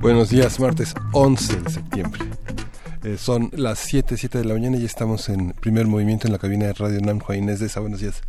[0.00, 2.20] Buenos días, martes 11 de septiembre.
[3.04, 6.38] Eh, son las 7, 7 de la mañana y estamos en primer movimiento en la
[6.38, 7.20] cabina de Radio NAM.
[7.20, 8.20] Juan Inés de esa, buenos días.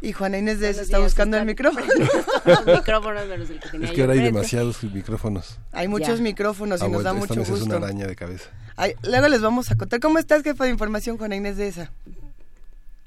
[0.00, 1.86] Y Juana Inés de esa está buscando el micrófono.
[2.66, 5.58] micrófonos menos el que tenía Es que ahora hay demasiados micrófonos.
[5.72, 7.64] Hay muchos micrófonos y Ah, nos da bueno, mucho esta mesa gusto.
[7.64, 8.50] es una araña de cabeza.
[8.76, 10.00] Ay, luego les vamos a contar.
[10.00, 11.92] ¿Cómo estás, jefa de información, Juana Inés de esa?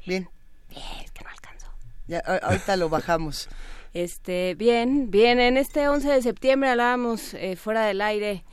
[0.07, 0.27] Bien.
[0.69, 1.67] Bien, es que no alcanzó.
[2.07, 3.47] Ya, ahorita lo bajamos.
[3.93, 8.43] Este, bien, bien, en este 11 de septiembre hablábamos eh, fuera del aire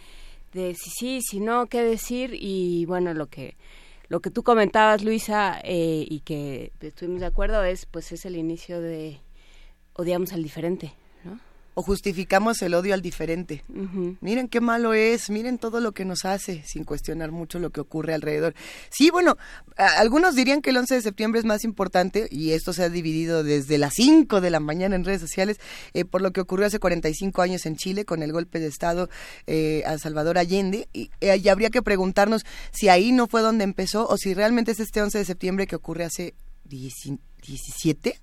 [0.53, 3.57] de si sí, si no, qué decir y bueno, lo que
[4.09, 8.37] lo que tú comentabas, Luisa, eh, y que estuvimos de acuerdo es pues es el
[8.37, 9.19] inicio de
[9.95, 10.95] odiamos al diferente.
[11.75, 13.65] O justificamos el odio al diferente.
[14.21, 17.81] Miren qué malo es, miren todo lo que nos hace, sin cuestionar mucho lo que
[17.81, 18.55] ocurre alrededor.
[18.91, 19.37] Sí, bueno,
[19.77, 23.43] algunos dirían que el 11 de septiembre es más importante, y esto se ha dividido
[23.43, 25.59] desde las 5 de la mañana en redes sociales,
[25.95, 29.09] eh, por lo que ocurrió hace 45 años en Chile con el golpe de Estado
[29.47, 33.65] eh, a Salvador Allende, y, eh, y habría que preguntarnos si ahí no fue donde
[33.65, 36.95] empezó, o si realmente es este 11 de septiembre que ocurre hace 10
[37.43, 38.21] 17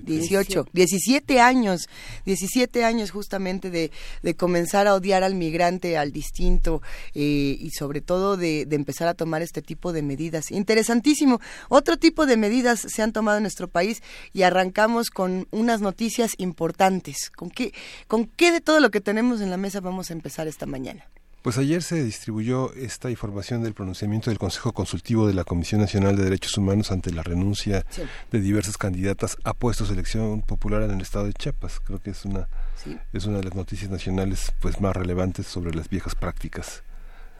[0.00, 1.88] 18, 17 años,
[2.24, 3.90] 17 años justamente de,
[4.22, 6.82] de comenzar a odiar al migrante, al distinto
[7.14, 10.50] eh, y sobre todo de, de empezar a tomar este tipo de medidas.
[10.50, 11.40] Interesantísimo.
[11.68, 16.32] Otro tipo de medidas se han tomado en nuestro país y arrancamos con unas noticias
[16.38, 17.30] importantes.
[17.30, 17.72] ¿Con qué,
[18.06, 21.08] con qué de todo lo que tenemos en la mesa vamos a empezar esta mañana?
[21.42, 26.16] Pues ayer se distribuyó esta información del pronunciamiento del Consejo Consultivo de la Comisión Nacional
[26.16, 28.02] de Derechos Humanos ante la renuncia Sí.
[28.32, 31.80] de diversas candidatas a puestos de elección popular en el estado de Chiapas.
[31.80, 32.48] Creo que es una
[32.82, 32.98] Sí.
[33.12, 36.82] es una de las noticias nacionales pues más relevantes sobre las viejas prácticas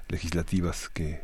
[0.08, 1.20] legislativas que,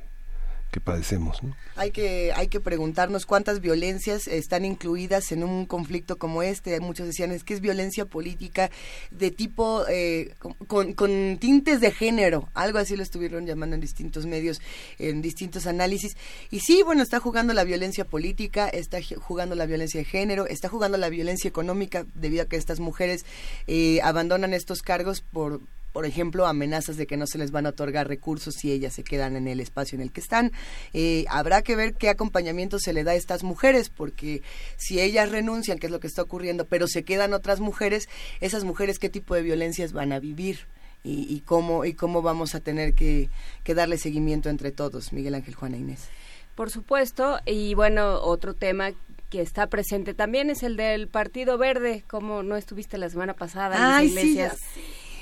[0.75, 1.41] que padecemos.
[1.41, 1.57] ¿no?
[1.77, 6.81] Hay que, hay que preguntarnos cuántas violencias están incluidas en un conflicto como este.
[6.81, 8.73] Muchos decían es que es violencia política
[9.13, 10.35] de tipo eh,
[10.67, 14.61] con, tintes de género, algo así lo estuvieron llamando en distintos medios,
[14.99, 16.17] en distintos análisis.
[16.51, 20.69] Y sí, bueno, está jugando la violencia política, está jugando la violencia de género, está
[20.69, 23.25] jugando la violencia económica debido a que estas mujeres
[23.69, 25.61] eh, abandonan estos cargos por
[25.95, 29.05] por ejemplo, amenazas de que no se les van a otorgar recursos si ellas se
[29.05, 30.51] quedan en el espacio en el que están.
[30.93, 34.43] Eh, habrá que ver qué acompañamiento se le da a estas mujeres, porque
[34.77, 38.09] si ellas renuncian, que es lo que está ocurriendo, pero se quedan otras mujeres,
[38.41, 40.67] esas mujeres qué tipo de violencias van a vivir
[41.05, 43.31] y, y cómo y cómo vamos a tener que,
[43.63, 46.09] que darle seguimiento entre todos, Miguel Ángel, Juana Inés.
[46.57, 48.91] Por supuesto, y bueno, otro tema
[49.31, 53.97] que está presente también es el del Partido Verde, como no estuviste la semana pasada,
[53.97, 54.41] Ay, sí,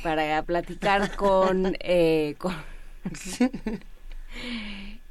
[0.02, 2.54] para platicar con, eh, con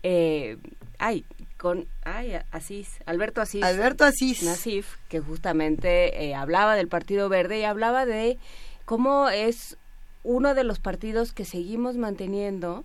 [0.04, 0.58] eh,
[0.98, 1.26] ay,
[1.58, 3.64] con ay, Asís, Alberto Asís.
[3.64, 4.44] Alberto Asís.
[4.44, 8.38] Nasif, que justamente eh, hablaba del Partido Verde y hablaba de
[8.86, 9.78] cómo es
[10.24, 12.84] uno de los partidos que seguimos manteniendo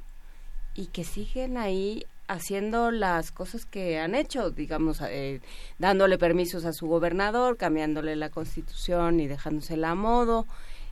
[0.75, 5.41] y que siguen ahí haciendo las cosas que han hecho, digamos, eh,
[5.79, 10.47] dándole permisos a su gobernador, cambiándole la constitución y dejándosela a modo.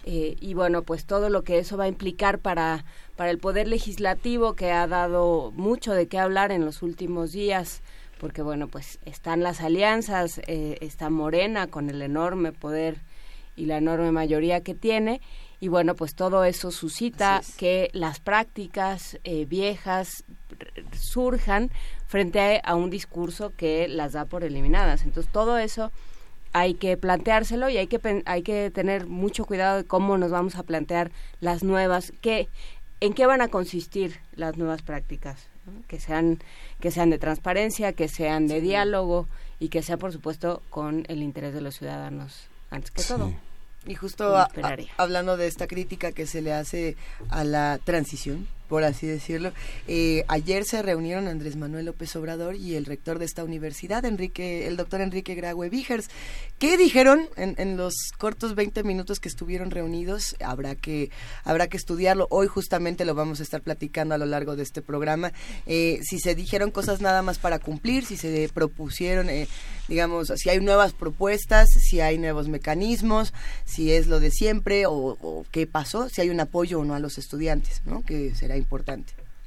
[0.06, 2.84] Eh, y bueno, pues todo lo que eso va a implicar para,
[3.16, 7.82] para el poder legislativo que ha dado mucho de qué hablar en los últimos días,
[8.20, 13.00] porque bueno, pues están las alianzas, eh, está Morena con el enorme poder
[13.56, 15.22] y la enorme mayoría que tiene,
[15.58, 17.56] y bueno, pues todo eso suscita es.
[17.56, 20.24] que las prácticas eh, viejas
[20.92, 21.70] surjan
[22.06, 25.04] frente a, a un discurso que las da por eliminadas.
[25.04, 25.90] Entonces todo eso
[26.54, 30.30] hay que planteárselo y hay que pen- hay que tener mucho cuidado de cómo nos
[30.30, 31.10] vamos a plantear
[31.40, 32.48] las nuevas, que
[33.00, 35.72] en qué van a consistir las nuevas prácticas, ¿no?
[35.88, 36.38] que sean
[36.80, 39.26] que sean de transparencia, que sean de diálogo
[39.58, 43.34] y que sea por supuesto con el interés de los ciudadanos antes que todo.
[43.86, 44.48] Y justo a-
[44.96, 46.96] hablando de esta crítica que se le hace
[47.30, 49.52] a la transición por así decirlo.
[49.86, 54.66] Eh, ayer se reunieron Andrés Manuel López Obrador y el rector de esta universidad, Enrique,
[54.66, 56.10] el doctor Enrique Graue Vigers.
[56.58, 60.34] ¿Qué dijeron en, los cortos 20 minutos que estuvieron reunidos?
[60.44, 61.10] Habrá que,
[61.44, 62.26] habrá que estudiarlo.
[62.30, 65.32] Hoy justamente lo vamos a estar platicando a lo largo de este programa.
[65.66, 69.46] Eh, si se dijeron cosas nada más para cumplir, si se propusieron, eh,
[69.86, 73.32] digamos, si hay nuevas propuestas, si hay nuevos mecanismos,
[73.64, 76.94] si es lo de siempre o, o qué pasó, si hay un apoyo o no
[76.94, 78.02] a los estudiantes, ¿no?
[78.02, 78.63] que será importante.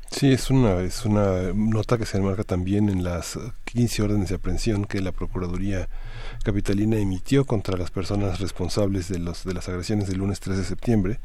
[0.09, 4.35] Sí, es una, es una nota que se enmarca también en las 15 órdenes de
[4.35, 5.89] aprehensión que la Procuraduría
[6.43, 10.63] Capitalina emitió contra las personas responsables de, los, de las agresiones del lunes 3 de
[10.63, 11.19] septiembre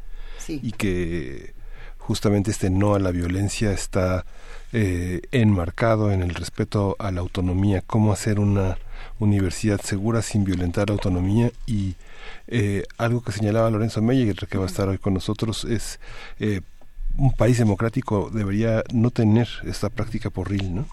[0.47, 1.53] y que
[1.97, 4.25] justamente este no a la violencia está
[4.73, 8.77] eh, enmarcado en el respeto a la autonomía, cómo hacer una
[9.19, 11.95] universidad segura sin violentar la autonomía y
[12.47, 15.99] eh, algo que señalaba Lorenzo Meyer, que va a estar hoy con nosotros, es
[16.39, 16.61] eh,
[17.17, 20.87] un país democrático debería no tener esta práctica porril, ¿no?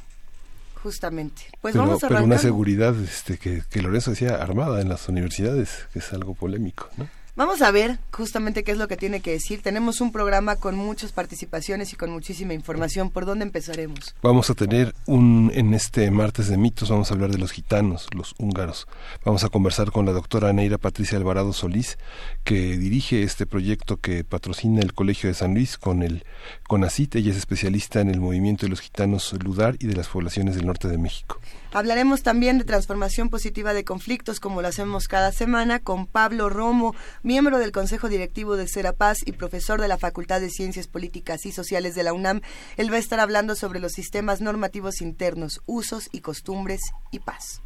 [0.83, 1.43] Justamente.
[1.61, 5.87] Pues vamos a Pero una seguridad este, que, que Lorenzo decía armada en las universidades,
[5.93, 7.09] que es algo polémico, ¿no?
[7.41, 9.63] Vamos a ver justamente qué es lo que tiene que decir.
[9.63, 13.09] Tenemos un programa con muchas participaciones y con muchísima información.
[13.09, 14.15] ¿Por dónde empezaremos?
[14.23, 18.09] Vamos a tener un, en este martes de mitos, vamos a hablar de los gitanos,
[18.15, 18.87] los húngaros.
[19.25, 21.97] Vamos a conversar con la doctora Neira Patricia Alvarado Solís,
[22.45, 26.27] que dirige este proyecto que patrocina el Colegio de San Luis con el
[26.69, 27.15] CONACIT.
[27.15, 30.67] Ella es especialista en el movimiento de los gitanos Ludar y de las poblaciones del
[30.67, 31.41] norte de México.
[31.73, 36.97] Hablaremos también de transformación positiva de conflictos, como lo hacemos cada semana, con Pablo Romo,
[37.23, 41.53] miembro del Consejo Directivo de Serapaz y profesor de la Facultad de Ciencias Políticas y
[41.53, 42.41] Sociales de la UNAM.
[42.77, 46.81] Él va a estar hablando sobre los sistemas normativos internos, usos y costumbres
[47.13, 47.63] y paz.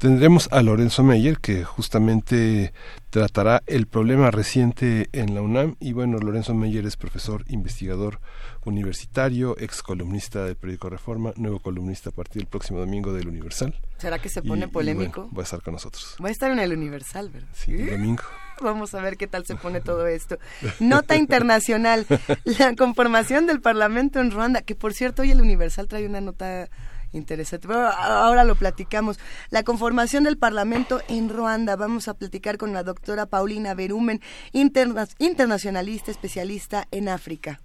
[0.00, 2.72] Tendremos a Lorenzo Meyer, que justamente
[3.10, 5.76] tratará el problema reciente en la UNAM.
[5.78, 8.18] Y bueno, Lorenzo Meyer es profesor investigador
[8.64, 13.74] universitario, ex columnista del periódico Reforma, nuevo columnista a partir del próximo domingo del Universal.
[13.98, 15.28] ¿Será que se pone polémico?
[15.36, 16.16] va a estar con nosotros.
[16.24, 17.50] Va a estar en el Universal, ¿verdad?
[17.52, 18.22] Sí, el domingo.
[18.62, 20.38] Vamos a ver qué tal se pone todo esto.
[20.80, 22.06] Nota internacional,
[22.44, 26.70] la conformación del Parlamento en Ruanda, que por cierto hoy el Universal trae una nota
[27.12, 27.68] interesante.
[27.68, 29.18] Pero ahora lo platicamos.
[29.50, 31.76] La conformación del Parlamento en Ruanda.
[31.76, 34.20] Vamos a platicar con la doctora Paulina Berumen,
[34.52, 37.60] internacionalista, especialista en África.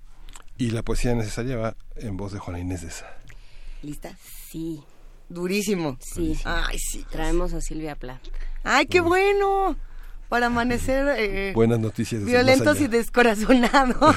[0.57, 3.07] Y la poesía necesaria va en voz de Juana Inés de Esa.
[3.81, 4.17] ¿Lista?
[4.49, 4.81] Sí.
[5.27, 5.97] Durísimo.
[5.99, 6.39] Sí.
[6.45, 7.05] Ay, sí.
[7.09, 8.21] Traemos a Silvia Plath.
[8.63, 9.75] ¡Ay, qué bueno!
[10.29, 11.07] Para amanecer...
[11.17, 12.23] Eh, Buenas noticias.
[12.23, 14.15] Violentos y descorazonados.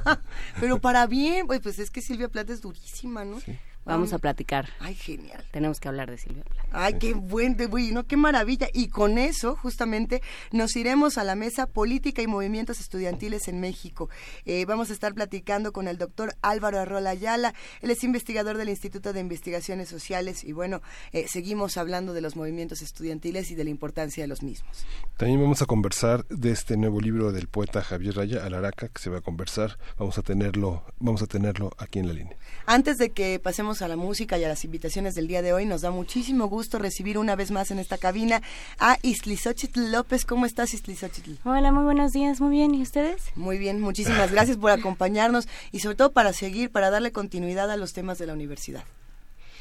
[0.60, 3.40] Pero para bien, pues, pues es que Silvia Plath es durísima, ¿no?
[3.40, 3.58] Sí.
[3.90, 4.68] Vamos a platicar.
[4.78, 5.44] Ay, genial.
[5.50, 8.68] Tenemos que hablar de Silvia Ay, qué buen, bueno, qué maravilla.
[8.72, 10.22] Y con eso, justamente,
[10.52, 14.08] nos iremos a la mesa Política y Movimientos Estudiantiles en México.
[14.44, 17.54] Eh, vamos a estar platicando con el doctor Álvaro Arrola Ayala.
[17.80, 20.82] Él es investigador del Instituto de Investigaciones Sociales y bueno,
[21.12, 24.86] eh, seguimos hablando de los movimientos estudiantiles y de la importancia de los mismos.
[25.16, 29.10] También vamos a conversar de este nuevo libro del poeta Javier Raya, Alaraca, que se
[29.10, 29.78] va a conversar.
[29.98, 32.36] Vamos a tenerlo, vamos a tenerlo aquí en la línea.
[32.66, 35.66] Antes de que pasemos a la música y a las invitaciones del día de hoy.
[35.66, 38.42] Nos da muchísimo gusto recibir una vez más en esta cabina
[38.78, 40.24] a Islizochitl López.
[40.24, 41.32] ¿Cómo estás, Islizochitl?
[41.44, 42.40] Hola, muy buenos días.
[42.40, 42.74] Muy bien.
[42.74, 43.22] ¿Y ustedes?
[43.36, 43.80] Muy bien.
[43.80, 48.18] Muchísimas gracias por acompañarnos y sobre todo para seguir, para darle continuidad a los temas
[48.18, 48.84] de la universidad.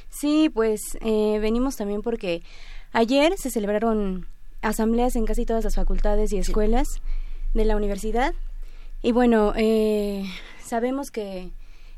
[0.10, 2.42] Sí, pues eh, venimos también porque
[2.92, 4.28] ayer se celebraron
[4.62, 6.88] asambleas en casi todas las facultades y escuelas
[7.54, 8.34] de la universidad.
[9.02, 10.26] Y bueno, eh,
[10.64, 11.52] sabemos que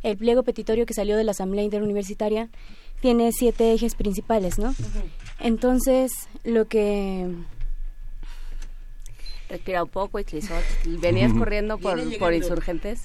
[0.03, 2.49] el pliego petitorio que salió de la Asamblea Interuniversitaria
[3.01, 4.75] tiene siete ejes principales, ¿no?
[5.39, 6.11] Entonces,
[6.43, 7.29] lo que...
[9.49, 10.25] Respira un poco, y
[10.99, 13.01] ¿Venías corriendo por, por insurgentes?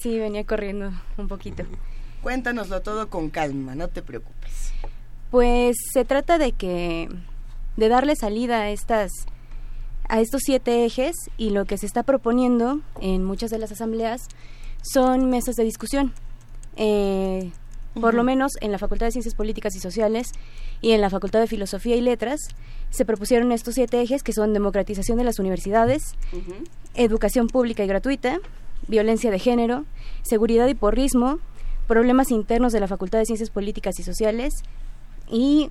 [0.00, 1.64] Sí, venía corriendo un poquito.
[2.22, 4.72] Cuéntanoslo todo con calma, no te preocupes.
[5.30, 7.08] Pues se trata de que
[7.76, 9.10] de darle salida a estas
[10.08, 14.28] a estos siete ejes y lo que se está proponiendo en muchas de las asambleas
[14.82, 16.12] son mesas de discusión
[16.76, 17.50] eh,
[18.00, 20.32] por lo menos en la Facultad de Ciencias Políticas y Sociales
[20.80, 22.48] y en la Facultad de Filosofía y Letras,
[22.90, 26.14] se propusieron estos siete ejes que son democratización de las universidades,
[26.94, 28.38] educación pública y gratuita,
[28.88, 29.84] violencia de género,
[30.22, 31.38] seguridad y porrismo,
[31.86, 34.54] problemas internos de la Facultad de Ciencias Políticas y Sociales
[35.30, 35.70] y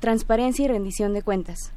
[0.00, 1.72] transparencia y rendición de cuentas.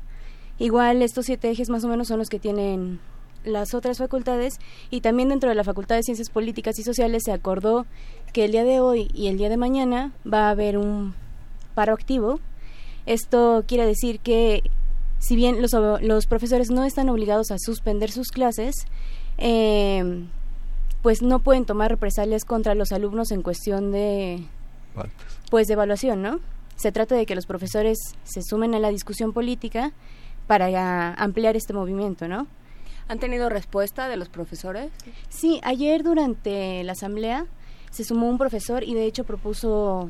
[0.59, 2.99] Igual estos siete ejes más o menos son los que tienen
[3.43, 4.59] las otras facultades
[4.89, 7.85] y también dentro de la Facultad de Ciencias Políticas y Sociales se acordó
[8.33, 11.13] que el día de hoy y el día de mañana va a haber un
[11.75, 12.39] paro activo.
[13.05, 14.63] Esto quiere decir que
[15.19, 15.71] si bien los,
[16.01, 18.75] los profesores no están obligados a suspender sus clases,
[19.37, 20.27] em,
[21.01, 24.43] pues no pueden tomar represalias contra los alumnos en cuestión de
[25.49, 26.39] pues de evaluación, ¿no?
[26.75, 29.91] Se trata de que los profesores se sumen a la discusión política
[30.47, 32.47] para ampliar este movimiento, ¿no?
[33.07, 34.91] ¿Han tenido respuesta de los profesores?
[35.29, 37.45] Sí, ayer durante la asamblea
[37.93, 40.09] se sumó un profesor y de hecho propuso,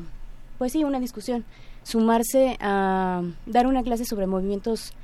[0.56, 1.44] pues sí, una discusión,
[1.82, 4.94] sumarse a dar una clase sobre movimientos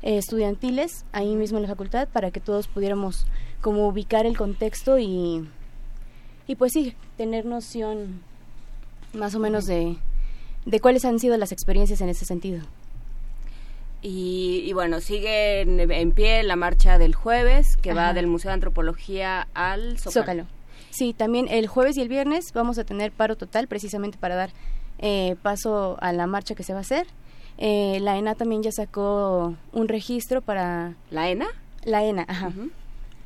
[0.00, 3.26] eh, estudiantiles ahí mismo en la facultad para que todos pudiéramos
[3.60, 5.46] como ubicar el contexto y,
[6.46, 8.22] y pues sí, tener noción
[9.12, 9.98] más o menos de,
[10.64, 12.62] de cuáles han sido las experiencias en ese sentido.
[14.02, 19.46] Y, bueno, sigue en, pie la marcha del jueves, que va del Museo de Antropología
[19.52, 20.46] al Zócalo.
[20.90, 24.50] Sí, también el jueves y el viernes vamos a tener paro total precisamente para dar
[24.98, 27.06] eh, paso a la marcha que se va a hacer.
[27.58, 30.94] Eh, la ENA también ya sacó un registro para...
[31.10, 31.46] ¿La ENA?
[31.84, 32.52] La ENA, ajá.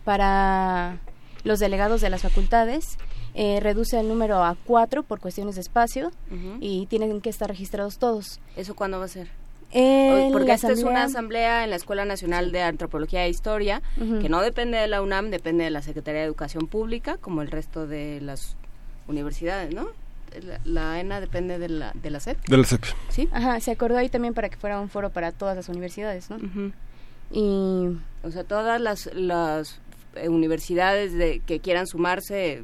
[0.04, 0.98] Para
[1.44, 2.98] los delegados de las facultades.
[3.34, 6.12] Eh, reduce el número a cuatro por cuestiones de espacio
[6.60, 8.40] y tienen que estar registrados todos.
[8.56, 9.28] ¿Eso cuándo va a ser?
[10.32, 14.40] Porque esta es una asamblea en la Escuela Nacional de Antropología e Historia, que no
[14.40, 18.20] depende de la UNAM, depende de la Secretaría de Educación Pública, como el resto de
[18.20, 18.56] las
[19.08, 19.88] universidades, ¿no?
[20.64, 22.38] La, ENA depende de la, de la SEP.
[22.48, 22.84] De la SEP.
[23.08, 23.28] Sí.
[23.32, 26.38] Ajá, se acordó ahí también para que fuera un foro para todas las universidades, ¿no?
[27.30, 27.96] Y...
[28.24, 29.80] O sea, todas las, las
[30.16, 32.62] eh, universidades de, que quieran sumarse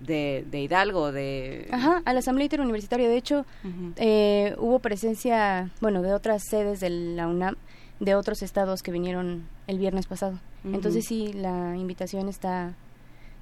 [0.00, 1.68] de, de, Hidalgo, de...
[1.70, 3.08] Ajá, a la Asamblea Interuniversitaria.
[3.08, 3.44] De hecho,
[3.96, 7.56] eh, hubo presencia, bueno, de otras sedes de la UNAM,
[8.00, 10.38] de otros estados que vinieron el viernes pasado.
[10.64, 12.74] Entonces sí, la invitación está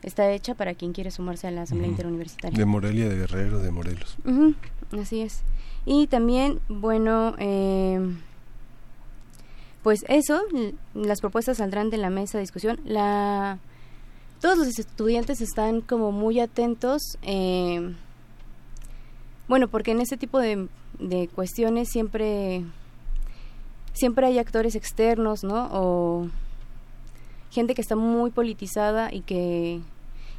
[0.03, 2.57] está hecha para quien quiere sumarse a la Asamblea Interuniversitaria.
[2.57, 4.17] De Morelia, de Guerrero, de Morelos.
[4.93, 5.43] Así es.
[5.85, 8.01] Y también, bueno, eh,
[9.83, 10.41] pues eso,
[10.95, 12.79] las propuestas saldrán de la mesa de discusión.
[12.85, 13.59] La
[14.41, 17.95] todos los estudiantes están como muy atentos, eh,
[19.49, 20.69] bueno, porque en este tipo de,
[20.99, 22.65] de, cuestiones siempre,
[23.95, 25.69] siempre hay actores externos, ¿no?
[25.73, 26.29] O
[27.51, 29.81] gente que está muy politizada y que,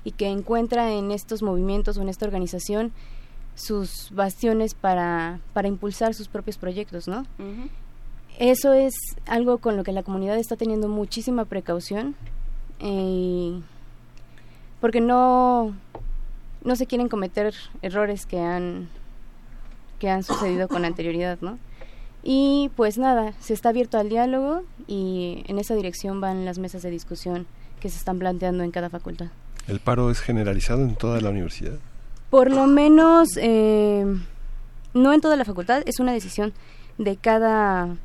[0.04, 2.92] y que encuentra en estos movimientos o en esta organización
[3.56, 7.26] sus bastiones para, para impulsar sus propios proyectos, ¿no?
[8.38, 8.94] Eso es
[9.26, 12.16] algo con lo que la comunidad está teniendo muchísima precaución.
[12.80, 13.60] Eh,
[14.82, 15.74] porque no,
[16.64, 18.90] no se quieren cometer errores que han,
[20.00, 21.58] que han sucedido con anterioridad, ¿no?
[22.22, 26.82] Y pues nada, se está abierto al diálogo y en esa dirección van las mesas
[26.82, 27.48] de discusión
[27.80, 29.28] que se están planteando en cada facultad.
[29.68, 31.78] ¿El paro es generalizado en toda la universidad?
[32.30, 34.06] Por lo menos, eh,
[34.94, 36.54] no en toda la facultad, es una decisión
[36.98, 37.96] de cada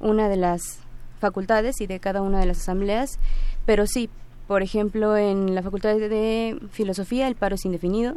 [0.00, 0.78] una de las
[1.20, 3.18] facultades y de cada una de las asambleas,
[3.66, 4.08] pero sí,
[4.52, 8.16] por ejemplo, en la Facultad de Filosofía el paro es indefinido.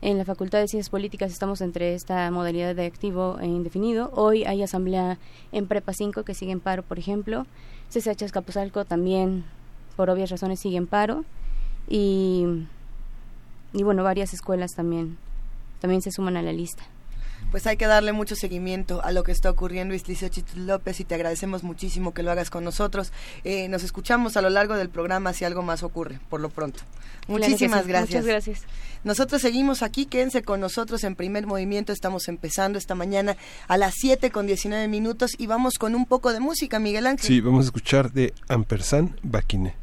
[0.00, 4.10] En la Facultad de Ciencias Políticas estamos entre esta modalidad de activo e indefinido.
[4.14, 5.18] Hoy hay asamblea
[5.52, 7.44] en Prepa 5 que sigue en paro, por ejemplo.
[7.90, 9.44] CCH Escapuzalco también,
[9.96, 11.26] por obvias razones, sigue en paro.
[11.90, 12.46] Y,
[13.74, 15.18] y bueno, varias escuelas también,
[15.78, 16.84] también se suman a la lista
[17.50, 21.04] pues hay que darle mucho seguimiento a lo que está ocurriendo, Islicio Chitl López, y
[21.04, 23.12] te agradecemos muchísimo que lo hagas con nosotros.
[23.44, 26.80] Eh, nos escuchamos a lo largo del programa si algo más ocurre, por lo pronto.
[27.28, 28.22] Muchísimas gracias.
[28.22, 28.62] Muchas gracias.
[29.04, 33.94] Nosotros seguimos aquí, quédense con nosotros en primer movimiento, estamos empezando esta mañana a las
[33.96, 37.26] 7 con 19 minutos y vamos con un poco de música, Miguel Ángel.
[37.26, 39.74] Sí, vamos a escuchar de Ampersand Baquine.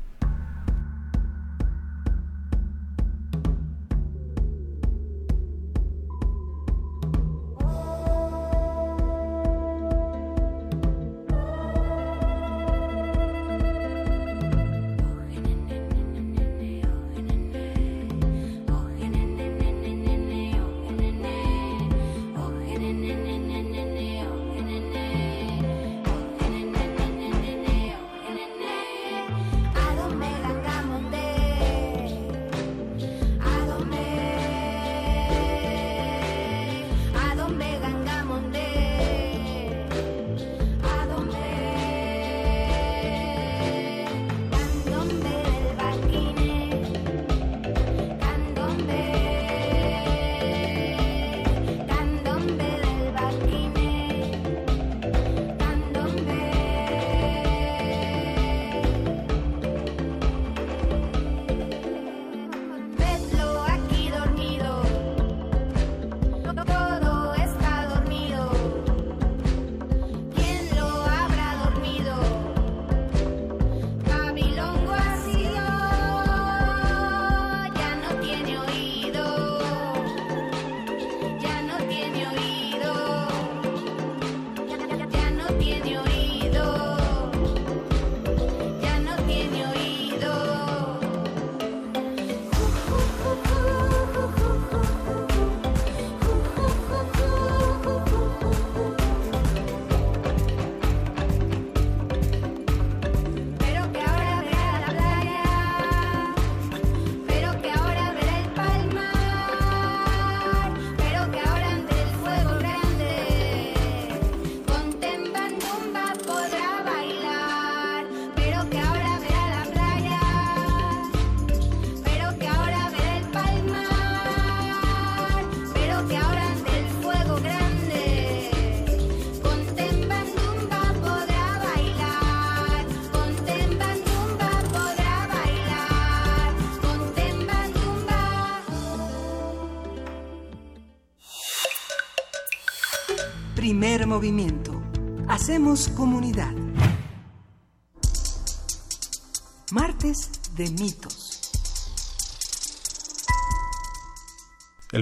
[144.08, 144.57] Movimiento.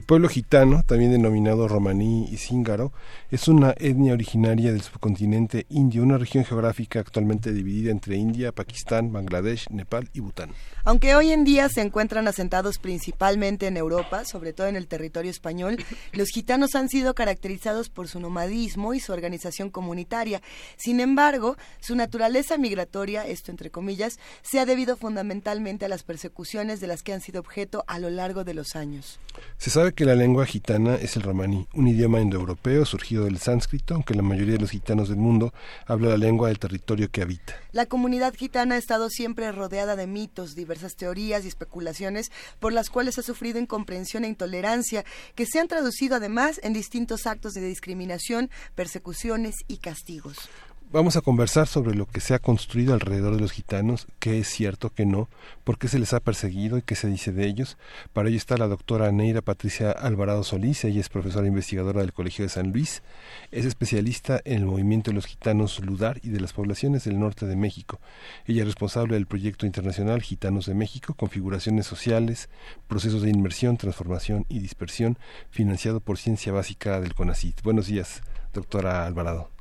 [0.06, 2.94] Pueblo gitano, también denominado romaní y cíngaro,
[3.32, 9.12] es una etnia originaria del subcontinente indio, una región geográfica actualmente dividida entre India, Pakistán,
[9.12, 10.52] Bangladesh, Nepal y Bután.
[10.84, 15.32] Aunque hoy en día se encuentran asentados principalmente en Europa, sobre todo en el territorio
[15.32, 15.78] español,
[16.14, 20.42] los gitanos han sido caracterizados por su nomadismo y su organización comunitaria.
[20.78, 26.80] Sin embargo, su naturaleza migratoria, esto entre comillas, se ha debido fundamentalmente a las persecuciones
[26.80, 29.20] de las que han sido objeto a lo largo de los años
[29.58, 34.14] sabe que la lengua gitana es el romaní, un idioma indoeuropeo surgido del sánscrito, aunque
[34.14, 35.54] la mayoría de los gitanos del mundo
[35.88, 37.56] habla la lengua del territorio que habita.
[37.72, 42.90] La comunidad gitana ha estado siempre rodeada de mitos, diversas teorías y especulaciones por las
[42.90, 47.66] cuales ha sufrido incomprensión e intolerancia, que se han traducido además en distintos actos de
[47.66, 50.50] discriminación, persecuciones y castigos.
[50.96, 54.48] Vamos a conversar sobre lo que se ha construido alrededor de los gitanos, qué es
[54.48, 55.28] cierto, qué no,
[55.66, 57.78] por qué se les ha perseguido y qué se dice de ellos.
[58.14, 62.46] Para ello está la doctora Neira Patricia Alvarado Solís, ella es profesora investigadora del Colegio
[62.46, 63.04] de San Luis,
[63.52, 67.46] es especialista en el movimiento de los gitanos Ludar y de las poblaciones del norte
[67.46, 68.00] de México.
[68.46, 72.48] Ella es responsable del proyecto internacional Gitanos de México, configuraciones sociales,
[72.88, 75.18] procesos de inmersión, transformación y dispersión,
[75.50, 77.64] financiado por Ciencia Básica del CONACIT.
[77.64, 78.22] Buenos días,
[78.54, 79.55] doctora Alvarado.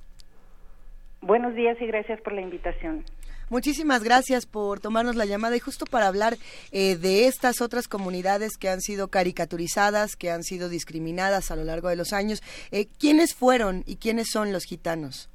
[1.27, 3.03] Buenos días y gracias por la invitación.
[3.49, 6.35] Muchísimas gracias por tomarnos la llamada y justo para hablar
[6.71, 11.65] eh, de estas otras comunidades que han sido caricaturizadas, que han sido discriminadas a lo
[11.65, 12.43] largo de los años.
[12.73, 15.31] Eh, ¿Quiénes fueron y quiénes son los gitanos?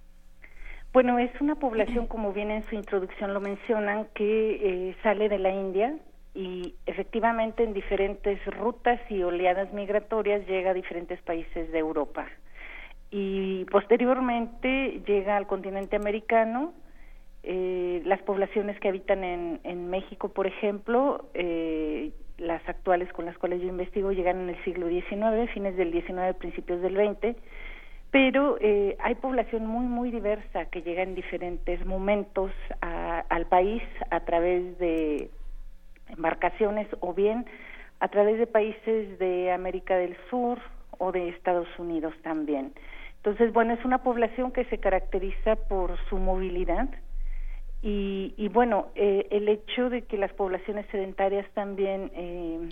[0.94, 5.40] Bueno, es una población, como bien en su introducción lo mencionan, que eh, sale de
[5.40, 5.98] la India
[6.36, 12.28] y efectivamente en diferentes rutas y oleadas migratorias llega a diferentes países de Europa
[13.12, 16.74] y posteriormente llega al continente americano.
[17.44, 23.62] Eh, las poblaciones que habitan en, México, por ejemplo, eh, las actuales con las cuales
[23.62, 27.38] yo investigo llegan en el siglo XIX, fines del XIX, principios del XX,
[28.12, 34.20] pero eh, hay población muy, muy diversa que llega en diferentes momentos al país a
[34.22, 35.30] través de
[36.10, 37.46] embarcaciones o bien
[38.00, 40.60] a través de países de América del Sur
[40.98, 42.74] o de Estados Unidos también.
[43.20, 46.90] Entonces, bueno, es una población que se caracteriza por su movilidad
[47.82, 52.70] y, y bueno, eh, el hecho de que las poblaciones sedentarias también eh,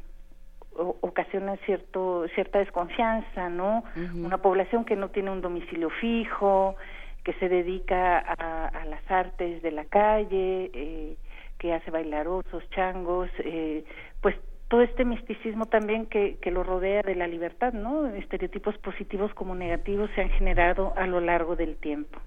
[1.02, 3.84] ocasionan cierto, cierta desconfianza, ¿no?
[4.14, 6.76] Una población que no tiene un domicilio fijo,
[7.24, 11.18] que se dedica a, a las artes de la calle, eh,
[11.58, 13.84] que hace bailar osos, changos, eh,
[14.22, 14.36] pues
[14.70, 18.08] todo este misticismo también que, que lo rodea de la libertad, ¿no?
[18.08, 22.20] Estereotipos positivos como negativos se han generado a lo largo del tiempo.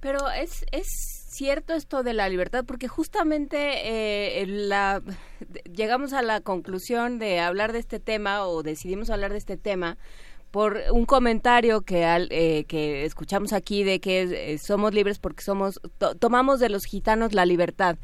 [0.00, 0.86] Pero es, es
[1.30, 5.02] cierto esto de la libertad, porque justamente eh, la,
[5.72, 9.98] llegamos a la conclusión de hablar de este tema o decidimos hablar de este tema
[10.50, 15.42] por un comentario que, al, eh, que escuchamos aquí de que eh, somos libres porque
[15.42, 15.80] somos
[16.18, 17.96] tomamos de los gitanos la libertad.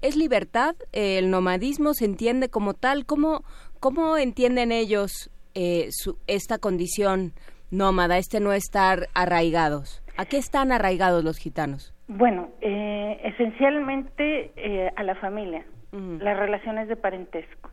[0.00, 0.76] ¿Es libertad?
[0.92, 3.04] ¿El nomadismo se entiende como tal?
[3.04, 3.42] ¿Cómo,
[3.80, 7.32] cómo entienden ellos eh, su, esta condición
[7.72, 10.04] nómada, este no estar arraigados?
[10.16, 11.94] ¿A qué están arraigados los gitanos?
[12.06, 17.70] Bueno, eh, esencialmente eh, a la familia, las relaciones de parentesco.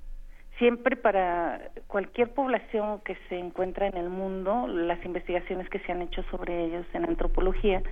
[0.57, 6.01] Siempre para cualquier población que se encuentra en el mundo, las investigaciones que se han
[6.01, 7.83] hecho sobre ellos en antropología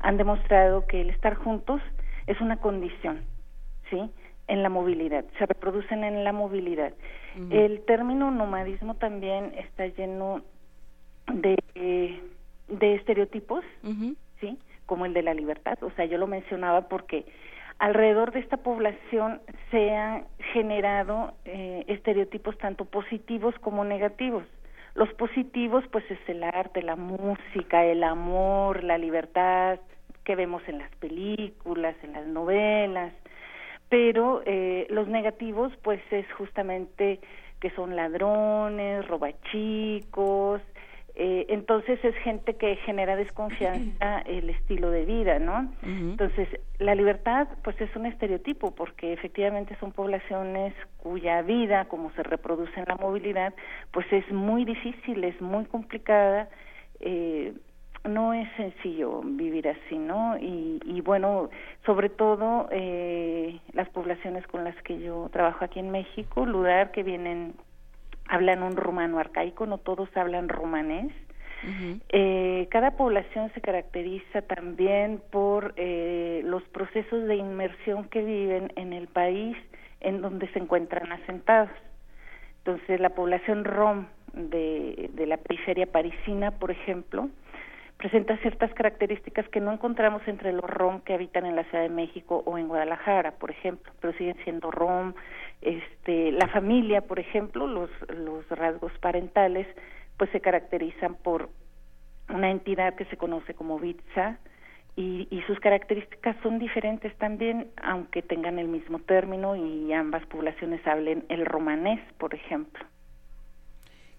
[0.00, 1.82] han demostrado que el estar juntos
[2.26, 3.24] es una condición
[3.92, 4.10] ¿sí?
[4.48, 6.92] En la movilidad, se reproducen en la movilidad.
[7.50, 10.42] El término nomadismo también está lleno
[11.32, 11.56] de,
[12.68, 13.64] de estereotipos,
[14.40, 14.58] ¿sí?
[14.84, 15.78] Como el de la libertad.
[15.82, 17.24] O sea, yo lo mencionaba porque
[17.78, 24.44] alrededor de esta población se han generado eh, estereotipos tanto positivos como negativos.
[24.94, 29.78] Los positivos, pues, es el arte, la música, el amor, la libertad
[30.24, 33.12] que vemos en las películas, en las novelas,
[33.92, 37.20] pero eh, los negativos pues es justamente
[37.60, 40.62] que son ladrones, robachicos,
[41.14, 45.70] eh, entonces es gente que genera desconfianza el estilo de vida, ¿no?
[45.82, 52.22] Entonces la libertad pues es un estereotipo porque efectivamente son poblaciones cuya vida, como se
[52.22, 53.52] reproduce en la movilidad,
[53.90, 56.48] pues es muy difícil, es muy complicada.
[57.00, 57.52] Eh,
[58.04, 60.36] no es sencillo vivir así, ¿no?
[60.38, 61.50] Y, y bueno,
[61.86, 67.02] sobre todo eh, las poblaciones con las que yo trabajo aquí en México, Ludar, que
[67.02, 67.54] vienen,
[68.28, 71.12] hablan un rumano arcaico, no todos hablan romanés,
[72.08, 78.92] Eh, cada población se caracteriza también por eh, los procesos de inmersión que viven en
[78.92, 79.56] el país
[80.00, 81.70] en donde se encuentran asentados.
[82.58, 87.28] Entonces, la población rom de, de la periferia parisina, por ejemplo,
[88.02, 91.88] presenta ciertas características que no encontramos entre los rom que habitan en la Ciudad de
[91.88, 95.14] México o en Guadalajara, por ejemplo, pero siguen siendo rom.
[95.60, 99.68] Este, la familia, por ejemplo, los, los rasgos parentales,
[100.16, 101.50] pues se caracterizan por
[102.28, 104.40] una entidad que se conoce como Bitsa,
[104.96, 110.84] y, y, sus características son diferentes también, aunque tengan el mismo término y ambas poblaciones
[110.86, 112.84] hablen el romanés, por ejemplo.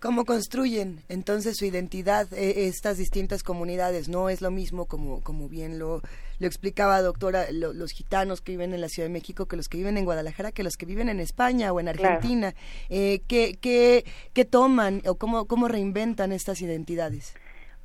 [0.04, 4.10] ¿Cómo construyen entonces su identidad eh, estas distintas comunidades?
[4.10, 6.02] No es lo mismo, como, como bien lo,
[6.42, 9.78] lo explicaba doctora, los gitanos que viven en la Ciudad de México que los que
[9.78, 12.52] viven en Guadalajara, que los que viven en España o en Argentina.
[12.90, 17.34] Eh, ¿qué, qué, qué, toman o cómo, cómo reinventan estas identidades?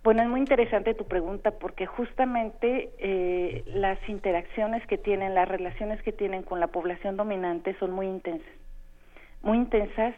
[0.03, 6.03] Bueno, es muy interesante tu pregunta porque justamente eh, las interacciones que tienen, las relaciones
[6.03, 8.51] que tienen con la población dominante son muy intensas.
[9.41, 10.17] Muy intensas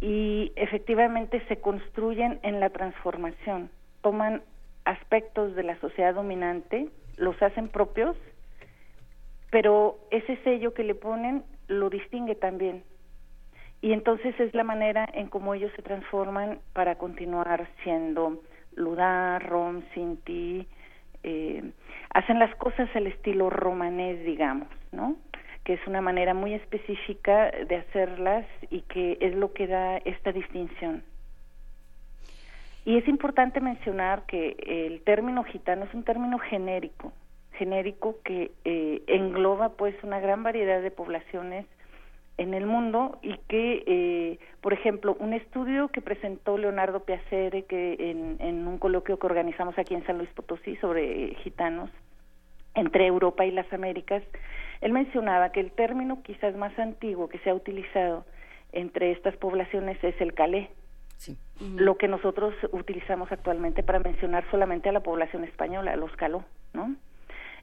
[0.00, 3.70] y efectivamente se construyen en la transformación,
[4.02, 4.42] toman
[4.84, 8.16] aspectos de la sociedad dominante, los hacen propios,
[9.50, 12.82] pero ese sello que le ponen lo distingue también.
[13.82, 18.42] Y entonces es la manera en cómo ellos se transforman para continuar siendo
[18.74, 20.66] Ludar, Rom, Sinti,
[21.22, 21.72] eh,
[22.12, 25.16] hacen las cosas al estilo romanés, digamos, ¿no?
[25.70, 30.32] Que es una manera muy específica de hacerlas y que es lo que da esta
[30.32, 31.04] distinción.
[32.84, 37.12] Y es importante mencionar que el término gitano es un término genérico,
[37.52, 41.66] genérico que eh, engloba pues una gran variedad de poblaciones
[42.36, 47.96] en el mundo y que, eh, por ejemplo, un estudio que presentó Leonardo Piacere que
[48.10, 51.90] en, en un coloquio que organizamos aquí en San Luis Potosí sobre gitanos
[52.74, 54.24] entre Europa y las Américas,
[54.80, 58.24] él mencionaba que el término quizás más antiguo que se ha utilizado
[58.72, 60.70] entre estas poblaciones es el calé,
[61.76, 66.96] lo que nosotros utilizamos actualmente para mencionar solamente a la población española, los caló, ¿no?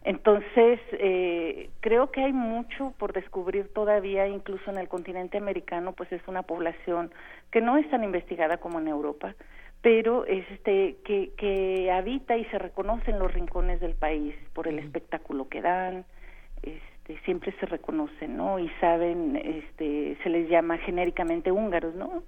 [0.03, 6.12] Entonces, eh, creo que hay mucho por descubrir todavía, incluso en el continente americano, pues
[6.12, 7.12] es una población
[7.51, 9.34] que no es tan investigada como en Europa,
[9.82, 14.80] pero este que, que habita y se reconoce en los rincones del país por el
[14.80, 16.06] espectáculo que dan,
[17.08, 18.60] este, siempre se reconocen, ¿no?
[18.60, 22.24] Y saben, este, se les llama genéricamente húngaros, ¿no?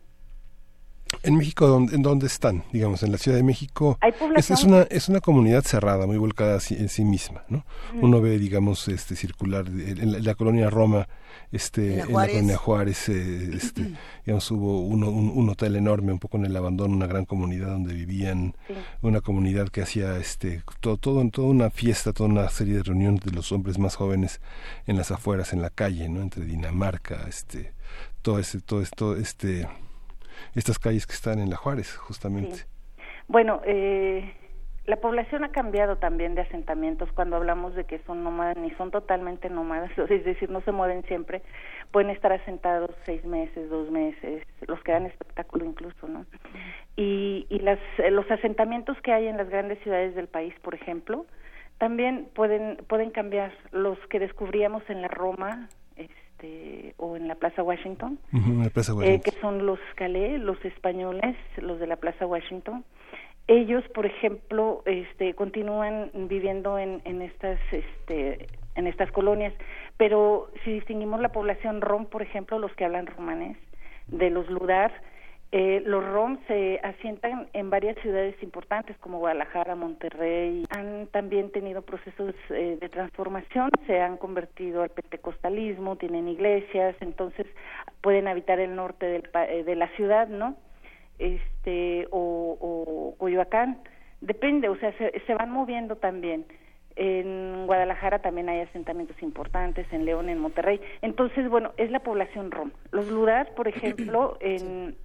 [1.24, 2.64] En México, ¿en dónde están?
[2.72, 3.98] Digamos, en la Ciudad de México.
[4.36, 7.66] Es, es, una, es una comunidad cerrada, muy volcada en sí misma, ¿no?
[7.94, 11.08] Uno ve, digamos, este circular, en la, colonia Roma,
[11.52, 13.92] este, en la colonia Juárez, eh, este,
[14.26, 17.94] digamos, hubo uno, un, hotel enorme, un poco en el abandono, una gran comunidad donde
[17.94, 18.56] vivían,
[19.02, 23.22] una comunidad que hacía, este, todo, todo, toda una fiesta, toda una serie de reuniones
[23.22, 24.42] de los hombres más jóvenes
[24.88, 26.22] en las afueras, en la calle, ¿no?
[26.22, 27.74] Entre Dinamarca, este,
[28.22, 29.68] todo ese, todo esto, este
[30.56, 32.66] estas calles que están en la Juárez, justamente.
[33.28, 34.34] Bueno, eh,
[34.86, 38.90] la población ha cambiado también de asentamientos cuando hablamos de que son nómadas, ni son
[38.90, 41.44] totalmente nómadas, es decir, no se mueven siempre,
[41.92, 46.26] pueden estar asentados seis meses, dos meses, los que dan espectáculo incluso, ¿no?
[46.96, 47.80] Y, y las,
[48.12, 51.26] los asentamientos que hay en las grandes ciudades del país, por ejemplo,
[51.80, 53.54] también pueden, pueden cambiar.
[53.72, 55.70] Los que descubríamos en la Roma,
[56.40, 61.88] este, o en la Plaza Washington, eh, que son los Calais, los españoles, los de
[61.88, 62.84] la Plaza Washington.
[63.48, 69.54] Ellos, por ejemplo, este, continúan viviendo en, en estas, este, en estas colonias,
[69.98, 73.58] pero si distinguimos la población rom, por ejemplo, los que hablan romanés,
[74.08, 74.92] de los Ludar,
[75.52, 80.64] eh, los ROM se asientan en varias ciudades importantes como Guadalajara, Monterrey.
[80.70, 87.48] Han también tenido procesos eh, de transformación, se han convertido al pentecostalismo, tienen iglesias, entonces
[88.02, 90.56] pueden habitar el norte del, eh, de la ciudad, ¿no?
[91.18, 93.80] Este o, o Coyoacán,
[94.22, 96.46] depende, o sea, se, se van moviendo también.
[96.96, 100.80] En Guadalajara también hay asentamientos importantes, en León, en Monterrey.
[101.02, 102.72] Entonces, bueno, es la población rom.
[102.92, 104.96] Los Ludas, por ejemplo, en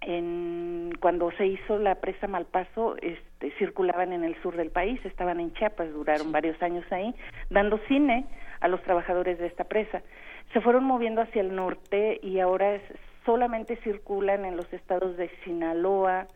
[0.00, 5.40] en, cuando se hizo la presa Malpaso, este, circulaban en el sur del país, estaban
[5.40, 7.14] en Chiapas, duraron varios años ahí,
[7.50, 8.26] dando cine
[8.60, 10.02] a los trabajadores de esta presa.
[10.52, 12.80] Se fueron moviendo hacia el norte y ahora
[13.24, 16.26] solamente circulan en los estados de Sinaloa,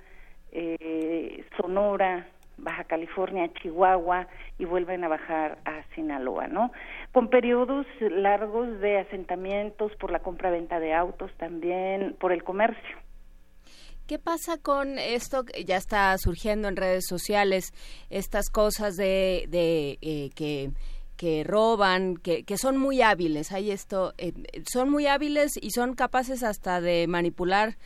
[0.53, 6.71] eh, Sonora, Baja California, Chihuahua y vuelven a bajar a Sinaloa, ¿no?
[7.13, 12.97] Con periodos largos de asentamientos por la compra-venta de autos también, por el comercio.
[14.07, 15.45] ¿Qué pasa con esto?
[15.67, 17.73] Ya está surgiendo en redes sociales
[18.11, 20.73] estas cosas de, de eh, que
[21.17, 24.33] que roban, que, que, son muy hábiles, hay esto, eh,
[24.71, 27.77] son muy hábiles y son capaces hasta de manipular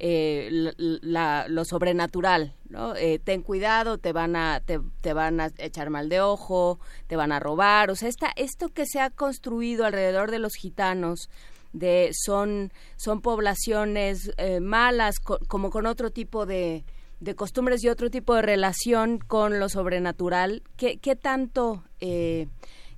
[0.00, 2.94] eh, la, lo sobrenatural, ¿no?
[2.94, 7.16] Eh, ten cuidado, te van a te, te, van a echar mal de ojo, te
[7.16, 11.28] van a robar, o sea, esta, esto que se ha construido alrededor de los gitanos
[11.72, 16.84] de son son poblaciones eh, malas como con otro tipo de,
[17.20, 22.48] de costumbres y otro tipo de relación con lo sobrenatural, ¿qué, qué tanto eh,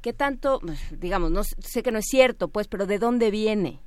[0.03, 0.61] qué tanto
[0.93, 3.81] digamos no sé que no es cierto pues pero de dónde viene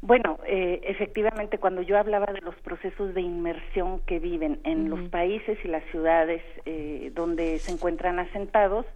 [0.00, 5.08] bueno, eh, efectivamente, cuando yo hablaba de los procesos de inmersión que viven en los
[5.08, 8.86] países y las ciudades eh, donde se encuentran asentados,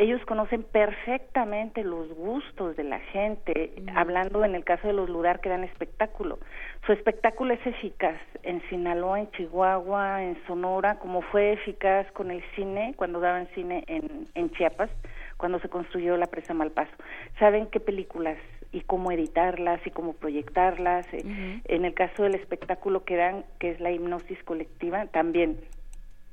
[0.00, 5.40] ellos conocen perfectamente los gustos de la gente, hablando en el caso de los lugar
[5.40, 6.38] que dan espectáculo.
[6.86, 12.42] Su espectáculo es eficaz en Sinaloa, en Chihuahua, en Sonora, como fue eficaz con el
[12.56, 14.88] cine, cuando daban cine en, en Chiapas,
[15.36, 16.92] cuando se construyó la presa Malpaso.
[17.38, 18.38] Saben qué películas
[18.72, 21.06] y cómo editarlas y cómo proyectarlas.
[21.12, 25.58] En el caso del espectáculo que dan, que es la hipnosis colectiva, también.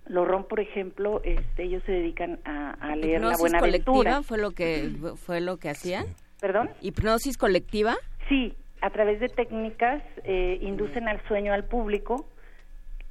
[0.10, 4.92] Lorrón, por ejemplo, este, ellos se dedican a, leer la buena colectiva fue lo que
[5.16, 6.06] fue lo que hacían.
[6.40, 6.70] ¿Perdón?
[6.82, 7.96] ¿Hipnosis colectiva?
[8.30, 12.28] Sí, a través de técnicas eh, inducen al sueño al público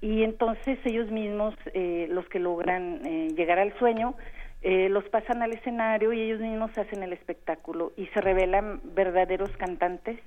[0.00, 3.02] y entonces ellos mismos, eh, los que logran
[3.34, 4.14] llegar al sueño,
[4.68, 9.50] eh, los pasan al escenario y ellos mismos hacen el espectáculo y se revelan verdaderos
[9.58, 10.18] cantantes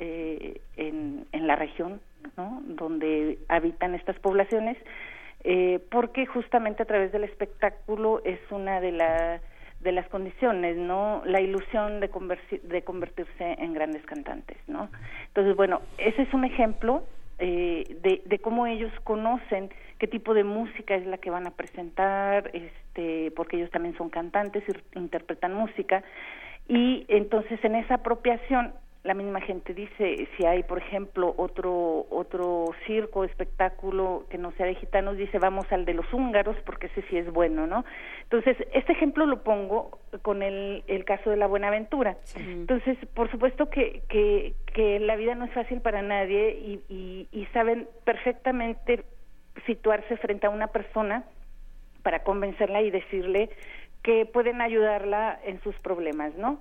[0.00, 2.00] eh, en, en, la región
[2.36, 2.60] ¿no?
[2.66, 4.76] donde habitan estas poblaciones
[5.44, 9.40] eh, porque justamente a través del espectáculo es una de, la,
[9.80, 12.10] de las condiciones no la ilusión de,
[12.62, 14.88] de convertirse en grandes cantantes no
[15.28, 17.04] entonces bueno ese es un ejemplo
[17.38, 21.50] eh, de, de, cómo ellos conocen qué tipo de música es la que van a
[21.50, 24.62] presentar, este, porque ellos también son cantantes
[24.94, 26.04] interpretan música.
[26.68, 28.72] Y entonces en esa apropiación
[29.04, 34.64] la misma gente dice si hay por ejemplo otro otro circo espectáculo que no sea
[34.64, 37.84] de gitanos dice vamos al de los húngaros porque ese sí es bueno no
[38.22, 42.16] entonces este ejemplo lo pongo con el, el caso de la Buenaventura.
[42.34, 47.28] Entonces por supuesto que, que que la vida no es fácil para nadie y, y,
[47.30, 49.04] y saben perfectamente
[49.66, 51.24] situarse frente a una persona
[52.02, 53.50] para convencerla y decirle
[54.02, 56.60] que pueden ayudarla en sus problemas no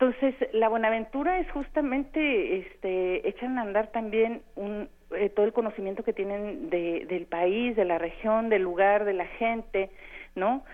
[0.00, 6.02] entonces, la Buenaventura es justamente, este, echan a andar también un, eh, todo el conocimiento
[6.04, 9.90] que tienen de, del país, de la región, del lugar, de la gente,
[10.34, 10.64] ¿no?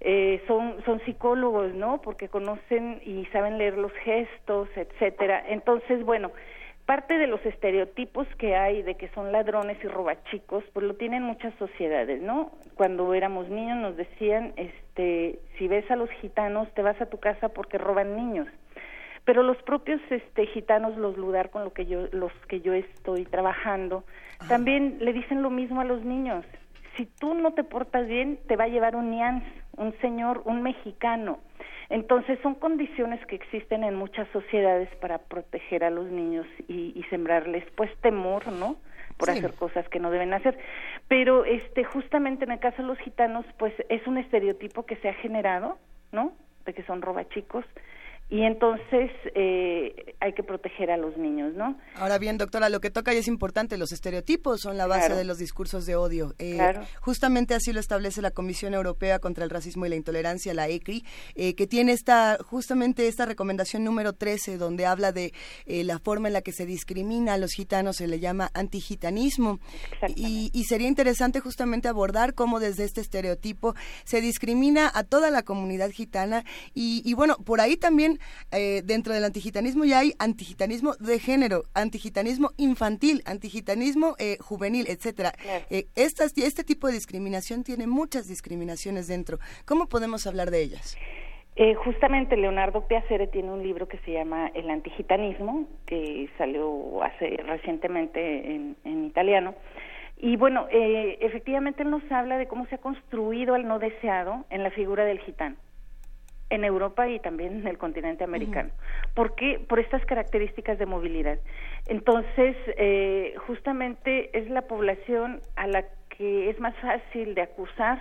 [0.00, 2.02] Eh, son, son psicólogos, ¿no?
[2.02, 5.42] Porque conocen y saben leer los gestos, etcétera.
[5.48, 6.32] Entonces, bueno,
[6.86, 11.24] parte de los estereotipos que hay de que son ladrones y robachicos, pues lo tienen
[11.24, 12.52] muchas sociedades, ¿no?
[12.76, 17.18] Cuando éramos niños nos decían, este, si ves a los gitanos, te vas a tu
[17.18, 18.46] casa porque roban niños.
[19.24, 23.24] Pero los propios este gitanos los ludar con lo que yo los que yo estoy
[23.24, 24.04] trabajando
[24.46, 26.44] también le dicen lo mismo a los niños
[26.96, 29.44] si tú no te portas bien te va a llevar un nians
[29.76, 31.38] un señor un mexicano.
[31.88, 37.02] Entonces son condiciones que existen en muchas sociedades para proteger a los niños y, y
[37.10, 38.76] sembrarles pues temor no
[39.16, 40.58] por hacer cosas que no deben hacer.
[41.08, 45.08] Pero este justamente en el caso de los gitanos pues es un estereotipo que se
[45.08, 45.78] ha generado
[46.12, 46.32] no
[46.64, 47.64] de que son robachicos
[48.28, 51.78] y entonces eh, hay que proteger a los niños, ¿no?
[51.94, 55.24] Ahora bien, doctora, lo que toca y es importante, los estereotipos son la base de
[55.24, 56.34] los discursos de odio.
[56.40, 56.82] Eh, claro.
[57.00, 61.04] Justamente así lo establece la Comisión Europea contra el Racismo y la Intolerancia, la ECRI,
[61.36, 65.32] eh, que tiene esta justamente esta recomendación número 13, donde habla de
[65.66, 69.60] la forma en la que se discrimina a los gitanos, se le llama antigitanismo.
[70.16, 75.42] Y, y sería interesante justamente abordar cómo desde este estereotipo se discrimina a toda la
[75.42, 78.15] comunidad gitana y, y bueno, por ahí también
[78.52, 85.32] eh, dentro del antigitanismo ya hay antigitanismo de género, antigitanismo infantil, antigitanismo eh, juvenil, etcétera.
[85.70, 89.38] Eh, este tipo de discriminación tiene muchas discriminaciones dentro.
[89.64, 90.96] ¿Cómo podemos hablar de ellas?
[91.82, 98.54] justamente Leonardo Piacere tiene un libro que se llama El antigitanismo, que salió hace recientemente
[98.54, 99.54] en, en italiano.
[100.18, 104.64] Y bueno, efectivamente él nos habla de cómo se ha construido el no deseado en
[104.64, 105.56] la figura del gitano
[106.50, 108.70] en Europa y también en el continente americano.
[109.14, 109.58] ¿Por qué?
[109.58, 111.38] Por estas características de movilidad.
[111.86, 115.84] Entonces, eh, justamente es la población a la
[116.16, 118.00] que es más fácil de acusar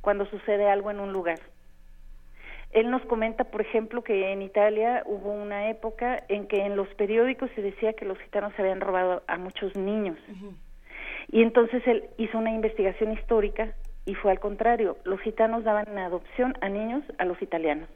[0.00, 1.38] cuando sucede algo en un lugar.
[2.72, 6.88] Él nos comenta, por ejemplo, que en Italia hubo una época en que en los
[6.94, 10.16] periódicos se decía que los gitanos se habían robado a muchos niños.
[11.32, 13.74] Y entonces él hizo una investigación histórica
[14.06, 17.88] y fue al contrario, los gitanos daban adopción a niños a los italianos.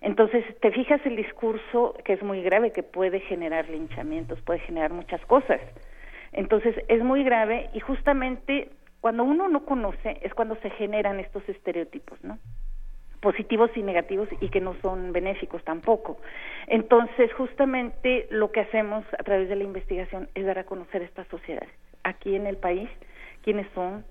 [0.00, 4.92] Entonces, te fijas el discurso que es muy grave, que puede generar linchamientos, puede generar
[4.92, 5.60] muchas cosas.
[6.32, 11.48] Entonces, es muy grave y justamente cuando uno no conoce es cuando se generan estos
[11.48, 12.38] estereotipos, ¿no?
[13.26, 16.18] positivos y negativos y que no son benéficos tampoco.
[16.68, 21.26] Entonces, justamente lo que hacemos a través de la investigación es dar a conocer estas
[21.26, 21.70] sociedades.
[22.04, 22.88] Aquí en el país,
[23.42, 24.04] quiénes son,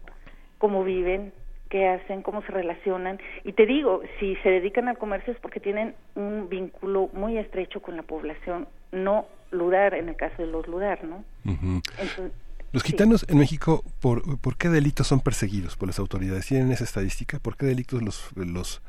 [0.57, 1.33] cómo viven,
[1.69, 3.19] qué hacen, cómo se relacionan.
[3.43, 7.81] Y te digo, si se dedican al comercio es porque tienen un vínculo muy estrecho
[7.81, 11.23] con la población, no ludar en el caso de los ludar, ¿no?
[12.71, 16.47] los gitanos en México, ¿por, ¿por qué delitos son perseguidos por las autoridades?
[16.47, 17.39] ¿Tienen esa estadística?
[17.39, 18.81] ¿Por qué delitos los, los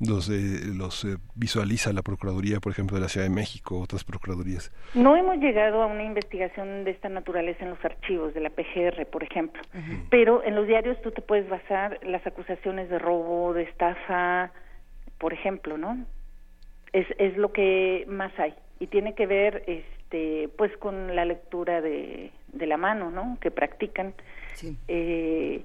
[0.00, 4.04] los, eh, los eh, visualiza la Procuraduría, por ejemplo, de la Ciudad de México, otras
[4.04, 4.72] Procuradurías?
[4.94, 9.06] No hemos llegado a una investigación de esta naturaleza en los archivos de la PGR,
[9.06, 9.62] por ejemplo,
[10.10, 14.52] pero en los diarios tú te puedes basar las acusaciones de robo, de estafa,
[15.18, 16.04] por ejemplo, ¿no?
[16.92, 21.80] Es, es lo que más hay y tiene que ver este pues con la lectura
[21.80, 23.38] de, de la mano, ¿no?
[23.40, 24.14] Que practican.
[24.88, 25.64] Eh,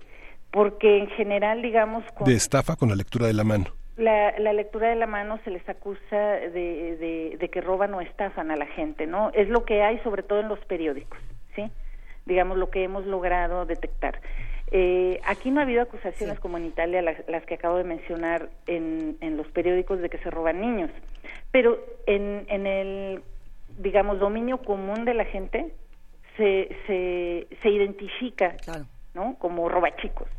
[0.52, 2.04] porque en general, digamos...
[2.26, 3.66] De estafa con la lectura de la mano
[4.00, 8.52] la, la, lectura de la mano se les acusa de, de, que roban o estafan
[8.52, 9.32] a la gente, ¿no?
[9.34, 11.20] Es lo que hay sobre todo en los periódicos,
[11.56, 11.70] ¿sí?
[12.26, 14.20] Digamos lo que hemos logrado detectar.
[14.72, 18.50] Eh, aquí no ha habido acusaciones como en Italia, las, las, que acabo de mencionar
[18.68, 20.92] en, en los periódicos de que se roban niños,
[21.52, 23.24] pero en, en el,
[23.80, 25.74] digamos, dominio común de la gente
[26.38, 28.56] se, se, se identifica,
[29.14, 29.36] ¿no?
[29.40, 30.30] Como robachicos.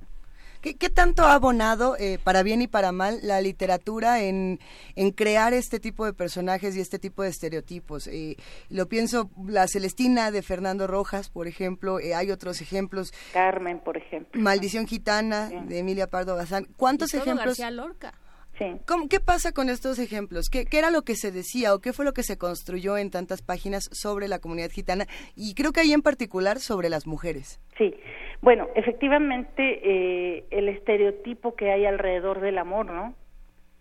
[0.61, 4.61] ¿Qué, tanto ha abonado, eh, para bien y para mal, la literatura en,
[4.95, 8.07] en, crear este tipo de personajes y este tipo de estereotipos?
[8.07, 8.37] Eh,
[8.69, 13.13] lo pienso, la Celestina de Fernando Rojas, por ejemplo, eh, hay otros ejemplos.
[13.33, 14.41] Carmen, por ejemplo.
[14.41, 16.67] Maldición Gitana, de Emilia Pardo Bazán.
[16.77, 17.59] ¿Cuántos ejemplos?
[17.59, 18.15] García Lorca.
[19.09, 20.51] ¿Qué pasa con estos ejemplos?
[20.51, 23.41] ¿Qué, era lo que se decía o qué fue lo que se construyó en tantas
[23.41, 27.59] páginas sobre la comunidad gitana y creo que ahí en particular sobre las mujeres?
[27.79, 27.95] Sí,
[28.43, 33.15] bueno, efectivamente eh, el estereotipo que hay alrededor del amor, ¿no?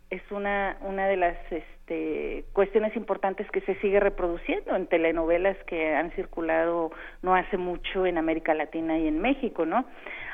[0.10, 5.93] Es una, una de las este, cuestiones importantes que se sigue reproduciendo en telenovelas que
[5.93, 6.91] han circulado
[7.22, 9.86] no hace mucho en América Latina y en México, ¿no?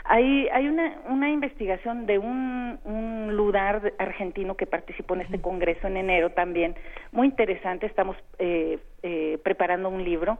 [0.06, 5.88] Hay, hay una, una investigación de un, un ludar argentino que participó en este congreso
[5.88, 6.76] en enero también,
[7.12, 10.38] muy interesante, estamos eh, eh, preparando un libro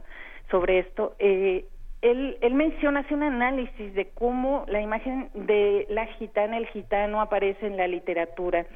[0.50, 1.16] sobre esto.
[1.18, 1.66] Eh,
[2.10, 7.66] él, menciona, hace un análisis de cómo la imagen de la gitana, el gitano aparece
[7.66, 8.66] en la literatura.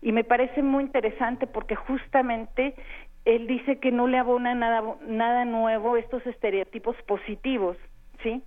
[0.00, 2.74] Y me parece muy interesante porque justamente
[3.24, 7.76] él dice que no le abona nada, nada nuevo estos estereotipos positivos,
[8.22, 8.42] ¿sí?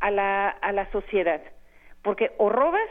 [0.00, 1.40] a la, a la sociedad,
[2.02, 2.88] porque o robas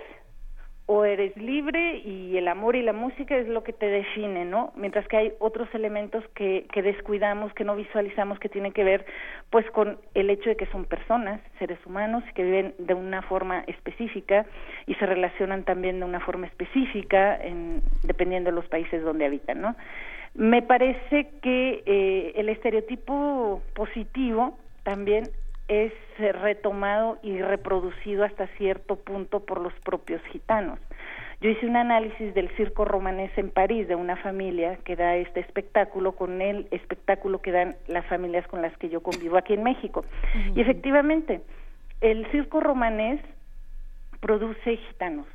[0.85, 4.73] o eres libre y el amor y la música es lo que te define, ¿no?
[4.75, 9.05] Mientras que hay otros elementos que, que descuidamos, que no visualizamos, que tienen que ver
[9.49, 13.63] pues con el hecho de que son personas, seres humanos, que viven de una forma
[13.67, 14.45] específica
[14.85, 19.61] y se relacionan también de una forma específica en, dependiendo de los países donde habitan,
[19.61, 19.75] ¿no?
[20.35, 25.29] Me parece que eh, el estereotipo positivo también
[25.67, 30.79] es retomado y reproducido hasta cierto punto por los propios gitanos.
[31.41, 35.41] Yo hice un análisis del circo romanés en París de una familia que da este
[35.41, 39.63] espectáculo con el espectáculo que dan las familias con las que yo convivo aquí en
[39.63, 40.05] México.
[40.55, 41.41] Y efectivamente,
[41.99, 43.19] el circo romanés
[44.21, 45.27] produce gitanos,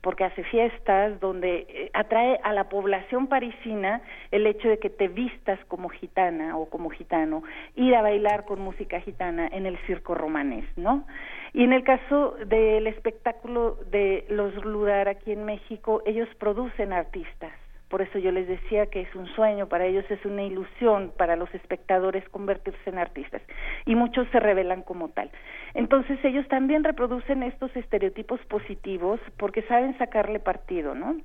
[0.00, 5.08] porque hace fiestas donde eh, atrae a la población parisina el hecho de que te
[5.08, 7.42] vistas como gitana o como gitano,
[7.74, 11.06] ir a bailar con música gitana en el circo romanés, ¿no?
[11.52, 17.52] Y en el caso del espectáculo de los Ludar aquí en México, ellos producen artistas
[17.88, 21.36] por eso yo les decía que es un sueño, para ellos es una ilusión, para
[21.36, 23.42] los espectadores convertirse en artistas.
[23.86, 25.30] Y muchos se revelan como tal.
[25.74, 31.16] Entonces ellos también reproducen estos estereotipos positivos porque saben sacarle partido, ¿no?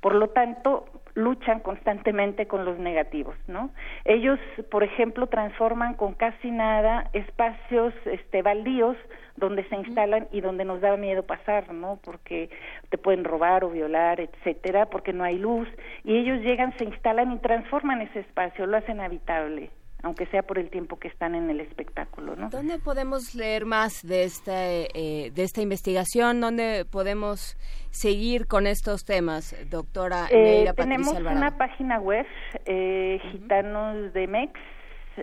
[0.00, 3.70] Por lo tanto, luchan constantemente con los negativos, ¿no?
[4.04, 4.38] Ellos,
[4.70, 8.96] por ejemplo, transforman con casi nada espacios este baldíos
[9.36, 11.98] donde se instalan y donde nos da miedo pasar, ¿no?
[12.02, 12.50] Porque
[12.90, 15.68] te pueden robar o violar, etcétera, porque no hay luz
[16.04, 19.70] y ellos llegan, se instalan y transforman ese espacio, lo hacen habitable
[20.04, 22.50] aunque sea por el tiempo que están en el espectáculo, ¿no?
[22.50, 26.42] ¿Dónde podemos leer más de esta eh, de esta investigación?
[26.42, 27.56] ¿Dónde podemos
[27.90, 32.26] seguir con estos temas, doctora eh, Tenemos una página web,
[32.66, 34.52] eh, Gitanos de Mex,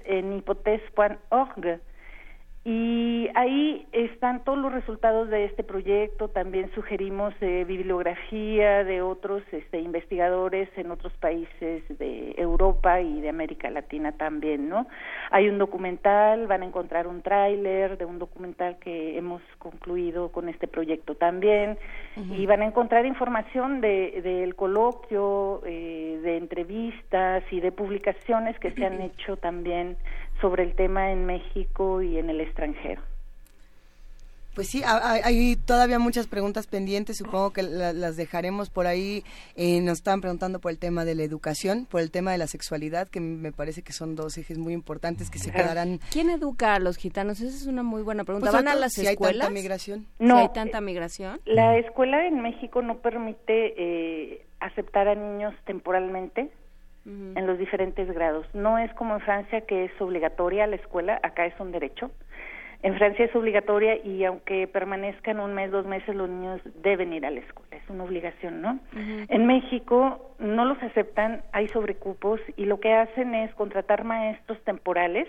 [0.05, 1.79] en hipotes.org,
[2.63, 6.27] y ahí están todos los resultados de este proyecto.
[6.27, 13.29] También sugerimos eh, bibliografía de otros este, investigadores en otros países de Europa y de
[13.29, 14.85] América Latina también, ¿no?
[15.31, 20.47] Hay un documental, van a encontrar un tráiler de un documental que hemos concluido con
[20.47, 21.79] este proyecto también
[22.15, 28.71] y van a encontrar información de del coloquio, eh, de entrevistas y de publicaciones que
[28.71, 29.97] se han hecho también
[30.41, 33.01] sobre el tema en México y en el extranjero.
[34.53, 39.23] Pues sí, hay todavía muchas preguntas pendientes, supongo que las dejaremos por ahí.
[39.55, 42.47] Eh, nos están preguntando por el tema de la educación, por el tema de la
[42.47, 46.01] sexualidad, que me parece que son dos ejes muy importantes que se quedarán.
[46.11, 47.39] ¿Quién educa a los gitanos?
[47.39, 48.51] Esa es una muy buena pregunta.
[48.51, 49.35] Pues ¿Van a las si escuelas?
[49.35, 50.07] Hay tanta migración?
[50.19, 50.37] No.
[50.37, 51.39] hay tanta migración?
[51.45, 56.51] La escuela en México no permite eh, aceptar a niños temporalmente
[57.05, 58.45] en los diferentes grados.
[58.53, 62.11] No es como en Francia que es obligatoria la escuela, acá es un derecho.
[62.83, 67.25] En Francia es obligatoria y aunque permanezcan un mes, dos meses, los niños deben ir
[67.25, 68.79] a la escuela, es una obligación, ¿no?
[68.95, 75.27] En México no los aceptan, hay sobrecupos y lo que hacen es contratar maestros temporales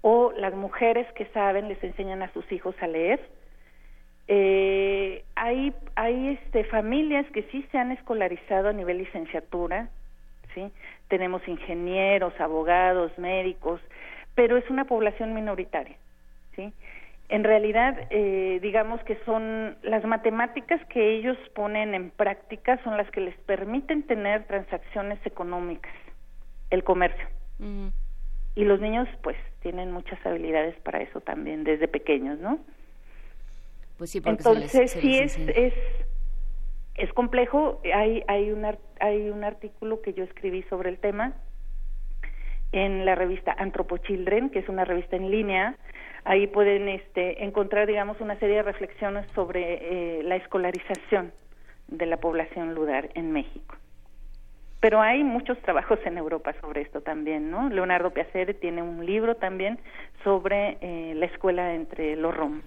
[0.00, 3.20] o las mujeres que saben les enseñan a sus hijos a leer.
[4.28, 9.88] Eh, hay hay este, familias que sí se han escolarizado a nivel licenciatura,
[10.54, 10.70] ¿sí?
[11.08, 13.80] Tenemos ingenieros, abogados, médicos,
[14.34, 15.96] pero es una población minoritaria,
[16.54, 16.72] ¿sí?
[17.28, 23.10] En realidad, eh, digamos que son las matemáticas que ellos ponen en práctica son las
[23.10, 25.92] que les permiten tener transacciones económicas,
[26.70, 27.26] el comercio.
[28.54, 32.60] Y los niños, pues, tienen muchas habilidades para eso también desde pequeños, ¿no?
[33.98, 35.74] Pues sí, Entonces, sí es, es
[36.98, 37.80] es complejo.
[37.94, 38.66] Hay hay un
[39.00, 41.34] hay un artículo que yo escribí sobre el tema
[42.72, 45.76] en la revista Anthropochildren, que es una revista en línea.
[46.24, 51.32] Ahí pueden este, encontrar, digamos, una serie de reflexiones sobre eh, la escolarización
[51.86, 53.76] de la población ludar en México.
[54.80, 57.68] Pero hay muchos trabajos en Europa sobre esto también, ¿no?
[57.68, 59.78] Leonardo Piacere tiene un libro también
[60.22, 62.62] sobre eh, la escuela entre los rom.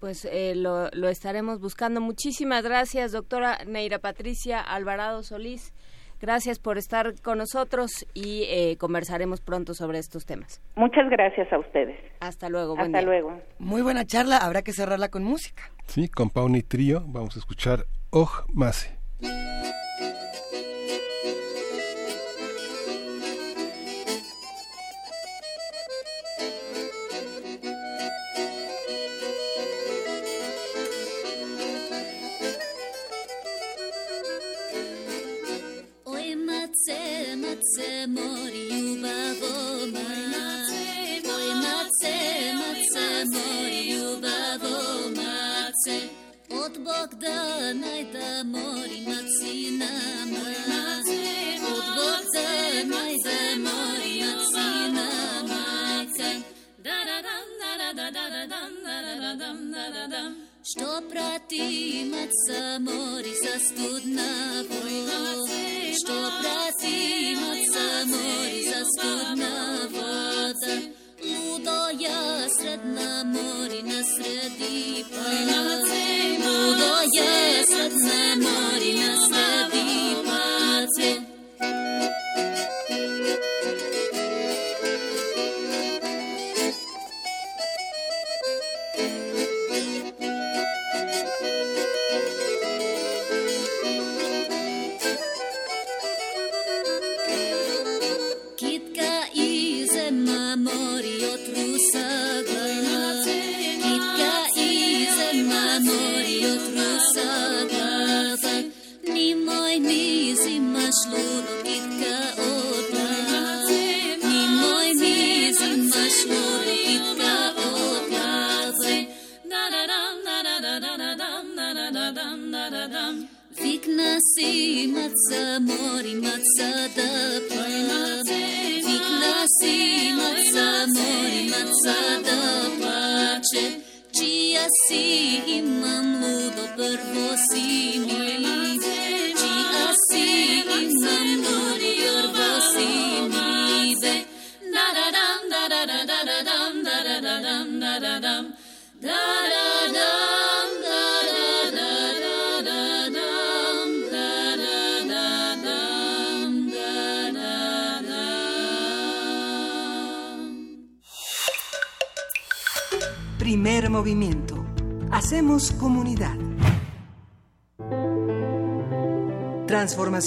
[0.00, 2.00] Pues eh, lo, lo estaremos buscando.
[2.00, 5.74] Muchísimas gracias, doctora Neira Patricia Alvarado Solís.
[6.20, 10.60] Gracias por estar con nosotros y eh, conversaremos pronto sobre estos temas.
[10.76, 11.98] Muchas gracias a ustedes.
[12.20, 12.74] Hasta luego.
[12.76, 13.40] Buen Hasta luego.
[13.58, 14.36] Muy buena charla.
[14.36, 15.70] Habrá que cerrarla con música.
[15.86, 18.99] Sí, con Pauni Trío vamos a escuchar Oj Mase.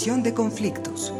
[0.04, 1.14] De conflictos.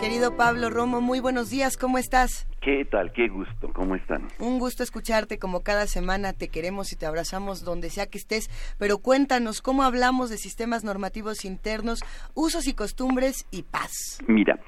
[0.00, 2.48] Querido Pablo Romo, muy buenos días, ¿cómo estás?
[2.62, 3.12] ¿Qué tal?
[3.12, 4.22] Qué gusto, ¿cómo están?
[4.38, 8.48] Un gusto escucharte como cada semana, te queremos y te abrazamos donde sea que estés,
[8.78, 12.00] pero cuéntanos cómo hablamos de sistemas normativos internos,
[12.34, 13.92] usos y costumbres y paz.
[14.26, 14.58] Mira,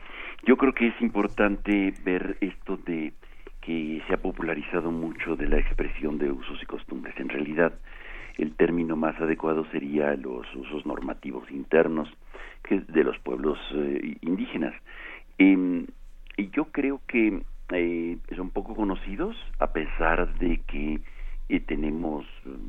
[0.47, 3.15] yo creo que es importante ver esto de
[3.63, 7.15] que se ha popularizado mucho de la expresión de usos y costumbres.
[7.19, 7.73] En realidad,
[8.39, 12.09] el término más adecuado sería los usos normativos internos
[12.63, 14.75] que de los pueblos eh, indígenas.
[15.39, 15.87] Eh,
[16.53, 21.01] yo creo que eh, son poco conocidos, a pesar de que
[21.49, 22.25] eh, tenemos,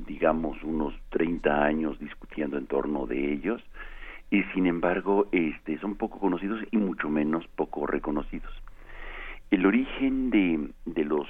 [0.08, 3.62] digamos, unos 30 años discutiendo en torno de ellos,
[4.32, 8.52] y sin embargo, este, son poco conocidos y mucho menos poco reconocidos.
[9.52, 11.28] El origen de, de los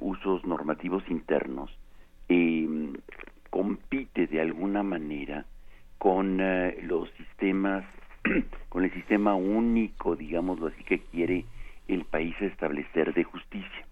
[0.00, 1.70] usos normativos internos
[2.30, 2.66] eh,
[3.50, 5.44] compite de alguna manera
[5.98, 7.84] con eh, los sistemas
[8.68, 11.44] con el sistema único, digámoslo así, que quiere
[11.88, 13.86] el país establecer de justicia.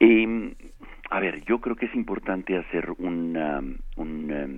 [0.00, 0.54] Eh,
[1.10, 3.62] a ver, yo creo que es importante hacer una,
[3.96, 4.48] una,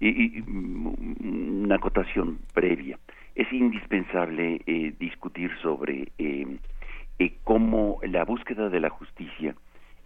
[0.00, 2.98] y, y, una acotación previa.
[3.34, 6.58] Es indispensable eh, discutir sobre eh,
[7.44, 9.54] cómo la búsqueda de la justicia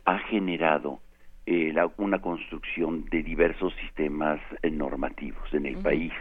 [0.05, 1.01] ha generado
[1.47, 6.12] eh, la, una construcción de diversos sistemas eh, normativos en el país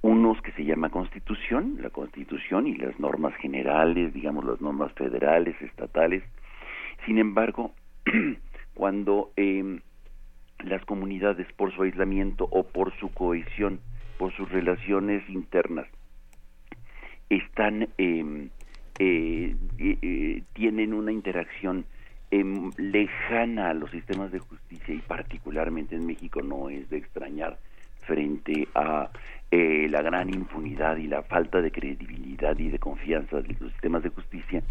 [0.00, 5.60] unos que se llama constitución, la constitución y las normas generales, digamos las normas federales,
[5.60, 6.22] estatales.
[7.04, 7.72] Sin embargo,
[8.74, 9.80] cuando eh,
[10.60, 13.80] las comunidades por su aislamiento o por su cohesión,
[14.18, 15.86] por sus relaciones internas,
[17.28, 18.48] están eh,
[18.98, 21.84] eh, eh, tienen una interacción
[22.30, 27.58] em, lejana a los sistemas de justicia y particularmente en México no es de extrañar
[28.06, 29.10] frente a
[29.50, 34.02] eh, la gran impunidad y la falta de credibilidad y de confianza de los sistemas
[34.02, 34.62] de justicia,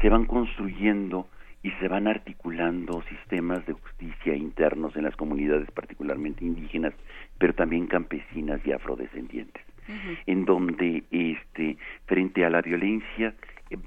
[0.00, 1.28] se van construyendo
[1.62, 6.94] y se van articulando sistemas de justicia internos en las comunidades particularmente indígenas,
[7.38, 10.18] pero también campesinas y afrodescendientes, uh -huh.
[10.26, 13.34] en donde este frente a la violencia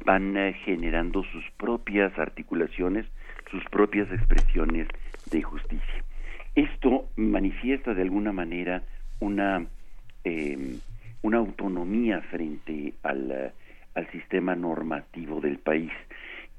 [0.05, 3.05] van eh, generando sus propias articulaciones,
[3.49, 4.87] sus propias expresiones
[5.29, 6.03] de justicia.
[6.55, 8.83] Esto manifiesta de alguna manera
[9.19, 9.65] una,
[10.23, 10.77] eh,
[11.21, 13.53] una autonomía frente al,
[13.95, 15.91] al sistema normativo del país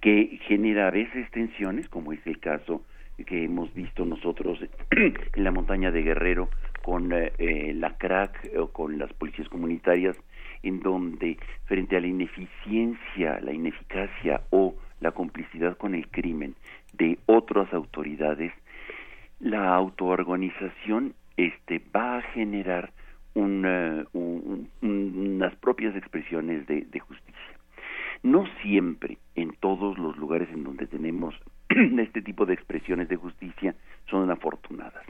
[0.01, 2.85] que genera a veces tensiones, como es el caso
[3.25, 4.59] que hemos visto nosotros
[4.91, 6.49] en la montaña de Guerrero
[6.83, 10.17] con eh, la CRAC o con las policías comunitarias,
[10.63, 16.55] en donde frente a la ineficiencia, la ineficacia o la complicidad con el crimen
[16.93, 18.53] de otras autoridades,
[19.41, 22.93] la autoorganización este, va a generar
[23.35, 27.33] un, unas propias expresiones de justicia.
[28.23, 31.35] No siempre en todos los lugares en donde tenemos
[31.69, 33.75] este tipo de expresiones de justicia
[34.09, 35.05] son afortunadas.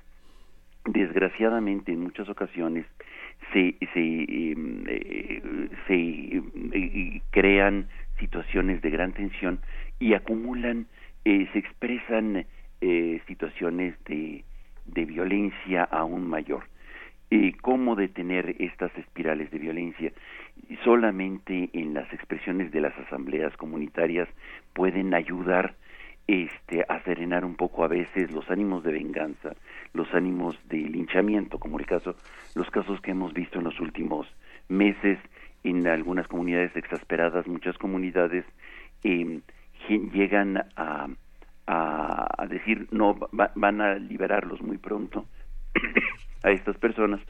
[0.85, 2.87] Desgraciadamente, en muchas ocasiones
[3.53, 7.89] se, se, eh, se eh, crean
[8.19, 9.61] situaciones de gran tensión
[9.99, 10.87] y acumulan,
[11.25, 12.47] eh, se expresan
[13.29, 14.43] situaciones de,
[14.87, 16.65] de violencia aún mayor.
[17.61, 20.13] ¿Cómo detener estas espirales de violencia?
[20.83, 24.29] Solamente en las expresiones de las asambleas comunitarias
[24.75, 25.77] pueden ayudar
[26.27, 29.55] este, a serenar un poco a veces los ánimos de venganza,
[29.93, 32.17] los ánimos de linchamiento, como el caso,
[32.55, 34.27] los casos que hemos visto en los últimos
[34.69, 35.19] meses
[35.65, 38.45] en algunas comunidades exasperadas, muchas comunidades
[39.05, 39.41] eh,
[39.89, 41.09] llegan a,
[41.67, 45.27] a, a, decir no va, van a liberarlos muy pronto
[46.43, 47.21] a estas personas.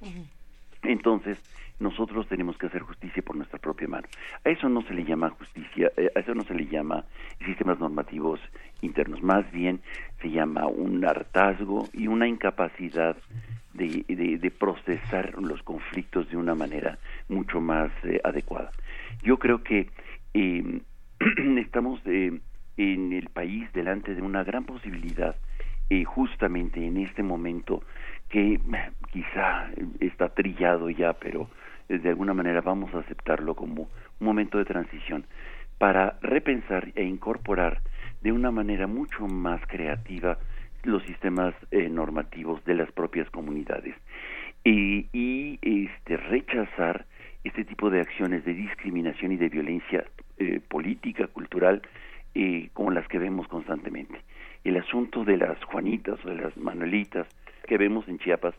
[0.82, 1.38] Entonces,
[1.82, 4.08] nosotros tenemos que hacer justicia por nuestra propia mano.
[4.44, 7.04] A eso no se le llama justicia, a eso no se le llama
[7.44, 8.40] sistemas normativos
[8.80, 9.80] internos, más bien
[10.20, 13.16] se llama un hartazgo y una incapacidad
[13.74, 18.70] de, procesar los conflictos de una manera mucho más eh, adecuada.
[19.22, 19.90] Yo creo que
[20.34, 20.80] eh,
[21.58, 22.40] estamos eh,
[22.76, 25.36] en el país delante de una gran posibilidad,
[26.06, 27.82] justamente en este momento,
[28.28, 28.60] que
[29.12, 29.70] quizá
[30.00, 31.48] está trillado ya, pero
[31.98, 35.26] de alguna manera vamos a aceptarlo como un momento de transición
[35.78, 37.80] para repensar e incorporar
[38.20, 40.38] de una manera mucho más creativa
[40.84, 43.94] los sistemas eh, normativos de las propias comunidades
[44.64, 47.06] y, este rechazar
[47.44, 50.04] este tipo de acciones de discriminación y de violencia
[50.38, 51.82] eh, política, cultural
[52.34, 54.20] eh, como las que vemos constantemente.
[54.64, 57.26] El asunto de las Juanitas o de las Manuelitas
[57.66, 58.54] que vemos en Chiapas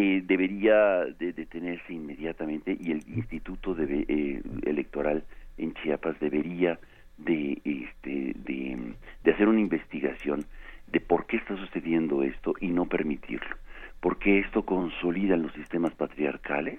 [0.00, 5.24] eh, debería de detenerse inmediatamente y el Instituto eh, Electoral
[5.56, 6.78] en Chiapas debería
[7.16, 8.94] de, este, de,
[9.24, 10.44] de hacer una investigación
[10.86, 13.56] de por qué está sucediendo esto y no permitirlo.
[13.98, 16.78] Porque esto consolida los sistemas patriarcales,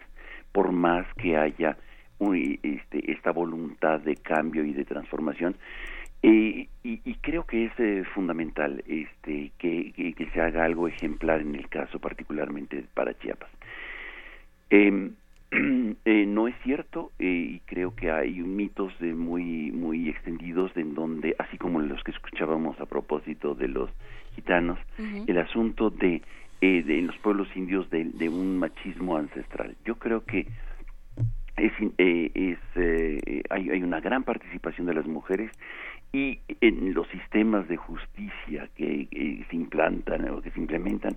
[0.53, 1.75] por más que haya
[2.63, 5.57] este, esta voluntad de cambio y de transformación.
[6.21, 11.55] Eh, y, creo que es eh, fundamental este, que, que, se haga algo ejemplar en
[11.55, 13.49] el caso, particularmente para Chiapas.
[14.69, 15.13] Em,
[15.51, 21.35] eh, no es cierto y creo que hay mitos de muy muy extendidos en donde,
[21.39, 23.89] así como los que escuchábamos a propósito de los
[24.35, 24.77] gitanos,
[25.25, 26.21] el asunto de,
[26.61, 29.75] de en los pueblos indios de, de un machismo ancestral.
[29.85, 30.47] Yo creo que
[31.59, 35.51] es, eh, es eh, hay, hay, una gran participación de las mujeres
[36.11, 39.07] y en los sistemas de justicia que
[39.49, 41.15] se implantan o que se implementan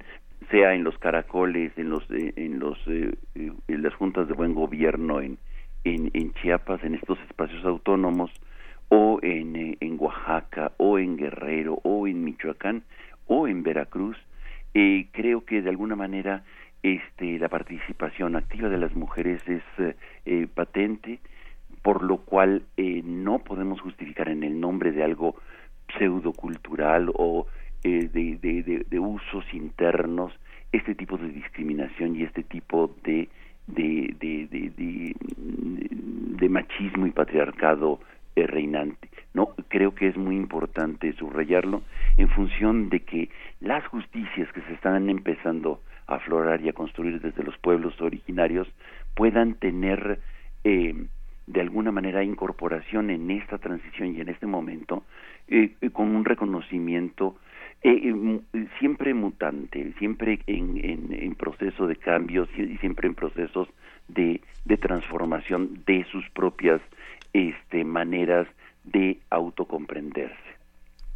[0.51, 5.21] sea en los caracoles en los eh, en los en las juntas de buen gobierno
[5.21, 5.39] en,
[5.85, 8.31] en, Chiapas en estos espacios autónomos
[8.89, 12.83] o en, en Oaxaca o en Guerrero o en Michoacán
[13.27, 14.19] o en Veracruz
[15.13, 16.45] creo que de alguna manera
[16.83, 19.95] este, la participación activa de las mujeres es eh,
[20.27, 21.21] eh, patente,
[21.83, 25.37] por lo cual eh, no podemos justificar en el nombre de algo
[25.97, 27.47] pseudocultural o
[27.83, 30.33] de, de, de, usos internos
[30.71, 33.29] este tipo de discriminación y este tipo de,
[33.67, 34.09] de,
[36.49, 37.99] machismo y patriarcado
[38.37, 39.09] reinante.
[39.35, 41.83] No, creo que es muy importante subrayarlo
[42.17, 43.31] en función de que
[43.61, 48.69] las justicias que se están empezando a aflorar y a construir desde los pueblos originarios
[49.15, 50.21] puedan tener
[50.65, 50.95] eh,
[51.47, 55.05] de alguna manera incorporación en esta transición y en este momento
[55.49, 57.37] eh, eh, con un reconocimiento
[58.79, 60.79] siempre mutante, siempre en,
[61.13, 63.67] en, proceso de cambios y siempre en procesos
[64.07, 66.81] de, de transformación de sus propias
[67.33, 68.47] este, maneras
[68.85, 70.37] de autocomprenderse.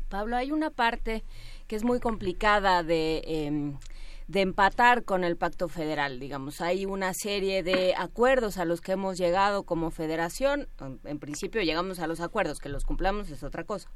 [0.09, 1.23] Pablo, hay una parte
[1.67, 3.75] que es muy complicada de em,
[4.29, 6.61] de empatar con el pacto federal, digamos.
[6.61, 10.67] Hay una serie de acuerdos a los que hemos llegado como federación.
[11.05, 13.89] En principio llegamos a los acuerdos, que los cumplamos es otra cosa.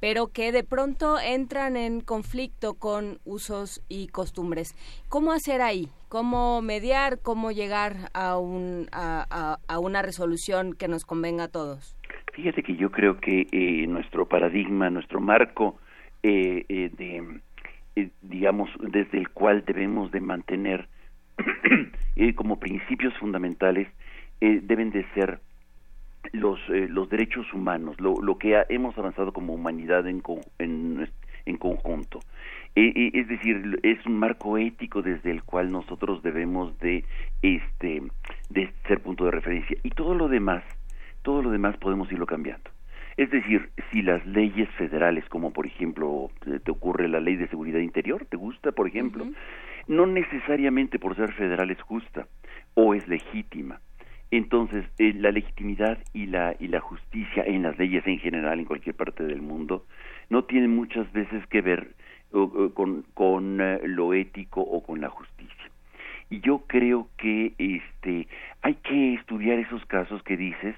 [0.00, 4.74] Pero que de pronto entran en conflicto con usos y costumbres.
[5.08, 5.88] ¿Cómo hacer ahí?
[6.08, 7.18] ¿Cómo mediar?
[7.20, 11.96] ¿Cómo llegar a, un, a, una resolución que nos convenga a todos?
[12.34, 15.78] Fíjate que yo creo que eh, nuestro paradigma, nuestro marco
[16.22, 17.40] eh, eh, de
[17.96, 20.88] eh, digamos, desde el cual debemos de mantener
[22.16, 23.88] eh, como principios fundamentales,
[24.40, 25.40] eh, deben de ser
[26.32, 30.22] los, los derechos humanos, lo, lo que hemos avanzado como humanidad en,
[30.58, 31.08] en,
[31.44, 32.20] en conjunto.
[32.74, 37.04] es decir, es un marco ético desde el cual nosotros debemos de,
[37.42, 38.02] este,
[38.48, 39.76] de ser punto de referencia.
[39.82, 40.64] Y todo lo demás,
[41.22, 42.73] todo lo demás podemos irlo cambiando.
[43.16, 46.30] Es decir, si las leyes federales, como por ejemplo
[46.64, 49.26] te ocurre la ley de seguridad interior, ¿te gusta, por ejemplo?
[49.86, 52.26] No necesariamente por ser federal es justa
[52.74, 53.80] o es legítima.
[54.30, 58.64] Entonces, eh, la legitimidad y la, y la justicia en las leyes en general, en
[58.64, 59.86] cualquier parte del mundo,
[60.28, 61.94] no tienen muchas veces que ver
[62.74, 65.70] con, con eh, lo ético o con la justicia.
[66.30, 68.26] Y yo creo que este,
[68.62, 70.74] hay que estudiar esos casos que dices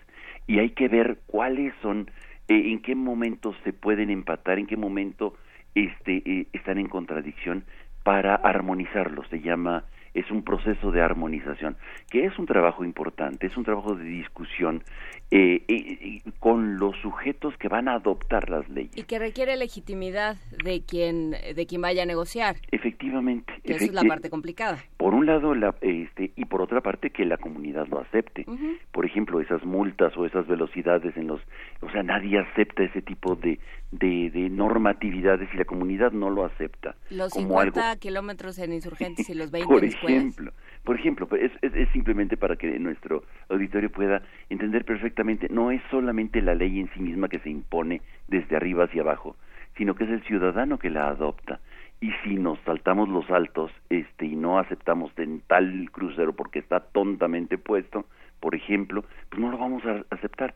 [0.46, 2.10] y hay que ver cuáles son
[2.48, 5.34] eh, en qué momento se pueden empatar, en qué momento
[5.74, 7.64] este, eh, están en contradicción
[8.02, 9.26] para armonizarlos.
[9.28, 9.84] Se llama
[10.16, 11.76] es un proceso de armonización,
[12.10, 14.82] que es un trabajo importante, es un trabajo de discusión
[15.30, 18.96] eh, eh, con los sujetos que van a adoptar las leyes.
[18.96, 22.56] Y que requiere legitimidad de quien, de quien vaya a negociar.
[22.70, 23.52] Efectivamente.
[23.64, 24.78] esa es la parte complicada.
[24.96, 28.46] Por un lado, la, este, y por otra parte, que la comunidad lo acepte.
[28.92, 31.40] Por ejemplo, esas multas o esas velocidades en los...
[31.82, 33.58] O sea, nadie acepta ese tipo de,
[33.90, 36.96] de, de normatividades y la comunidad no lo acepta.
[37.10, 40.52] Los 50 kilómetros en insurgentes y los 20 por ejemplo,
[40.84, 41.52] Por ejemplo, es,
[41.92, 47.00] simplemente para que nuestro auditorio pueda entender perfectamente, no es solamente la ley en sí
[47.00, 49.36] misma que se impone desde arriba hacia abajo,
[49.76, 51.60] sino que es el ciudadano que la adopta.
[52.00, 56.80] Y si nos saltamos los altos este, y no aceptamos en tal crucero porque está
[56.80, 58.04] tontamente puesto,
[58.38, 60.54] por ejemplo, pues no lo vamos a aceptar.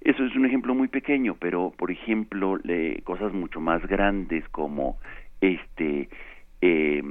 [0.00, 4.98] Eso es un ejemplo muy pequeño, pero por ejemplo, le, cosas mucho más grandes como
[5.40, 6.08] este
[6.60, 7.02] eh,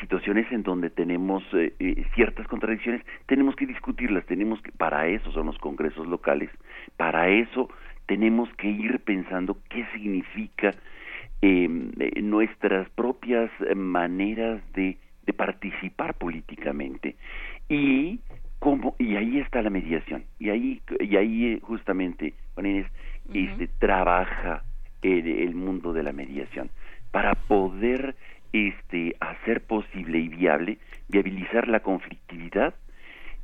[0.00, 5.30] situaciones en donde tenemos eh, eh, ciertas contradicciones, tenemos que discutirlas, tenemos que, para eso
[5.32, 6.50] son los congresos locales,
[6.96, 7.68] para eso
[8.06, 10.74] tenemos que ir pensando qué significa
[11.42, 17.16] em, eh, nuestras propias maneras de, de participar políticamente.
[17.68, 18.20] Y
[18.58, 22.86] cómo y ahí está la mediación y ahí y ahí eh, justamente Juan Inés,
[23.32, 24.64] este, trabaja
[25.02, 26.70] el, el, mundo de la mediación
[27.12, 28.16] para poder
[28.52, 30.78] este hacer posible y viable
[31.08, 32.74] viabilizar la conflictividad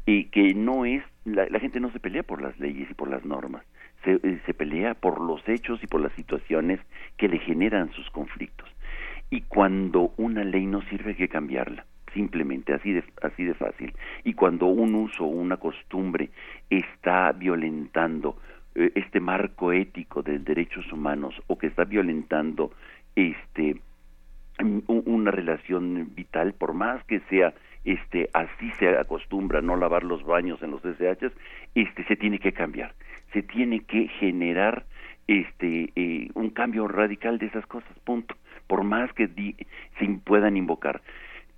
[0.07, 3.09] y que no es la, la gente no se pelea por las leyes y por
[3.09, 3.65] las normas
[4.05, 6.81] se, eh, se pelea por los hechos y por las situaciones
[7.17, 8.69] que le generan sus conflictos.
[9.31, 13.93] Y cuando una ley no sirve hay que cambiarla simplemente así de así de fácil.
[14.23, 16.31] Y cuando un uso o una costumbre
[16.71, 18.39] está violentando
[18.75, 22.73] eh, este marco ético de derechos humanos o que está violentando
[23.17, 23.77] este
[24.87, 30.63] una relación vital por más que sea este así se acostumbra no lavar los baños
[30.63, 31.33] en los SHs
[31.75, 32.95] este se tiene que cambiar
[33.33, 34.85] se tiene que generar
[35.27, 38.37] este eh, un cambio radical de esas cosas punto
[38.67, 39.29] por más que
[39.99, 41.03] se puedan invocar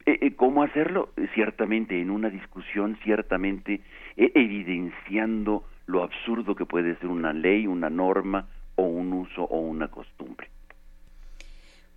[0.06, 1.08] eh, eh, ¿Cómo hacerlo?
[1.34, 3.80] Ciertamente en una discusión, ciertamente
[4.16, 9.58] eh, evidenciando lo absurdo que puede ser una ley, una norma o un uso o
[9.58, 10.48] una costumbre.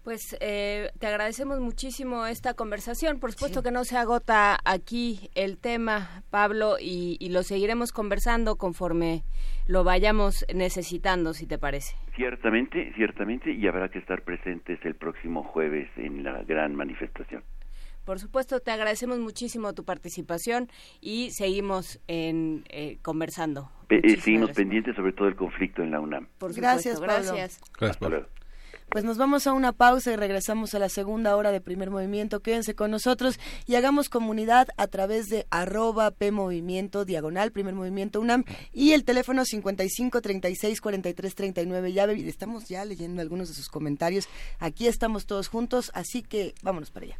[0.03, 3.19] Pues eh, te agradecemos muchísimo esta conversación.
[3.19, 3.65] Por supuesto sí.
[3.65, 9.23] que no se agota aquí el tema, Pablo, y, y, lo seguiremos conversando conforme
[9.67, 11.95] lo vayamos necesitando, si te parece.
[12.15, 17.43] Ciertamente, ciertamente, y habrá que estar presentes el próximo jueves en la gran manifestación.
[18.09, 20.67] Por supuesto, te agradecemos muchísimo tu participación
[20.99, 23.69] y seguimos en, eh, conversando.
[23.89, 24.57] Eh, seguimos gracias.
[24.57, 26.27] pendientes sobre todo el conflicto en la UNAM.
[26.39, 27.13] Por gracias, Pablo.
[27.13, 27.61] gracias.
[27.77, 28.25] Gracias, Pablo.
[28.89, 32.39] Pues nos vamos a una pausa y regresamos a la segunda hora de primer movimiento.
[32.39, 38.19] Quédense con nosotros y hagamos comunidad a través de arroba P Movimiento Diagonal, primer movimiento
[38.19, 41.93] UNAM y el teléfono 55 36 43 39.
[41.93, 44.27] Ya estamos ya leyendo algunos de sus comentarios.
[44.57, 47.19] Aquí estamos todos juntos, así que vámonos para allá.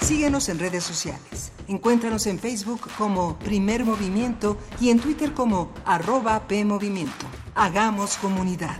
[0.00, 1.52] Síguenos en redes sociales.
[1.68, 7.26] Encuéntranos en Facebook como Primer Movimiento y en Twitter como arroba PMovimiento.
[7.60, 8.78] Hagamos comunidad.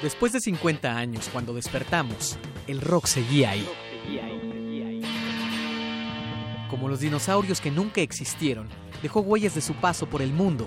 [0.00, 3.68] Después de 50 años, cuando despertamos, el rock seguía ahí.
[6.70, 8.70] Como los dinosaurios que nunca existieron,
[9.02, 10.66] dejó huellas de su paso por el mundo.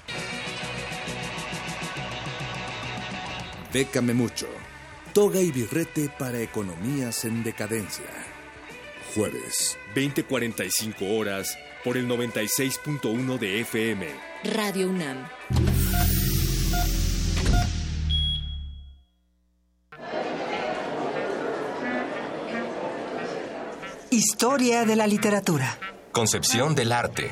[3.73, 4.47] Bécame mucho.
[5.13, 8.05] Toga y birrete para economías en decadencia.
[9.15, 9.77] Jueves.
[9.95, 14.07] 20:45 horas por el 96.1 de FM.
[14.43, 15.27] Radio UNAM.
[24.09, 25.77] Historia de la literatura.
[26.11, 27.31] Concepción del arte.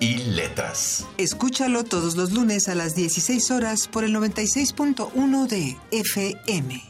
[0.00, 1.06] y Letras.
[1.18, 6.82] Escúchalo todos los lunes a las 16 horas por el 96.1 de FM.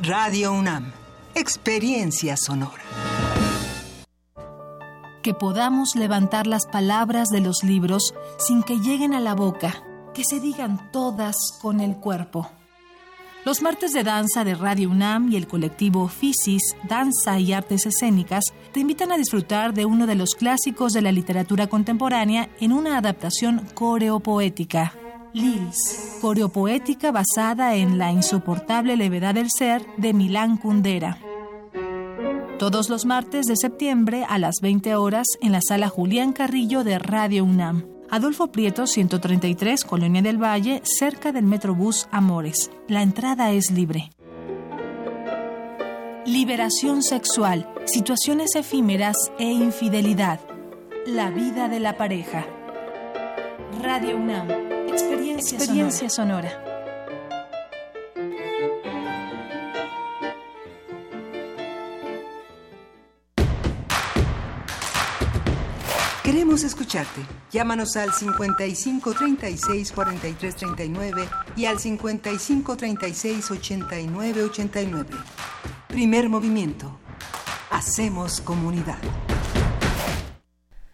[0.00, 0.92] Radio UNAM.
[1.34, 2.82] Experiencia sonora.
[5.22, 9.82] Que podamos levantar las palabras de los libros sin que lleguen a la boca,
[10.14, 12.50] que se digan todas con el cuerpo.
[13.44, 18.44] Los martes de danza de Radio UNAM y el colectivo FISIS, Danza y Artes Escénicas,
[18.72, 22.96] te invitan a disfrutar de uno de los clásicos de la literatura contemporánea en una
[22.96, 24.94] adaptación coreopoética.
[25.34, 31.18] Lils, coreopoética basada en La insoportable levedad del ser de Milán Kundera.
[32.58, 36.98] Todos los martes de septiembre a las 20 horas en la sala Julián Carrillo de
[36.98, 37.93] Radio UNAM.
[38.14, 42.70] Adolfo Prieto 133, Colonia del Valle, cerca del Metrobús Amores.
[42.86, 44.12] La entrada es libre.
[46.24, 50.38] Liberación sexual, situaciones efímeras e infidelidad.
[51.06, 52.46] La vida de la pareja.
[53.82, 54.48] Radio UNAM.
[54.86, 56.73] Experiencia, Experiencia sonora.
[66.24, 67.20] Queremos escucharte.
[67.52, 75.10] Llámanos al 55 36 43 39 y al 55 36 89 89.
[75.86, 76.98] Primer movimiento.
[77.70, 78.96] Hacemos comunidad.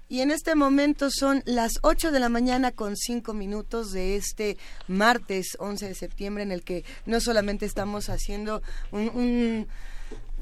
[0.09, 4.57] Y en este momento son las 8 de la mañana con 5 minutos de este
[4.89, 9.69] martes 11 de septiembre en el que no solamente estamos haciendo un, un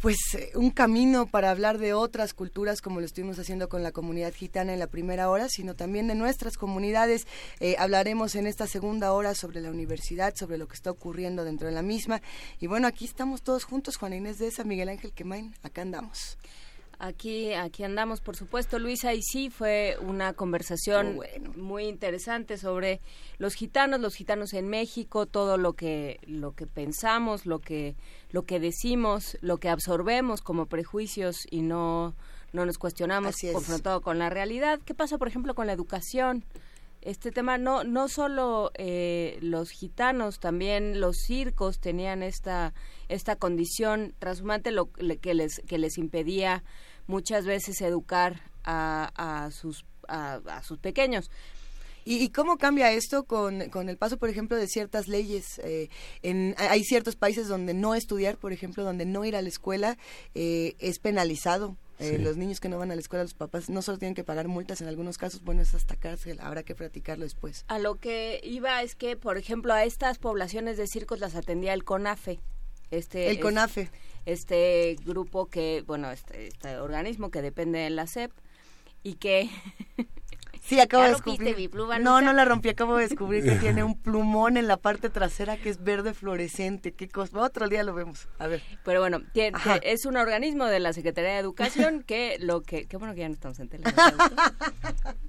[0.01, 3.93] pues eh, un camino para hablar de otras culturas como lo estuvimos haciendo con la
[3.93, 7.27] comunidad gitana en la primera hora, sino también de nuestras comunidades.
[7.61, 11.69] Eh, hablaremos en esta segunda hora sobre la universidad, sobre lo que está ocurriendo dentro
[11.69, 12.23] de la misma.
[12.61, 16.39] Y bueno, aquí estamos todos juntos, Juan Inés de esa, Miguel Ángel Quemain, acá andamos.
[17.01, 21.21] Aquí, aquí andamos, por supuesto, Luisa, y sí fue una conversación
[21.55, 23.01] muy interesante sobre
[23.39, 27.95] los gitanos, los gitanos en México, todo lo que, lo que pensamos, lo que,
[28.33, 32.17] lo que decimos, lo que absorbemos como prejuicios y no,
[32.53, 34.81] no nos cuestionamos confrontado con la realidad.
[34.85, 36.45] ¿Qué pasa, por ejemplo, con la educación?
[37.01, 42.75] Este tema no no solo eh, los gitanos, también los circos tenían esta
[43.09, 46.65] esta condición transhumante lo que les que les impedía
[47.09, 51.31] muchas veces educar a, a sus a, sus pequeños.
[52.11, 55.59] ¿Y, cómo cambia esto con, con, el paso, por ejemplo, de ciertas leyes?
[55.59, 55.91] Eh,
[56.23, 59.99] en, hay ciertos países donde no estudiar, por ejemplo, donde no ir a la escuela
[60.35, 61.77] eh, es penalizado.
[61.99, 64.25] Eh, los niños que no van a la escuela, los papás no solo tienen que
[64.25, 67.65] pagar multas, en algunos casos, bueno, es hasta cárcel, habrá que platicarlo después.
[67.69, 71.75] A lo que iba es que, por ejemplo, a estas poblaciones de circos las atendía
[71.75, 72.41] el CONAFE.
[72.91, 73.91] Este, el CONAFE
[74.29, 78.31] este grupo que, bueno, este, este organismo que depende de la SEP
[79.03, 79.49] y que...
[80.61, 81.57] Sí, acabo de descubrir.
[81.57, 84.76] Mi pluma, no, no la rompí, acabo de descubrir que tiene un plumón en la
[84.76, 86.93] parte trasera que es verde fluorescente.
[86.93, 87.41] Qué cosa.
[87.41, 88.29] Otro día lo vemos.
[88.39, 88.62] A ver.
[88.85, 92.99] Pero bueno, tiene, es un organismo de la Secretaría de Educación que lo que qué
[92.99, 93.85] bueno que ya no estamos en tele.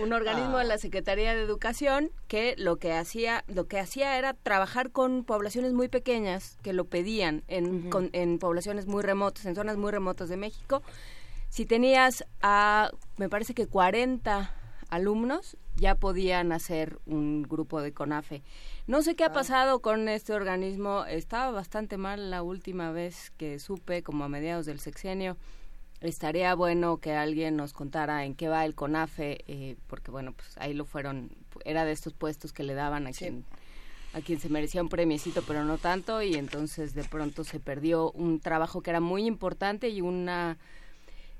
[0.00, 4.34] un organismo de la Secretaría de Educación que lo que hacía lo que hacía era
[4.34, 9.76] trabajar con poblaciones muy pequeñas que lo pedían en, en poblaciones muy remotas en zonas
[9.76, 10.82] muy remotas de México.
[11.48, 14.54] Si tenías a me parece que 40
[14.88, 18.42] alumnos ya podían hacer un grupo de CONAFE.
[18.86, 21.04] No sé qué ha pasado con este organismo.
[21.04, 25.36] Estaba bastante mal la última vez que supe como a mediados del sexenio
[26.00, 30.56] estaría bueno que alguien nos contara en qué va el CONAFE, eh, porque bueno, pues
[30.58, 31.30] ahí lo fueron,
[31.64, 33.44] era de estos puestos que le daban a quien
[34.14, 38.12] a quien se merecía un premiecito, pero no tanto, y entonces de pronto se perdió
[38.12, 40.56] un trabajo que era muy importante y una,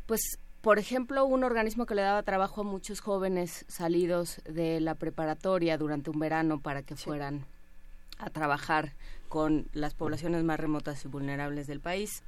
[0.06, 4.96] pues, por ejemplo, un organismo que le daba trabajo a muchos jóvenes salidos de la
[4.96, 7.46] preparatoria durante un verano para que fueran
[8.18, 8.92] a trabajar
[9.28, 12.24] con las poblaciones más remotas y vulnerables del país,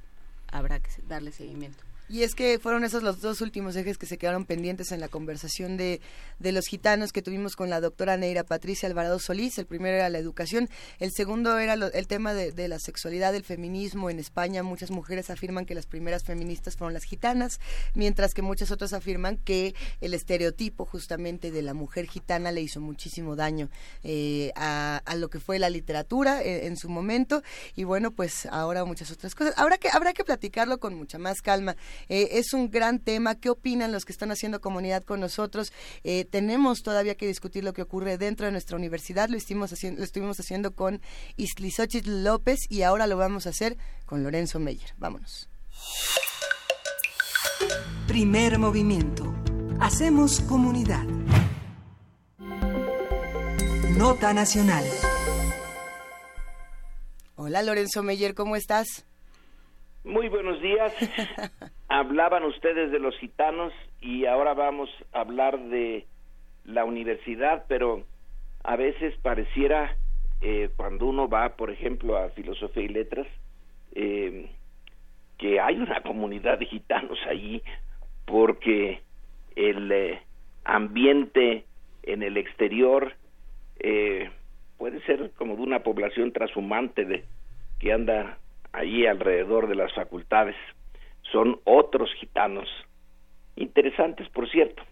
[0.49, 1.86] habrá que darle seguimiento.
[2.09, 5.09] Y es que fueron esos los dos últimos ejes que se quedaron pendientes en la
[5.09, 5.99] conversación de,
[6.39, 9.57] de los gitanos que tuvimos con la doctora Neira Patricia Alvarado Solís.
[9.57, 14.09] El primero era la educación, el segundo era el tema de, la sexualidad, del feminismo.
[14.09, 17.59] En España muchas mujeres afirman que las primeras feministas fueron las gitanas,
[17.93, 22.79] mientras que muchas otras afirman que el estereotipo justamente de la mujer gitana le hizo
[22.79, 23.69] muchísimo daño
[24.03, 27.43] eh, a, lo que fue la literatura en, en, su momento.
[27.75, 29.53] Y bueno, pues ahora muchas otras cosas.
[29.57, 31.75] Habrá que, habrá que platicarlo con mucha más calma.
[32.09, 33.35] Eh, es un gran tema.
[33.35, 35.71] ¿Qué opinan los que están haciendo comunidad con nosotros?
[36.03, 39.29] Eh, tenemos todavía que discutir lo que ocurre dentro de nuestra universidad.
[39.29, 41.01] Lo, estuvimos haciendo, lo estuvimos haciendo con
[41.35, 44.93] Islizochitl López y ahora lo vamos a hacer con Lorenzo Meyer.
[44.97, 45.49] Vámonos.
[48.07, 49.33] Primer movimiento.
[49.79, 51.05] Hacemos comunidad.
[53.97, 54.85] Nota Nacional.
[57.35, 59.06] Hola Lorenzo Meyer, ¿cómo estás?
[60.07, 60.93] Muy buenos días.
[61.89, 66.05] Hablaban ustedes de los gitanos y ahora vamos a hablar de
[66.63, 68.03] la universidad, pero
[68.63, 69.97] a veces pareciera
[70.39, 73.27] eh, cuando uno va, por ejemplo, a filosofía y letras,
[73.95, 74.49] eh,
[75.37, 77.61] que hay una comunidad de gitanos allí
[78.23, 79.01] porque
[79.57, 80.21] el eh,
[80.63, 81.65] ambiente
[82.03, 83.13] en el exterior
[83.79, 84.31] eh,
[84.77, 87.25] puede ser como de una población transhumante de
[87.79, 88.37] que anda
[88.77, 90.55] allí alrededor de las facultades.
[91.31, 92.67] Son otros gitanos,
[93.55, 94.83] interesantes por cierto.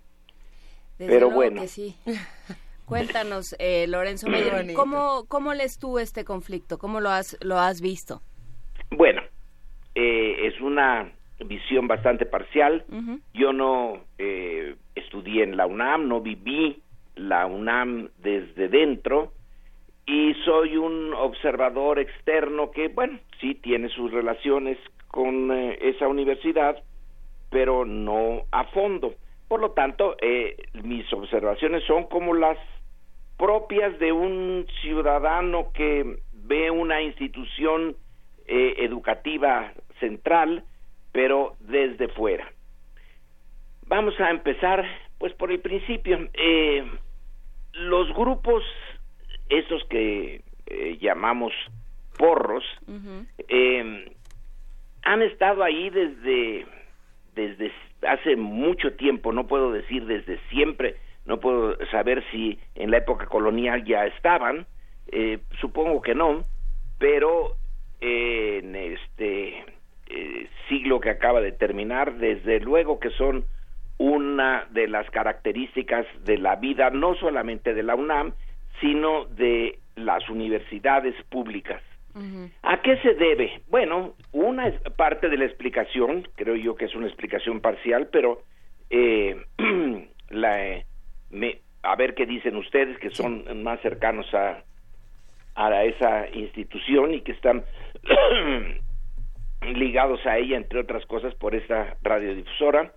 [0.97, 1.61] Desde Pero bueno.
[1.61, 1.95] Que sí.
[2.85, 6.77] Cuéntanos, eh, Lorenzo Meyer, ¿cómo, ¿cómo lees tú este conflicto?
[6.77, 8.21] ¿Cómo lo has, lo has visto?
[8.91, 9.23] Bueno,
[9.95, 12.85] eh, es una visión bastante parcial.
[12.89, 13.21] Uh -huh.
[13.33, 16.83] Yo no eh, estudié en la UNAM, no viví
[17.15, 19.31] la UNAM desde dentro
[20.05, 24.77] y soy un observador externo que, bueno, sí tiene sus relaciones
[25.07, 26.83] con eh, esa universidad,
[27.49, 29.15] pero no a fondo.
[29.47, 32.57] Por lo tanto, eh, mis observaciones son como las
[33.37, 37.95] propias de un ciudadano que ve una institución
[38.47, 40.63] eh, educativa central,
[41.11, 42.51] pero desde fuera.
[43.87, 44.85] Vamos a empezar,
[45.17, 46.27] pues, por el principio.
[46.33, 46.85] Eh,
[47.73, 48.63] los grupos,
[49.49, 51.53] esos que eh, llamamos
[52.17, 53.25] porros, Uh -huh.
[53.49, 54.11] eh,
[55.03, 56.65] han estado ahí desde,
[57.35, 57.71] desde
[58.07, 63.25] hace mucho tiempo, no puedo decir desde siempre, no puedo saber si en la época
[63.27, 64.65] colonial ya estaban,
[65.11, 66.45] eh, supongo que no,
[66.97, 67.55] pero
[68.01, 69.63] eh, en este
[70.07, 73.45] eh, siglo que acaba de terminar, desde luego que son
[73.97, 78.33] una de las características de la vida, no solamente de la UNAM,
[78.81, 81.81] sino de las universidades públicas.
[82.13, 82.51] Uh -huh.
[82.63, 83.61] ¿A qué se debe?
[83.69, 88.41] Bueno, una parte de la explicación, creo yo que es una explicación parcial, pero
[88.89, 89.35] eh,
[90.29, 90.85] la, eh,
[91.29, 94.63] me, a ver qué dicen ustedes que son más cercanos a,
[95.55, 97.63] a esa institución y que están
[99.73, 102.93] ligados a ella, entre otras cosas, por esta radiodifusora.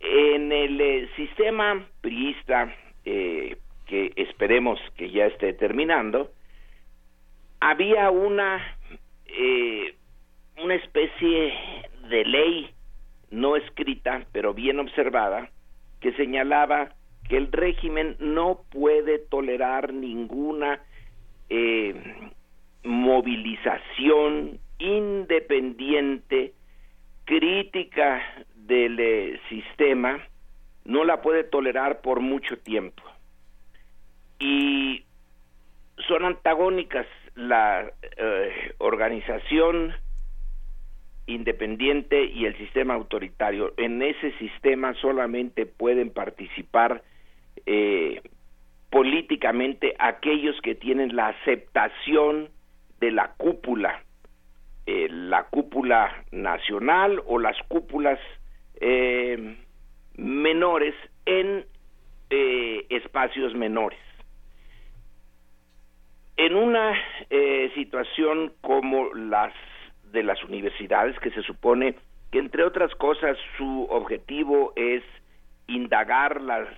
[0.00, 2.72] En el eh, sistema priista,
[3.04, 3.56] eh,
[3.88, 6.30] que esperemos que ya esté terminando,
[7.58, 8.78] había una
[9.26, 9.94] eh,
[10.62, 11.54] una especie
[12.08, 12.70] de ley
[13.30, 15.50] no escrita pero bien observada
[16.00, 16.92] que señalaba
[17.28, 20.80] que el régimen no puede tolerar ninguna
[21.50, 21.94] eh,
[22.84, 26.52] movilización independiente
[27.24, 28.22] crítica
[28.54, 30.20] del eh, sistema
[30.84, 33.02] no la puede tolerar por mucho tiempo
[34.38, 35.04] y
[36.06, 39.94] son antagónicas la eh, organización
[41.26, 43.74] independiente y el sistema autoritario.
[43.76, 47.02] En ese sistema solamente pueden participar
[47.66, 48.22] eh,
[48.90, 52.48] políticamente aquellos que tienen la aceptación
[53.00, 54.02] de la cúpula,
[54.86, 58.18] eh, la cúpula nacional o las cúpulas
[60.16, 60.94] menores
[61.26, 61.66] en
[62.30, 63.98] espacios menores
[66.38, 66.96] en una
[67.30, 69.52] eh, situación como las
[70.12, 71.96] de las universidades que se supone
[72.30, 75.02] que entre otras cosas su objetivo es
[75.66, 76.68] indagar las,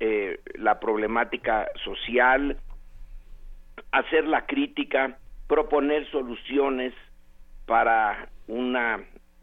[0.00, 2.56] eh, la problemática social,
[3.92, 6.94] hacer la crítica, proponer soluciones
[7.66, 9.00] para una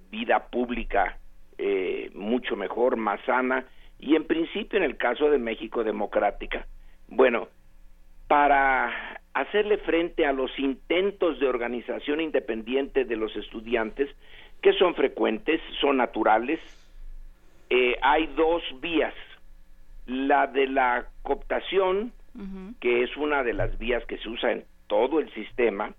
[0.09, 1.17] vida pública
[1.57, 3.65] eh, mucho mejor, más sana
[3.99, 6.65] y en principio en el caso de México democrática.
[7.07, 7.47] Bueno,
[8.27, 14.09] para hacerle frente a los intentos de organización independiente de los estudiantes,
[14.61, 16.59] que son frecuentes, son naturales,
[17.69, 19.13] eh, hay dos vías.
[20.07, 22.13] La de la cooptación,
[22.79, 25.93] que es una de las vías que se usa en todo el sistema,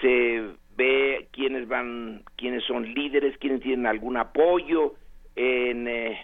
[0.00, 4.94] se ve quiénes van, quiénes son líderes, quiénes tienen algún apoyo
[5.34, 6.18] en, eh,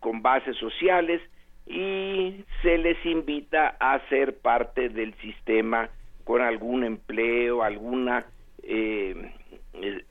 [0.00, 1.22] con bases sociales
[1.66, 5.88] y se les invita a ser parte del sistema
[6.24, 8.26] con algún empleo, alguna
[8.62, 9.32] eh,
[9.74, 10.04] eh,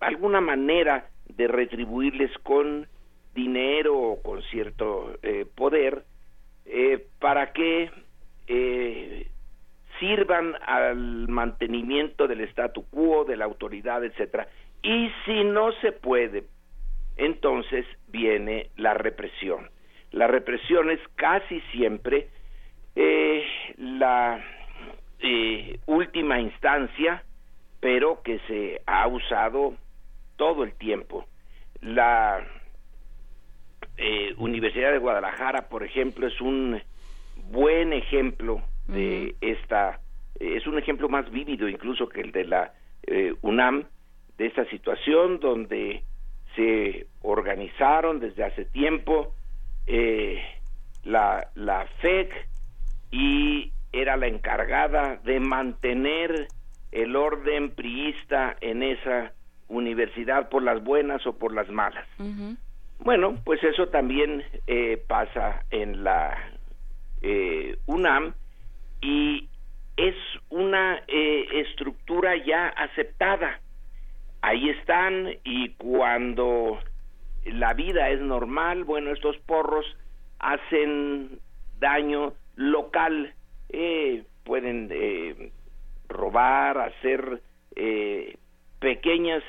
[0.00, 2.86] alguna manera de retribuirles con
[3.34, 6.04] dinero o con cierto eh, poder
[7.18, 7.90] para que
[9.98, 14.48] sirvan al mantenimiento del statu quo, de la autoridad, etcétera.
[14.82, 16.44] Y si no se puede,
[17.16, 19.70] entonces viene la represión.
[20.12, 22.28] La represión es casi siempre
[22.96, 23.44] eh,
[23.76, 24.42] la
[25.20, 27.22] eh, última instancia,
[27.80, 29.74] pero que se ha usado
[30.36, 31.26] todo el tiempo.
[31.80, 32.44] La
[33.98, 36.80] eh, Universidad de Guadalajara, por ejemplo, es un
[37.50, 40.00] buen ejemplo de esta,
[40.40, 42.72] es un ejemplo más vívido incluso que el de la
[43.40, 43.84] UNAM,
[44.36, 46.02] de esta situación donde
[46.54, 49.34] se organizaron desde hace tiempo
[49.90, 50.38] eh,
[51.04, 52.30] la, la FEC
[53.10, 56.46] y era la encargada de mantener
[56.92, 59.32] el orden priista en esa
[59.68, 62.06] universidad por las buenas o por las malas.
[62.98, 66.36] Bueno, pues eso también eh, pasa en la
[67.22, 68.34] eh, UNAM
[69.00, 69.48] y
[69.96, 70.14] es
[70.50, 73.60] una estructura ya aceptada.
[74.42, 76.78] Ahí están y cuando
[77.44, 79.86] la vida es normal, bueno, estos porros
[80.38, 81.40] hacen
[81.78, 83.34] daño local,
[83.68, 85.50] eh, pueden eh,
[86.08, 87.40] robar, hacer
[87.76, 88.36] eh,
[88.80, 89.42] pequeños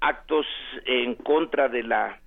[0.00, 0.46] actos
[0.86, 2.20] en contra de la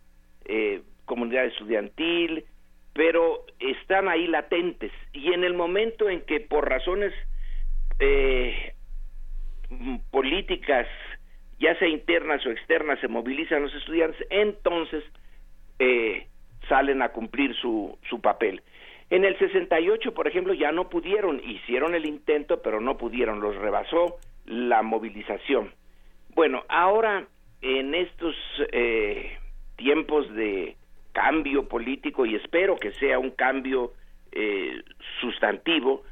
[1.06, 2.46] comunidad estudiantil,
[2.94, 4.92] pero están ahí latentes.
[5.14, 7.14] Y en el momento en que por razones
[10.10, 10.88] políticas
[11.62, 15.04] ya sea internas o externas, se movilizan los estudiantes, entonces
[15.80, 16.28] eh,
[16.68, 18.62] salen a cumplir su, su papel.
[19.12, 23.56] En el 68, por ejemplo, ya no pudieron, hicieron el intento, pero no pudieron, los
[23.56, 25.72] rebasó la movilización.
[26.34, 27.28] Bueno, ahora
[27.62, 28.36] en estos
[28.72, 29.38] eh,
[29.76, 30.78] tiempos de
[31.12, 33.92] cambio político, y espero que sea un cambio
[34.32, 34.82] eh,
[35.20, 36.04] sustantivo,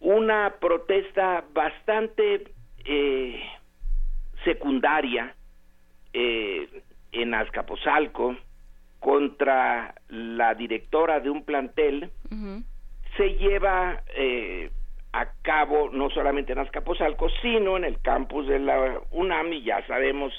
[0.00, 2.44] una protesta bastante
[2.84, 3.42] eh,
[4.44, 5.34] secundaria
[6.12, 6.68] eh,
[7.12, 8.36] en Azcapotzalco
[9.00, 12.10] contra la directora de un plantel
[13.16, 14.70] se lleva eh,
[15.12, 19.86] a cabo no solamente en Azcapotzalco sino en el campus de la UNAM y ya
[19.86, 20.32] sabemos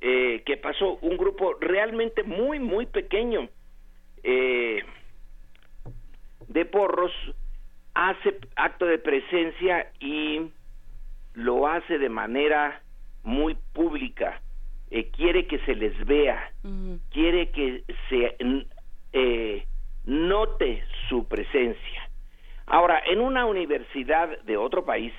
[0.00, 0.98] eh, que pasó.
[1.00, 3.48] Un grupo realmente muy muy pequeño
[4.22, 4.84] eh,
[6.46, 7.10] de porros
[7.94, 10.50] hace acto de presencia y
[11.32, 12.82] lo hace de manera
[13.24, 14.40] muy pública,
[14.90, 16.52] eh, quiere que se les vea,
[17.10, 18.36] quiere que se
[19.12, 19.66] eh,
[20.04, 22.10] note su presencia.
[22.66, 25.12] Ahora, en una universidad de otro país,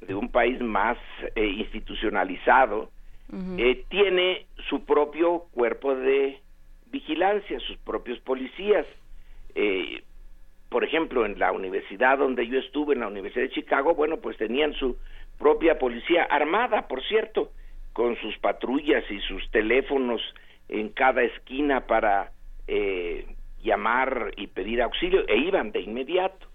[0.00, 0.98] de un país más
[1.34, 2.90] eh, institucionalizado,
[3.88, 6.38] tiene su propio cuerpo de
[6.90, 8.84] vigilancia, sus propios policías.
[10.68, 14.36] por ejemplo, en la universidad donde yo estuve, en la Universidad de Chicago, bueno, pues
[14.36, 14.98] tenían su
[15.42, 17.50] propia policía armada, por cierto,
[17.92, 20.22] con sus patrullas y sus teléfonos
[20.68, 22.30] en cada esquina para
[22.68, 23.26] eh,
[23.60, 26.46] llamar y pedir auxilio, e iban de inmediato.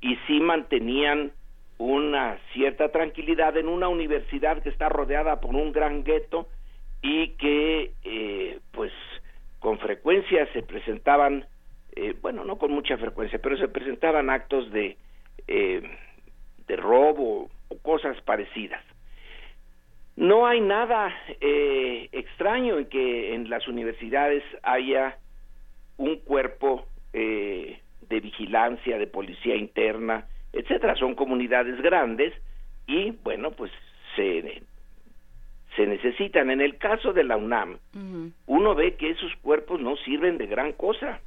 [0.00, 1.32] Y sí mantenían
[1.76, 6.48] una cierta tranquilidad en una universidad que está rodeada por un gran gueto
[7.02, 8.92] y que eh, pues
[9.58, 11.46] con frecuencia se presentaban
[11.94, 14.98] eh, bueno no con mucha frecuencia pero se presentaban actos de
[15.46, 17.48] de robo
[17.82, 18.82] cosas parecidas.
[20.16, 25.16] No hay nada eh, extraño en que en las universidades haya
[25.96, 30.94] un cuerpo eh, de vigilancia, de policía interna, etcétera.
[30.96, 32.34] Son comunidades grandes
[32.86, 33.70] y, bueno, pues
[34.16, 34.62] se,
[35.76, 36.50] se necesitan.
[36.50, 37.78] En el caso de la UNAM,
[38.46, 41.20] uno ve que esos cuerpos no sirven de gran cosa.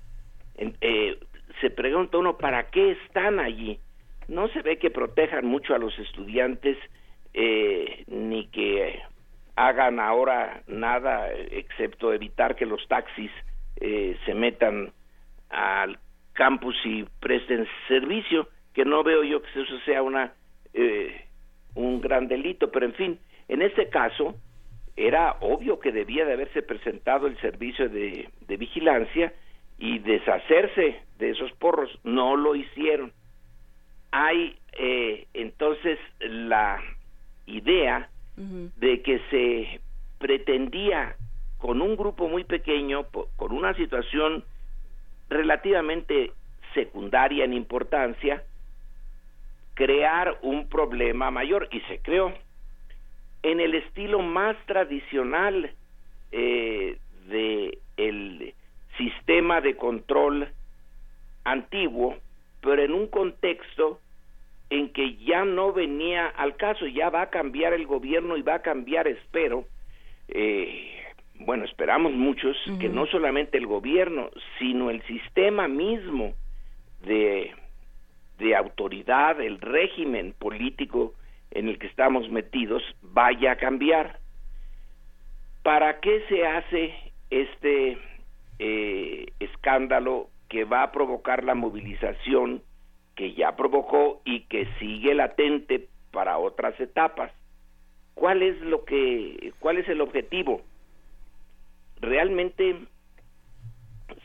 [0.58, 1.18] Eh,
[1.62, 3.80] se pregunta uno, ¿para qué están allí?
[4.28, 6.78] No se ve que protejan mucho a los estudiantes,
[7.34, 9.02] eh, ni que
[9.56, 13.32] hagan ahora nada excepto evitar que los taxis
[13.78, 14.92] eh, se metan
[15.50, 16.00] al
[16.34, 20.34] campus y presten servicio, que no veo yo que eso sea una
[20.74, 21.26] eh,
[21.76, 24.36] un gran delito, pero en fin, en este caso
[24.96, 29.34] era obvio que debía de haberse presentado el servicio de, de vigilancia
[29.80, 33.12] y deshacerse de esos porros, no lo hicieron.
[34.16, 36.80] Hay eh, entonces la
[37.48, 39.80] idea de que se
[40.20, 41.16] pretendía
[41.58, 44.44] con un grupo muy pequeño, con una situación
[45.30, 46.32] relativamente
[46.76, 48.44] secundaria en importancia,
[49.74, 52.34] crear un problema mayor y se creó.
[53.42, 55.72] En el estilo más tradicional
[56.32, 57.00] eh,
[57.30, 58.54] de el
[58.96, 60.50] sistema de control
[61.46, 62.16] antiguo,
[62.62, 64.00] pero en un contexto
[64.70, 68.56] en que ya no venía al caso, ya va a cambiar el gobierno y va
[68.56, 69.66] a cambiar, espero,
[70.28, 71.04] eh,
[71.36, 74.30] bueno, esperamos muchos, que no solamente el gobierno,
[74.60, 76.34] sino el sistema mismo
[77.06, 77.52] de,
[78.40, 81.14] de autoridad, el régimen político
[81.52, 84.20] en el que estamos metidos, vaya a cambiar.
[85.62, 86.94] ¿Para qué se hace
[87.30, 87.98] este
[88.60, 92.62] eh, escándalo que va a provocar la movilización
[93.16, 97.32] que ya provocó y que sigue latente para otras etapas?
[98.14, 100.62] ¿Cuál es lo que cuál es el objetivo?
[102.00, 102.78] Realmente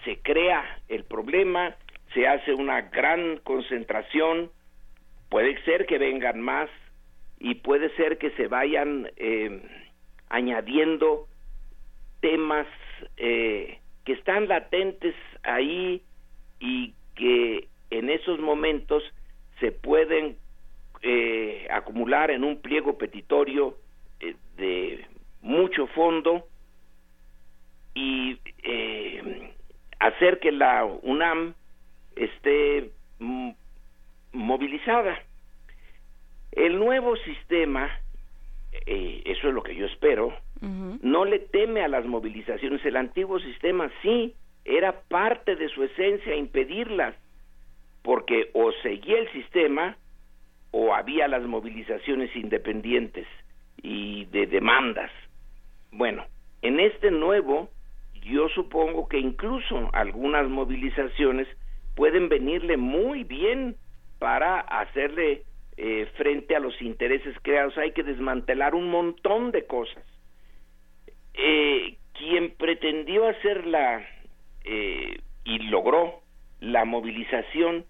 [0.05, 1.77] se crea el problema,
[2.15, 4.51] se hace una gran concentración,
[5.29, 6.69] puede ser que vengan más
[7.39, 9.63] y puede ser que se vayan eh,
[10.29, 11.27] añadiendo
[12.21, 12.67] temas
[13.17, 16.03] eh, que están latentes ahí
[16.61, 19.03] y que en esos momentos
[19.61, 20.37] se pueden
[21.03, 23.77] eh, acumular en un pliego petitorio
[24.57, 25.07] de
[25.43, 26.47] mucho fondo
[27.95, 28.39] y
[30.01, 31.55] hacer que la UNAM
[32.17, 32.91] esté
[34.33, 35.19] movilizada.
[36.53, 37.91] El nuevo sistema,
[38.87, 42.85] eh, eso es lo que yo espero, no le teme a las movilizaciones.
[42.85, 44.35] El antiguo sistema sí
[44.65, 47.15] era parte de su esencia impedirlas,
[48.09, 49.95] porque o seguía el sistema
[50.71, 53.27] o había las movilizaciones independientes
[53.83, 55.11] y de demandas.
[55.93, 56.25] Bueno,
[56.63, 57.69] en este nuevo,
[58.23, 61.47] yo supongo que incluso algunas movilizaciones
[61.97, 63.77] pueden venirle muy bien
[64.19, 65.43] para hacerle
[65.77, 67.77] eh, frente a los intereses creados.
[67.77, 70.03] Hay que desmantelar un montón de cosas.
[71.35, 74.03] Eh, quien pretendió hacerla
[74.65, 76.23] eh, y logró
[76.61, 77.85] la movilización,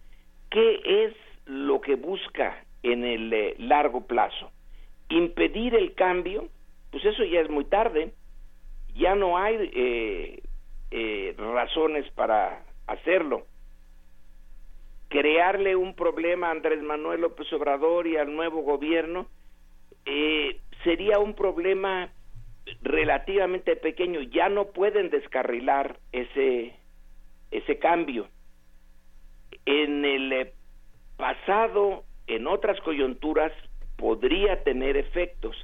[0.51, 1.15] ¿qué es
[1.47, 4.51] lo que busca en el eh, largo plazo?
[5.09, 6.49] Impedir el cambio,
[6.91, 8.13] pues eso ya es muy tarde,
[8.95, 10.43] ya no hay
[11.37, 13.47] razones para hacerlo.
[15.09, 19.27] Crearle un problema a Andrés Manuel López Obrador y al nuevo gobierno
[20.05, 22.11] eh, sería un problema
[22.83, 24.21] relativamente pequeño.
[24.23, 26.75] Ya no pueden descarrilar ese
[27.51, 28.29] ese cambio
[29.67, 30.53] en el eh,
[31.17, 33.53] pasado en otras coyunturas
[33.97, 35.57] podría tener efectos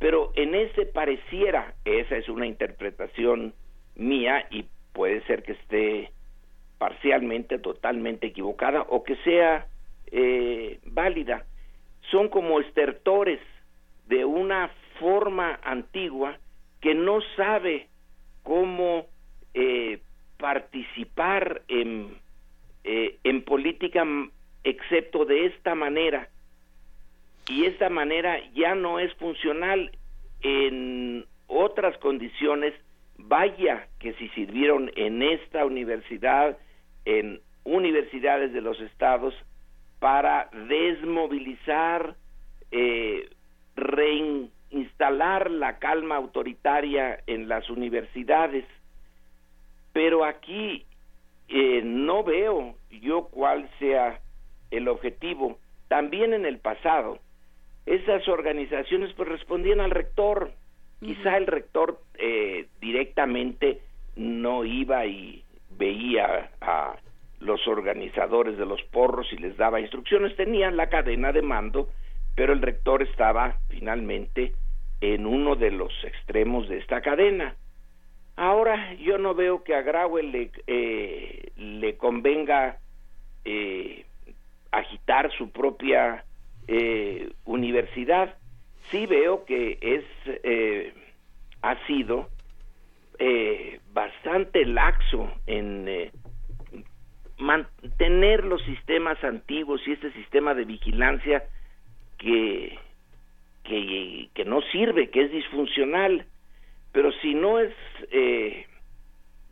[0.00, 3.52] pero en ese pareciera esa es una interpretación
[3.96, 6.10] mía y puede ser que esté
[6.78, 9.66] parcialmente, totalmente equivocada o que sea
[10.10, 11.44] eh, válida.
[12.10, 13.40] Son como estertores
[14.08, 16.38] de una forma antigua
[16.80, 17.88] que no sabe
[18.42, 19.04] cómo
[19.52, 19.98] eh,
[20.38, 22.16] participar en,
[22.84, 24.04] eh, en política
[24.64, 26.28] excepto de esta manera.
[27.48, 29.90] Y esta manera ya no es funcional
[30.42, 32.74] en otras condiciones.
[33.18, 36.56] Vaya que si sirvieron en esta universidad,
[37.04, 39.34] en universidades de los estados
[39.98, 42.16] para desmovilizar,
[42.70, 43.28] eh,
[43.76, 48.64] reinstalar la calma autoritaria en las universidades.
[49.92, 50.86] Pero aquí
[51.50, 54.20] eh, no veo yo cuál sea
[54.70, 55.58] el objetivo.
[55.88, 57.18] También en el pasado,
[57.86, 60.52] esas organizaciones pues respondían al rector.
[61.00, 63.80] Quizá el rector eh, directamente
[64.14, 65.42] no iba y
[65.76, 66.96] veía a
[67.40, 71.88] los organizadores de los porros y les daba instrucciones, tenían la cadena de mando,
[72.36, 74.52] pero el rector estaba finalmente
[75.00, 77.56] en uno de los extremos de esta cadena.
[78.40, 82.78] Ahora yo no veo que a Graue le, eh, le convenga
[83.44, 84.06] eh,
[84.70, 86.24] agitar su propia
[86.66, 88.38] eh, universidad.
[88.90, 90.04] Sí veo que es
[91.60, 92.30] ha sido
[93.92, 96.10] bastante laxo en
[97.36, 101.44] mantener los sistemas antiguos y este sistema de vigilancia
[102.16, 102.78] que,
[103.64, 106.24] que, no sirve, que es disfuncional.
[106.92, 107.72] Pero si no es
[108.10, 108.66] eh,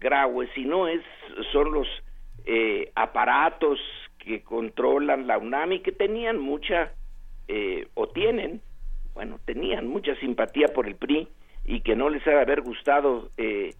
[0.00, 1.02] Graue, si no es,
[1.52, 1.86] son los
[2.44, 3.78] eh, aparatos
[4.18, 6.92] que controlan la UNAM y que tenían mucha,
[7.46, 8.60] eh, o tienen,
[9.14, 11.28] bueno, tenían mucha simpatía por el PRI
[11.64, 13.74] y que no les ha de haber gustado eh,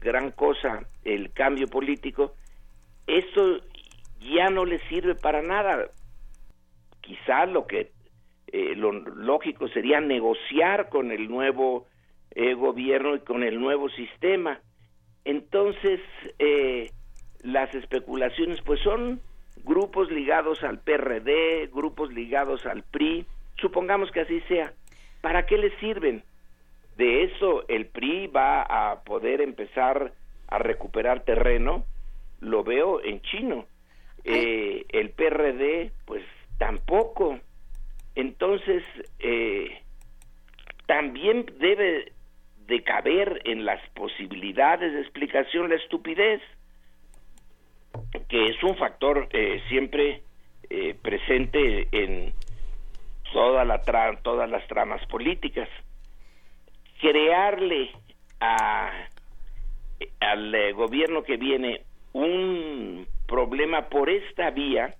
[0.00, 2.34] gran cosa el cambio político,
[3.06, 3.60] esto
[4.20, 5.90] ya no les sirve para nada.
[7.00, 7.90] Quizá lo que
[8.48, 11.86] eh, lo lógico sería negociar con el nuevo
[12.34, 14.60] eh, gobierno y con el nuevo sistema.
[15.24, 16.00] Entonces,
[16.38, 16.90] eh,
[17.42, 19.20] las especulaciones pues son
[19.64, 23.26] grupos ligados al PRD, grupos ligados al PRI,
[23.60, 24.72] supongamos que así sea.
[25.20, 26.24] ¿Para qué les sirven?
[26.96, 30.12] De eso el PRI va a poder empezar
[30.48, 31.86] a recuperar terreno
[32.42, 33.66] lo veo en chino.
[34.24, 36.24] Eh, el PRD, pues
[36.58, 37.38] tampoco.
[38.14, 38.84] Entonces,
[39.20, 39.80] eh,
[40.86, 42.12] también debe
[42.72, 46.40] de caber en las posibilidades de explicación la estupidez,
[48.30, 50.22] que es un factor eh, siempre
[51.02, 52.32] presente en
[53.30, 53.82] toda la
[54.22, 55.68] todas las tramas políticas.
[56.98, 57.90] Crearle
[58.40, 58.90] a,
[60.20, 61.82] al gobierno que viene
[62.14, 64.94] un problema por esta vía,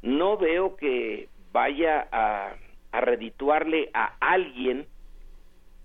[0.00, 2.54] no veo que vaya a,
[2.92, 4.86] a redituarle a alguien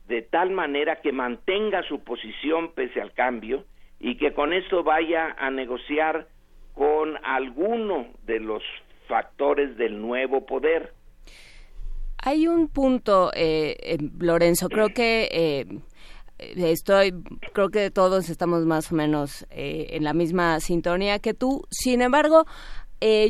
[0.07, 3.65] de tal manera que mantenga su posición pese al cambio
[3.99, 6.27] y que con eso vaya a negociar
[6.73, 8.63] con alguno de los
[9.07, 10.93] factores del nuevo poder.
[12.17, 15.65] Hay un punto, eh, eh Lorenzo, creo que eh,
[16.37, 17.13] estoy,
[17.53, 21.63] creo que todos estamos más o menos eh, en la misma sintonía que tú.
[21.69, 22.45] Sin embargo,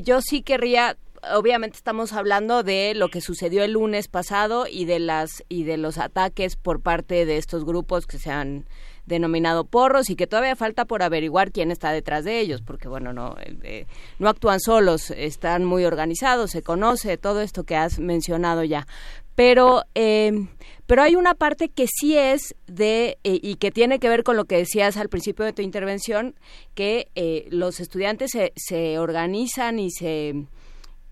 [0.04, 0.98] yo sí querría
[1.32, 5.78] obviamente estamos hablando de lo que sucedió el lunes pasado y de las y de
[5.78, 8.66] los ataques por parte de estos grupos que se han
[9.06, 13.12] denominado porros y que todavía falta por averiguar quién está detrás de ellos, porque bueno,
[13.12, 13.86] no, eh,
[14.20, 18.88] no actúan solos, están muy organizados, se conoce todo esto que has mencionado ya.
[19.36, 20.48] Pero, eh,
[20.86, 24.38] pero hay una parte que sí es de, eh, y que tiene que ver con
[24.38, 26.36] lo que decías al principio de tu intervención,
[26.76, 27.10] que
[27.50, 30.46] los estudiantes se, se organizan y se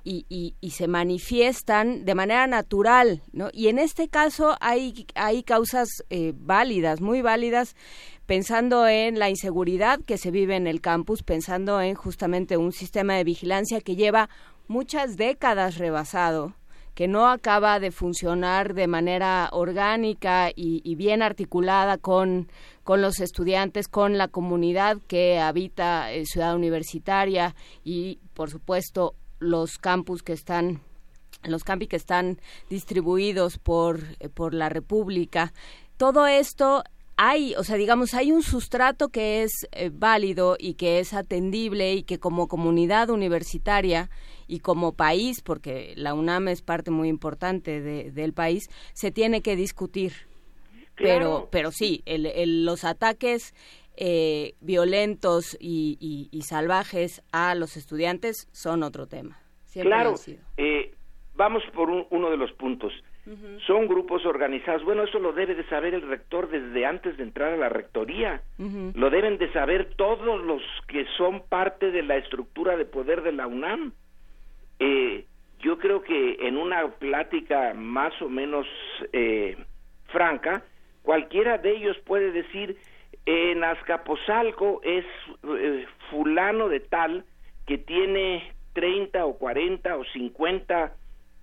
[0.04, 3.50] y, y, se manifiestan de manera natural, ¿no?
[3.54, 7.76] Y en este caso hay, hay causas eh, válidas, muy válidas,
[8.26, 13.16] pensando en la inseguridad que se vive en el campus, pensando en justamente un sistema
[13.16, 14.30] de vigilancia que lleva
[14.68, 16.56] muchas décadas rebasado,
[16.96, 22.50] que no acaba de funcionar de manera orgánica y, bien articulada con,
[22.84, 29.78] con los estudiantes, con la comunidad que habita en Ciudad Universitaria y, por supuesto, los
[29.78, 30.82] campus que están
[31.44, 32.40] los campi que están
[32.70, 35.54] distribuidos por, eh, por la República.
[35.98, 36.84] Todo esto
[37.18, 41.94] hay, o sea, digamos, hay un sustrato que es eh, válido y que es atendible
[41.94, 44.10] y que como comunidad universitaria
[44.48, 49.56] y como país, porque la UNAM es parte muy importante del país, se tiene que
[49.56, 50.14] discutir.
[50.96, 53.56] Pero, pero sí, el, los ataques
[54.04, 59.38] eh, violentos y, salvajes a los estudiantes son otro tema.
[59.74, 60.16] claro,
[60.58, 60.96] eh,
[61.36, 62.92] vamos por uno de los puntos.
[63.68, 64.84] Son grupos organizados.
[64.84, 68.42] Bueno, eso lo debe de saber el rector desde antes de entrar a la rectoría.
[68.58, 73.34] Lo deben de saber todos los que son parte de la estructura de poder de
[73.34, 73.94] la UNAM.
[74.80, 75.26] Eh,
[75.60, 78.66] yo creo que en una plática más o menos
[79.14, 79.56] eh,
[80.08, 80.64] franca,
[81.04, 82.78] cualquiera de ellos puede decir
[83.26, 85.06] en Azcapotzalco es
[85.44, 87.26] eh, fulano de tal
[87.68, 90.94] que tiene 30 o 40 o 50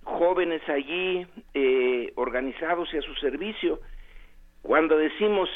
[0.03, 3.79] jóvenes allí eh, organizados y a su servicio.
[4.61, 5.49] Cuando decimos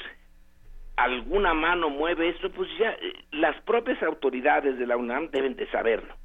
[0.95, 5.69] alguna mano mueve esto, pues ya eh, las propias autoridades de la UNAM deben de
[5.71, 6.15] saberlo.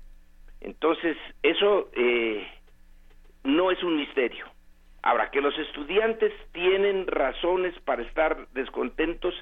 [0.60, 1.88] Entonces, eso
[3.44, 4.44] no es un misterio.
[5.02, 9.34] Ahora, que los estudiantes tienen razones para estar descontentos,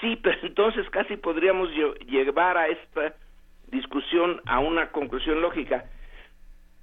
[0.00, 1.68] Sí, pero entonces casi podríamos
[2.06, 3.14] llevar a esta
[3.68, 5.86] discusión a una conclusión lógica.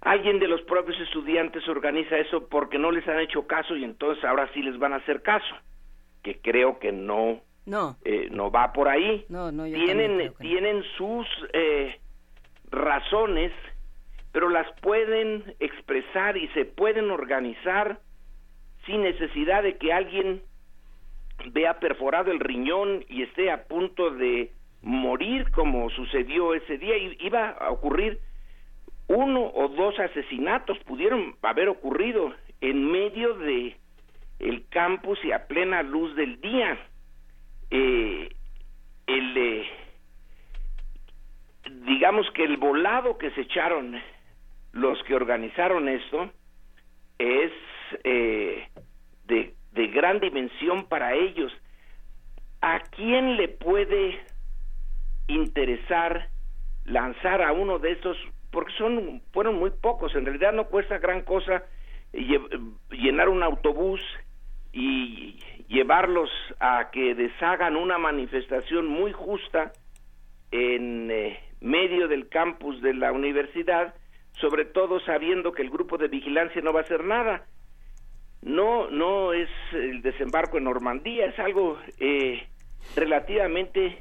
[0.02, 4.24] alguien de los propios estudiantes organiza eso porque no les han hecho caso y entonces
[4.26, 5.56] ahora sí les van a hacer caso,
[6.22, 9.26] que creo que no no eh, no va por ahí.
[9.30, 11.98] No, no, yo tienen creo que tienen sus eh,
[12.72, 13.54] razones,
[14.34, 18.00] pero las pueden expresar y se pueden organizar
[18.86, 20.42] sin necesidad de que alguien
[21.52, 24.52] vea perforado el riñón y esté a punto de
[24.82, 26.98] morir como sucedió ese día.
[27.20, 28.20] Iba a ocurrir
[29.08, 33.76] uno o dos asesinatos, pudieron haber ocurrido en medio de
[34.40, 36.78] el campus y a plena luz del día.
[37.72, 38.30] Eh,
[39.08, 39.66] el eh,
[41.86, 44.00] digamos que el volado que se echaron
[44.74, 46.32] los que organizaron esto
[47.20, 47.52] es
[48.04, 48.68] eh,
[49.26, 51.52] de, de gran dimensión para ellos.
[52.62, 54.20] ¿A quién le puede
[55.28, 56.30] interesar
[56.86, 58.18] lanzar a uno de estos?
[58.52, 60.16] Porque son fueron muy pocos.
[60.16, 61.64] En realidad no cuesta gran cosa
[62.14, 64.02] lle- llenar un autobús
[64.72, 66.30] y llevarlos
[66.60, 69.72] a que deshagan una manifestación muy justa
[70.52, 73.96] en eh, medio del campus de la universidad,
[74.34, 77.46] sobre todo sabiendo que el grupo de vigilancia no va a hacer nada.
[78.44, 82.46] No, no es el desembarco en Normandía, es algo eh,
[82.96, 84.00] relativamente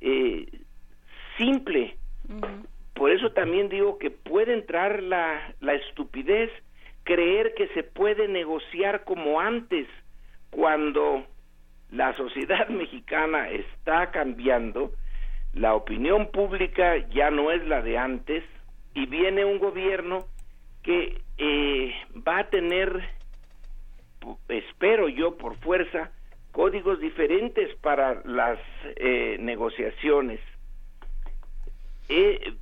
[0.00, 0.46] eh,
[1.36, 1.96] simple.
[2.94, 6.50] Por eso también digo que puede entrar la, la estupidez,
[7.02, 9.88] creer que se puede negociar como antes,
[10.50, 11.24] cuando
[11.90, 14.92] la sociedad mexicana está cambiando,
[15.54, 18.44] la opinión pública ya no es la de antes
[18.94, 20.26] y viene un gobierno
[20.82, 21.94] que eh,
[22.26, 23.08] va a tener,
[24.48, 26.10] espero yo por fuerza,
[26.52, 28.58] códigos diferentes para las
[28.96, 30.40] eh, negociaciones.
[32.08, 32.54] Eh,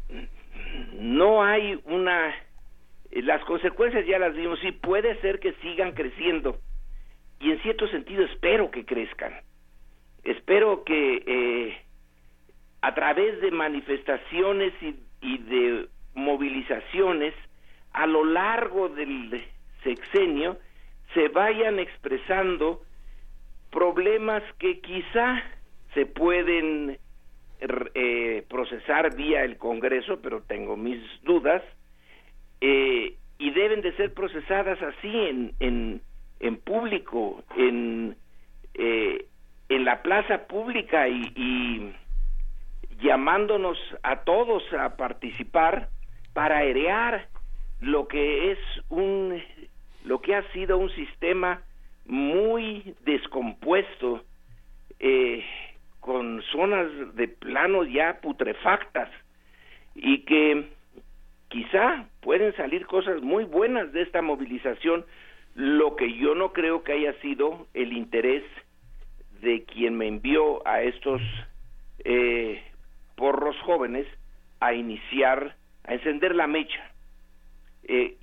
[0.94, 2.34] no hay una...
[3.10, 6.60] Las consecuencias ya las vimos, sí puede ser que sigan creciendo
[7.40, 9.32] y en cierto sentido espero que crezcan.
[10.22, 11.76] Espero que eh,
[12.82, 17.34] a través de manifestaciones y, y de movilizaciones
[17.92, 19.42] a lo largo del
[19.82, 20.58] sexenio
[21.14, 22.82] se vayan expresando
[23.70, 25.42] problemas que quizá
[25.94, 26.98] se pueden
[27.94, 31.62] eh, procesar vía el Congreso, pero tengo mis dudas,
[32.60, 36.02] eh, y deben de ser procesadas así en, en,
[36.40, 38.16] en público, en,
[38.74, 39.26] eh,
[39.68, 41.94] en la plaza pública y,
[43.02, 45.88] llamándonos a todos a participar
[46.34, 47.28] para airear
[47.80, 48.58] lo que es
[48.90, 49.42] un
[50.04, 51.62] lo que ha sido un sistema
[52.06, 54.24] muy descompuesto
[54.98, 55.44] eh,
[56.00, 59.10] con zonas de plano ya putrefactas
[59.94, 60.68] y que
[61.48, 65.04] quizá pueden salir cosas muy buenas de esta movilización
[65.54, 68.44] lo que yo no creo que haya sido el interés
[69.42, 71.20] de quien me envió a estos
[72.04, 72.62] eh,
[73.16, 74.06] porros jóvenes
[74.60, 76.90] a iniciar, a encender la mecha.
[77.84, 78.16] Eh,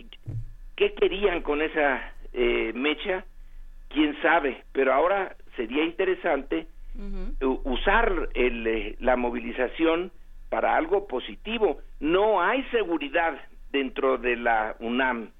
[0.77, 3.25] ¿Qué querían con esa eh, mecha?
[3.89, 6.67] Quién sabe, pero ahora sería interesante
[7.63, 10.11] usar el, eh, la movilización
[10.49, 11.79] para algo positivo.
[11.99, 13.39] No hay seguridad
[13.71, 15.31] dentro de la UNAM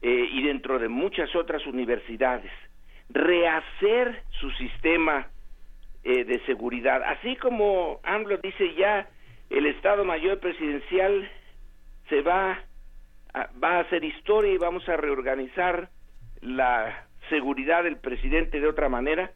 [0.00, 2.50] eh, y dentro de muchas otras universidades.
[3.10, 5.28] Rehacer su sistema
[6.02, 9.06] eh, de seguridad, así como AMLO dice ya,
[9.50, 11.30] el Estado Mayor Presidencial
[12.08, 12.58] se va
[13.34, 15.88] va a hacer historia y vamos a reorganizar
[16.40, 19.32] la seguridad del presidente de otra manera,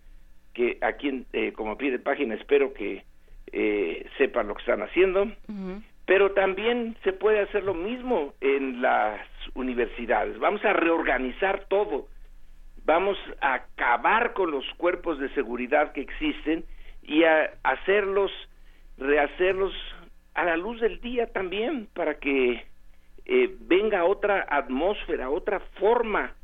[0.53, 3.05] que aquí, eh, como pide página, espero que
[3.53, 5.31] eh, sepan lo que están haciendo,
[6.05, 9.21] pero también se puede hacer lo mismo en las
[9.55, 10.39] universidades.
[10.39, 12.09] Vamos a reorganizar todo,
[12.85, 16.65] vamos a acabar con los cuerpos de seguridad que existen
[17.03, 18.33] y a hacerlos,
[18.99, 19.73] rehacerlos
[20.35, 22.65] a la luz del día también, para que
[23.27, 26.35] eh, venga otra atmósfera, otra forma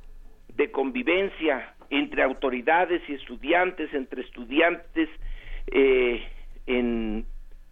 [0.56, 5.08] de convivencia entre autoridades y estudiantes, entre estudiantes
[5.68, 6.22] eh,
[6.66, 7.26] en,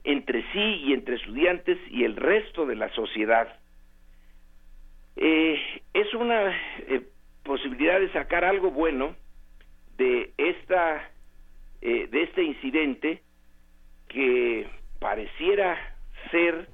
[0.05, 3.59] entre sí y entre estudiantes y el resto de la sociedad.
[5.17, 5.61] Eh,
[5.93, 6.57] es una
[6.87, 7.03] eh,
[7.43, 9.17] posibilidad de sacar algo bueno
[9.97, 11.11] de esta
[11.83, 13.23] eh, de este incidente
[14.09, 14.67] que
[14.99, 15.77] pareciera
[16.31, 16.69] ser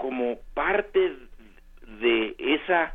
[0.00, 1.12] como parte
[2.00, 2.94] de esa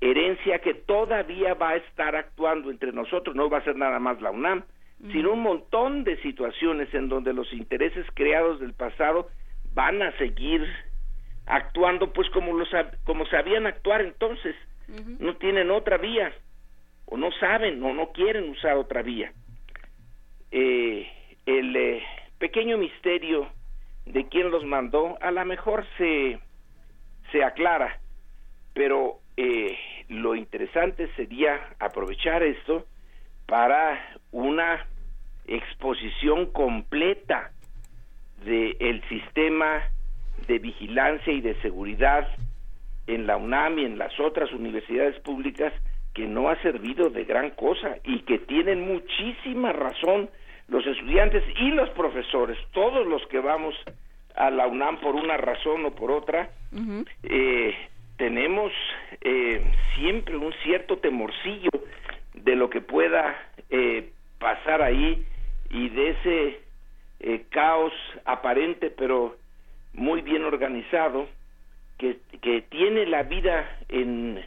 [0.00, 4.22] herencia que todavía va a estar actuando entre nosotros, no va a ser nada más
[4.22, 4.64] la UNAM,
[5.12, 9.28] sino un montón de situaciones en donde los intereses creados del pasado
[9.74, 10.66] van a seguir
[11.46, 12.68] actuando pues como los
[13.04, 14.56] como sabían actuar entonces.
[15.18, 16.32] No tienen otra vía
[17.04, 19.32] o no saben o no quieren usar otra vía.
[20.50, 21.06] Eh,
[21.44, 22.02] el eh,
[22.38, 23.50] pequeño misterio
[24.12, 26.38] de quién los mandó a lo mejor se
[27.32, 27.98] se aclara
[28.74, 29.76] pero eh,
[30.08, 32.86] lo interesante sería aprovechar esto
[33.46, 34.86] para una
[35.46, 37.50] exposición completa
[38.44, 39.82] del sistema
[40.46, 42.28] de vigilancia y de seguridad
[43.06, 45.72] en la UNAM y en las otras universidades públicas
[46.14, 50.30] que no ha servido de gran cosa y que tienen muchísima razón
[50.68, 53.74] los estudiantes y los profesores, todos los que vamos
[54.34, 56.50] a la UNAM por una razón o por otra,
[57.22, 57.74] eh,
[58.16, 58.72] tenemos
[59.20, 59.64] eh,
[59.96, 61.70] siempre un cierto temorcillo
[62.34, 63.36] de lo que pueda
[63.70, 65.24] eh, pasar ahí
[65.70, 66.60] y de ese
[67.20, 67.92] eh, caos
[68.24, 69.36] aparente pero
[69.92, 71.28] muy bien organizado
[71.96, 74.44] que, que tiene la vida en,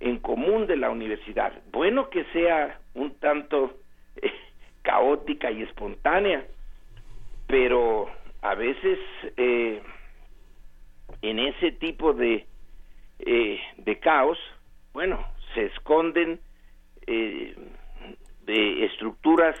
[0.00, 1.52] en común de la universidad.
[1.70, 3.76] Bueno que sea un tanto
[4.16, 4.32] eh,
[4.82, 6.46] caótica y espontánea,
[7.46, 8.08] pero
[8.42, 8.98] a veces
[9.36, 9.82] eh,
[11.22, 12.46] en ese tipo de,
[13.20, 14.38] eh, de caos,
[14.92, 16.40] bueno, se esconden
[17.06, 17.54] eh,
[18.44, 19.56] de estructuras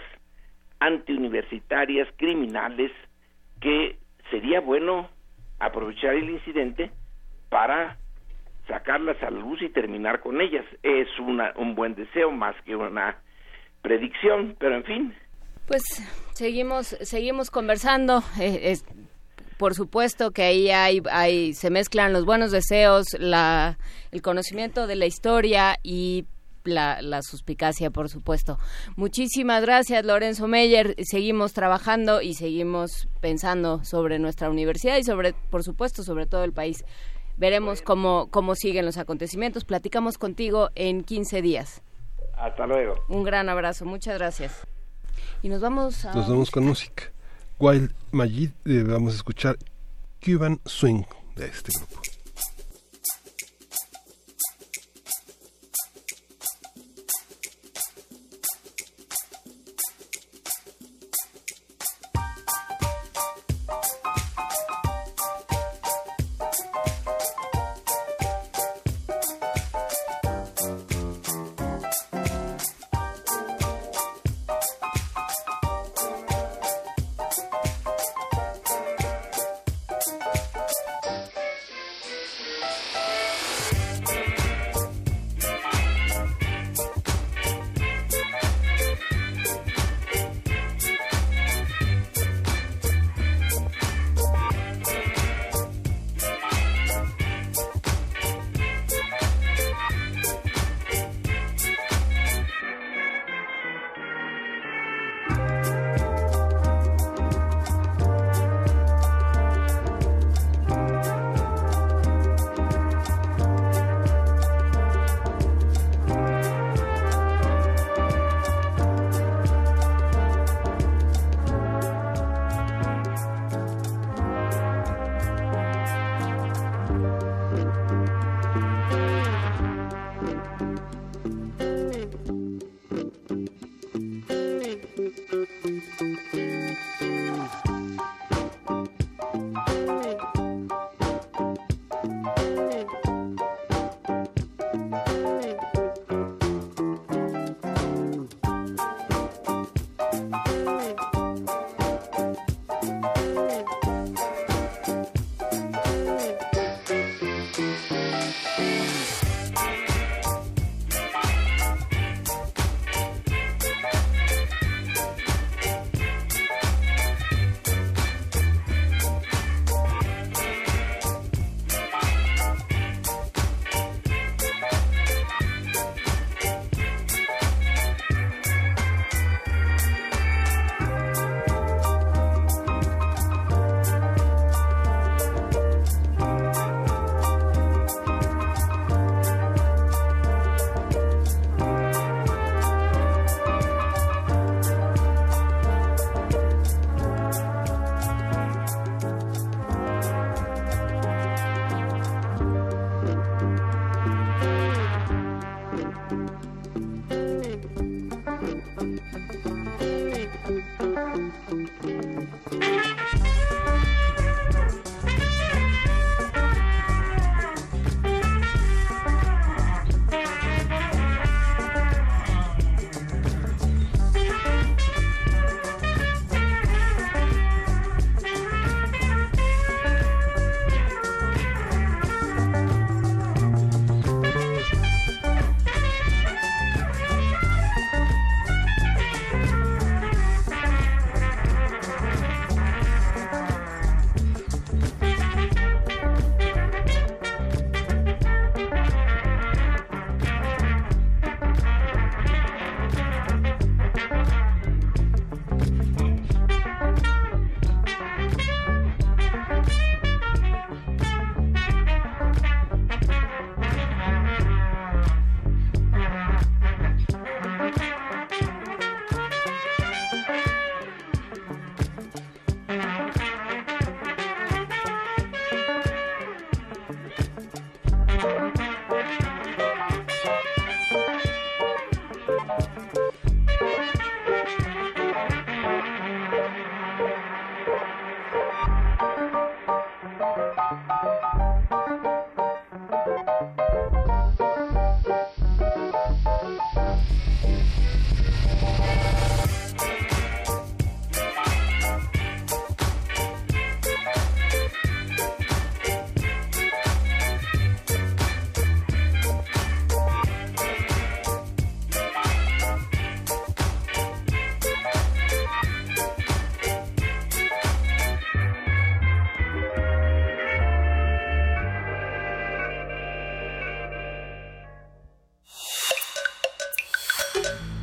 [0.80, 2.90] antiuniversitarias, criminales,
[3.60, 3.96] que
[4.30, 5.08] sería bueno
[5.60, 6.90] aprovechar el incidente
[7.48, 7.98] para
[8.66, 10.64] sacarlas a la luz y terminar con ellas.
[10.82, 13.16] Es una, un buen deseo más que una
[13.82, 15.14] predicción, pero en fin.
[15.66, 15.82] Pues
[16.34, 18.22] seguimos, seguimos conversando.
[18.40, 18.84] Eh, es,
[19.58, 23.78] por supuesto que ahí hay, hay, se mezclan los buenos deseos, la,
[24.10, 26.26] el conocimiento de la historia y
[26.64, 28.58] la, la, suspicacia, por supuesto.
[28.96, 30.94] Muchísimas gracias, Lorenzo Meyer.
[31.04, 36.52] Seguimos trabajando y seguimos pensando sobre nuestra universidad y sobre, por supuesto, sobre todo el
[36.52, 36.84] país.
[37.36, 39.64] Veremos cómo, cómo siguen los acontecimientos.
[39.64, 41.82] Platicamos contigo en 15 días.
[42.36, 42.94] Hasta luego.
[43.08, 43.84] Un gran abrazo.
[43.84, 44.52] Muchas gracias.
[45.42, 46.14] Y nos vamos a...
[46.14, 47.04] Nos vamos con música.
[47.58, 49.56] Wild Majid, eh, vamos a escuchar
[50.24, 51.04] Cuban Swing
[51.36, 52.11] de este grupo.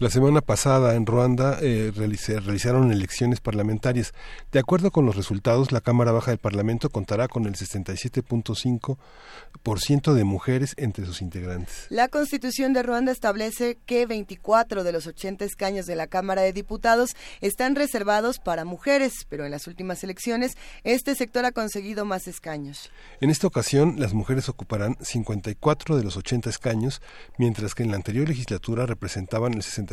[0.00, 4.14] La semana pasada en Ruanda eh, realizaron elecciones parlamentarias.
[4.52, 10.22] De acuerdo con los resultados, la Cámara Baja del Parlamento contará con el 67.5% de
[10.22, 11.86] mujeres entre sus integrantes.
[11.88, 16.52] La Constitución de Ruanda establece que 24 de los 80 escaños de la Cámara de
[16.52, 22.28] Diputados están reservados para mujeres, pero en las últimas elecciones este sector ha conseguido más
[22.28, 22.92] escaños.
[23.20, 27.02] En esta ocasión, las mujeres ocuparán 54 de los 80 escaños,
[27.36, 29.87] mientras que en la anterior legislatura representaban el 60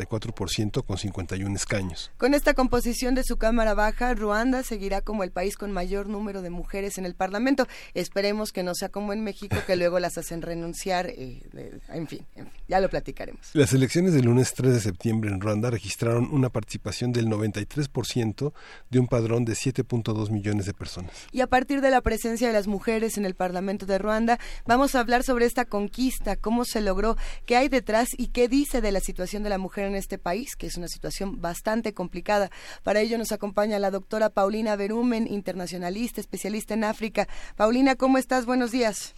[0.48, 2.10] ciento con 51 escaños.
[2.18, 6.42] Con esta composición de su Cámara Baja, Ruanda seguirá como el país con mayor número
[6.42, 7.66] de mujeres en el Parlamento.
[7.94, 11.06] Esperemos que no sea como en México, que luego las hacen renunciar.
[11.08, 11.42] Eh,
[11.88, 12.26] en, fin,
[12.68, 13.50] ya lo platicaremos.
[13.54, 18.52] Las elecciones del lunes 3 de septiembre en Ruanda registraron una participación del 93%
[18.90, 21.12] de un padrón de 7.2 millones de personas.
[21.32, 24.94] Y a partir de la presencia de las mujeres en el Parlamento de Ruanda, vamos
[24.94, 27.16] a hablar sobre esta conquista, cómo se logró,
[27.46, 30.56] qué hay detrás y qué dice de la situación de la mujer en este país,
[30.56, 32.50] que es una situación bastante complicada.
[32.82, 37.26] Para ello nos acompaña la doctora Paulina Berumen, internacionalista, especialista en África.
[37.56, 38.46] Paulina, ¿cómo estás?
[38.46, 39.14] Buenos días.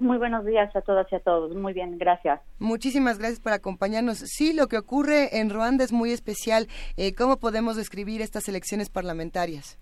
[0.00, 1.54] Muy buenos días a todas y a todos.
[1.54, 2.40] Muy bien, gracias.
[2.58, 4.18] Muchísimas gracias por acompañarnos.
[4.18, 6.68] Sí, lo que ocurre en Ruanda es muy especial.
[6.96, 9.78] Eh, ¿Cómo podemos describir estas elecciones parlamentarias?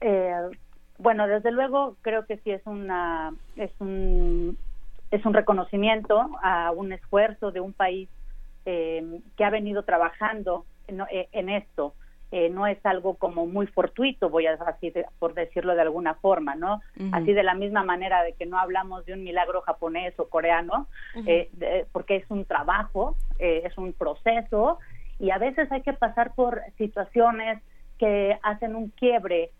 [0.00, 0.32] Eh,
[0.98, 4.56] bueno, desde luego creo que sí es una es un
[5.10, 8.08] es un reconocimiento a un esfuerzo de un país
[8.68, 11.94] eh, que ha venido trabajando en, eh, esto.
[12.32, 16.56] Eh, no es algo como muy fortuito, voy a así por decirlo de alguna forma,
[16.56, 16.82] ¿no?
[17.12, 20.88] Así de la misma manera de que no hablamos de un milagro japonés o coreano,
[21.92, 24.80] porque es un trabajo, es un proceso
[25.20, 27.62] y a veces hay que pasar por situaciones
[27.96, 29.52] que hacen un quiebre.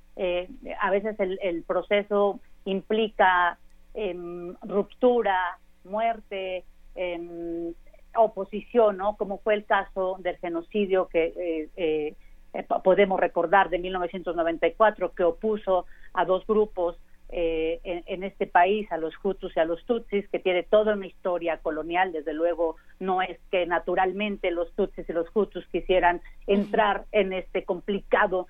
[0.81, 3.59] a veces el, el proceso implica
[3.95, 6.65] em, ruptura, muerte,
[6.97, 7.73] em,
[8.21, 9.17] oposición, ¿no?
[9.17, 12.15] Como fue el caso del genocidio que eh, eh,
[12.55, 16.97] eh, podemos recordar de 1994, que opuso a dos grupos
[17.29, 21.59] en, este país, a los Hutus y a los Tutsis, que tiene toda una historia
[21.59, 22.13] colonial.
[22.13, 27.65] Desde luego, no es que naturalmente los Tutsis y los Hutus quisieran entrar en este
[27.65, 28.47] complicado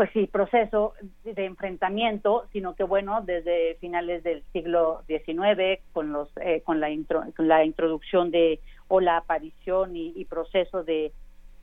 [0.00, 0.94] pues sí, proceso
[1.24, 6.88] de enfrentamiento, sino que bueno, desde finales del siglo XIX, con los, eh, con, la
[7.36, 11.12] la introducción de o la aparición y, proceso de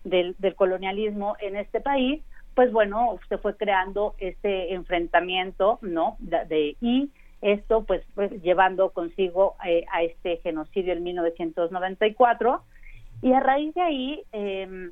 [0.04, 2.22] del, colonialismo en este país,
[2.54, 6.16] pues bueno, se fue creando este enfrentamiento, ¿no?
[6.20, 7.10] De, y
[7.42, 12.62] esto, pues, pues llevando consigo eh, a este genocidio en 1994
[13.24, 14.92] y a raíz de ahí em,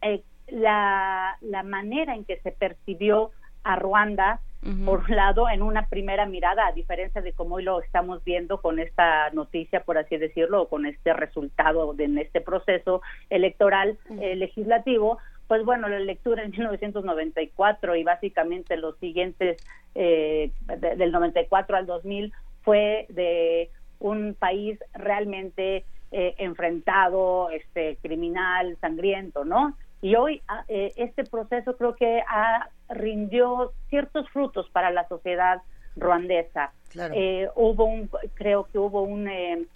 [0.00, 3.30] eh, la, la manera en que se percibió
[3.62, 4.40] a Ruanda,
[4.86, 8.62] por un lado, en una primera mirada, a diferencia de cómo hoy lo estamos viendo
[8.62, 13.98] con esta noticia, por así decirlo, o con este resultado de, en este proceso electoral
[14.22, 15.18] eh, legislativo,
[15.48, 19.62] pues bueno, la lectura en 1994 y básicamente los siguientes,
[19.94, 20.50] eh,
[20.96, 29.76] del 94 al 2000, fue de un país realmente eh, enfrentado, este, criminal, sangriento, ¿no?
[30.04, 35.62] Y hoy ah, eh, este proceso creo que ha, rindió ciertos frutos para la sociedad
[35.96, 36.74] ruandesa.
[37.14, 39.66] Eh, hubo un, creo que hubo un, eh,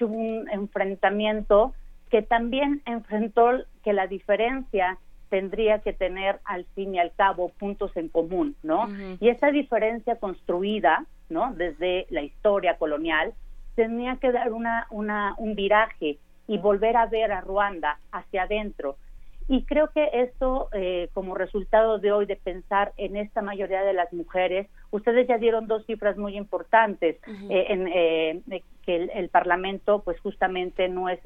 [0.00, 1.74] un enfrentamiento
[2.08, 3.50] que también enfrentó
[3.84, 4.96] que la diferencia
[5.28, 8.88] tendría que tener al fin y al cabo puntos en común, ¿no?
[9.20, 11.52] Y esa diferencia construida, ¿no?
[11.52, 13.34] Desde la historia colonial,
[13.74, 16.16] tenía que dar una, una, un viraje
[16.48, 18.96] y volver a ver a Ruanda hacia adentro
[19.48, 23.92] y creo que esto, eh, como resultado de hoy de pensar en esta mayoría de
[23.92, 27.16] las mujeres, ustedes ya dieron dos cifras muy importantes,
[27.50, 31.20] eh, en, eh, que el, Parlamento, pues justamente no es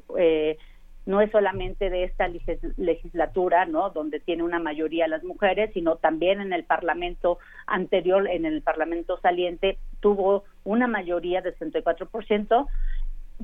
[1.07, 2.27] no es solamente de esta
[2.75, 3.91] legislatura, ¿no?
[3.91, 9.17] Donde tiene una mayoría las mujeres, sino también en el Parlamento anterior, en el Parlamento
[9.21, 12.67] saliente, tuvo una mayoría de 64%,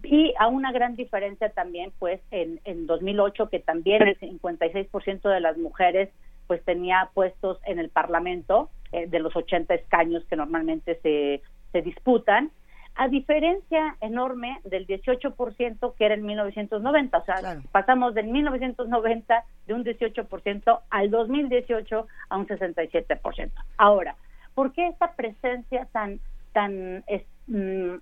[0.01, 5.39] y a una gran diferencia también pues en, en 2008 que también el 56% de
[5.39, 6.09] las mujeres
[6.47, 11.41] pues tenía puestos en el Parlamento eh, de los 80 escaños que normalmente se,
[11.71, 12.51] se disputan
[12.95, 19.73] a diferencia enorme del 18% que era en 1990, o sea, pasamos del 1990 de
[19.73, 23.51] un 18% al 2018 a un 67%.
[23.77, 24.15] Ahora,
[24.53, 26.19] ¿por qué esta presencia tan
[26.53, 27.03] tan
[27.47, 27.95] mm,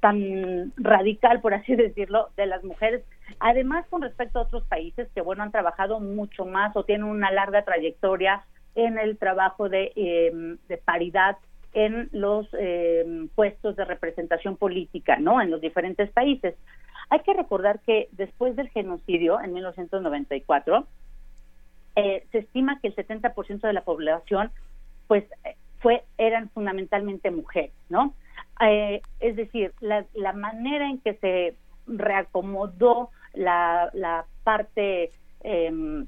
[0.00, 3.02] tan radical, por así decirlo, de las mujeres.
[3.40, 7.30] Además, con respecto a otros países que, bueno, han trabajado mucho más o tienen una
[7.30, 8.44] larga trayectoria
[8.74, 11.36] en el trabajo de, em, paridad
[11.74, 15.40] en los em, puestos de representación política, ¿no?
[15.40, 16.54] En los diferentes países.
[17.10, 20.86] Hay que recordar que después del genocidio en 1994,
[21.96, 24.50] eh, se estima que el 70% de la población,
[25.08, 28.14] pues, eh, fue eran fundamentalmente mujeres, ¿no?
[28.60, 31.56] Eh, es decir, la, la, manera en que se
[31.86, 35.12] reacomodó la, la parte
[35.42, 36.06] em,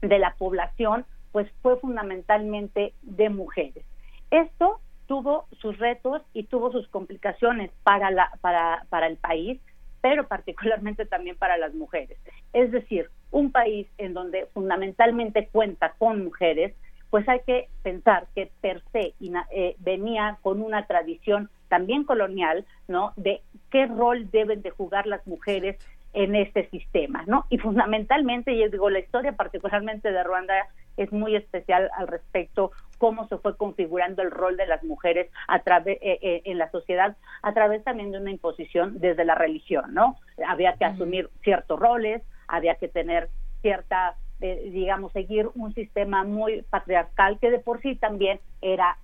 [0.00, 3.84] de la población, pues fue fundamentalmente de mujeres.
[4.30, 9.60] Esto tuvo sus retos y tuvo sus complicaciones para, la, para, para el país,
[10.00, 12.18] pero particularmente también para las mujeres.
[12.52, 16.74] Es decir, un país en donde fundamentalmente cuenta con mujeres,
[17.10, 19.14] pues hay que pensar que per se
[19.50, 23.12] eh, venía con una tradición también colonial, ¿no?
[23.16, 25.76] De qué rol deben de jugar las mujeres
[26.14, 27.44] en este sistema, ¿no?
[27.50, 30.54] Y fundamentalmente, yo digo, la historia particularmente de Ruanda
[30.96, 35.60] es muy especial al respecto cómo se fue configurando el rol de las mujeres a
[35.60, 39.94] través eh, eh, en la sociedad a través también de una imposición desde la religión,
[39.94, 40.16] ¿no?
[40.46, 43.28] Había que asumir ciertos roles, había que tener
[43.62, 48.98] cierta eh, digamos seguir un sistema muy patriarcal que de por sí también era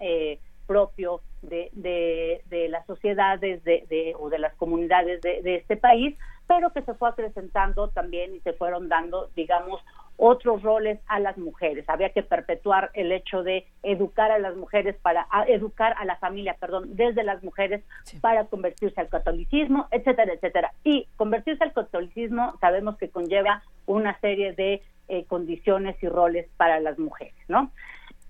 [0.67, 6.17] propio de, de, las sociedades de, o de las comunidades de, este país,
[6.47, 9.81] pero que se fue acrecentando también y se fueron dando, digamos,
[10.17, 11.89] otros roles a las mujeres.
[11.89, 16.57] Había que perpetuar el hecho de educar a las mujeres para educar a la familia,
[16.59, 17.83] perdón, desde las mujeres
[18.21, 20.73] para convertirse al catolicismo, etcétera, etcétera.
[20.85, 26.81] Y convertirse al catolicismo sabemos que conlleva una serie de eh, condiciones y roles para
[26.81, 27.71] las mujeres, ¿no?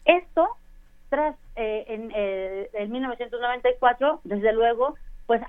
[0.04, 0.48] Esto
[1.08, 4.96] tras eh, en, eh, en 1994, desde luego,
[5.26, 5.40] pues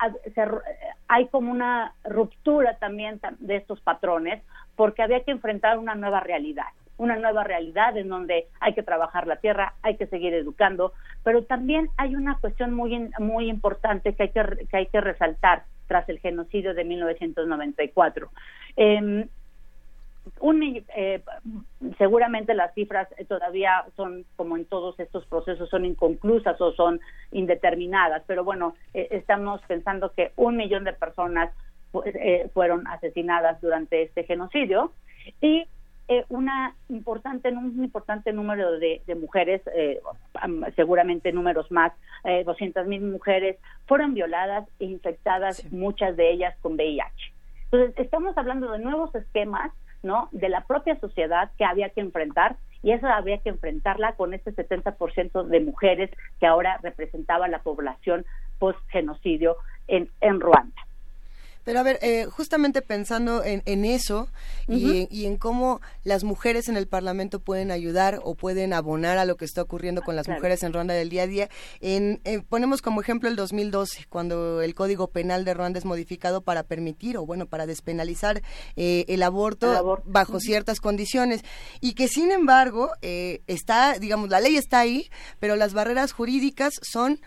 [1.08, 4.42] hay como una ruptura también de estos patrones
[4.76, 9.28] porque había que enfrentar una nueva realidad, una nueva realidad en donde hay que trabajar
[9.28, 10.94] la tierra, hay que seguir educando,
[11.24, 15.64] pero también hay una cuestión muy muy importante que hay que, que hay que resaltar
[15.88, 18.30] tras el genocidio de 1994.
[18.78, 19.28] Eh,
[20.40, 21.22] un, eh,
[21.98, 27.00] seguramente las cifras todavía son, como en todos estos procesos, son inconclusas o son
[27.32, 31.52] indeterminadas, pero bueno, eh, estamos pensando que un millón de personas
[32.06, 34.92] eh, fueron asesinadas durante este genocidio
[35.42, 35.66] y
[36.30, 39.64] una importante un importante número de, mujeres
[40.76, 41.94] seguramente números más
[42.26, 43.58] eh, 200 mil mujeres
[43.88, 47.34] fueron violadas e infectadas muchas de ellas con VIH
[47.72, 49.72] entonces estamos hablando de nuevos esquemas
[50.06, 50.30] ¿no?
[50.32, 54.54] de la propia sociedad que había que enfrentar y eso había que enfrentarla con este
[54.54, 58.26] 70% de mujeres que ahora representaba la población
[58.60, 59.58] post genocidio
[59.88, 60.86] en, en Ruanda.
[61.66, 64.30] Pero a ver, eh, justamente pensando en, en eso
[64.68, 69.26] y, y, en cómo las mujeres en el Parlamento pueden ayudar o pueden abonar a
[69.26, 71.50] lo que está ocurriendo con las mujeres en Ruanda del día a día,
[71.82, 76.64] en, ponemos como ejemplo el 2012, cuando el Código Penal de Ruanda es modificado para
[76.64, 78.42] permitir o bueno, para despenalizar
[78.76, 81.42] eh, el, aborto bajo ciertas condiciones.
[81.82, 85.10] Y que sin embargo eh, está, digamos, la ley está ahí,
[85.40, 87.20] pero las barreras jurídicas son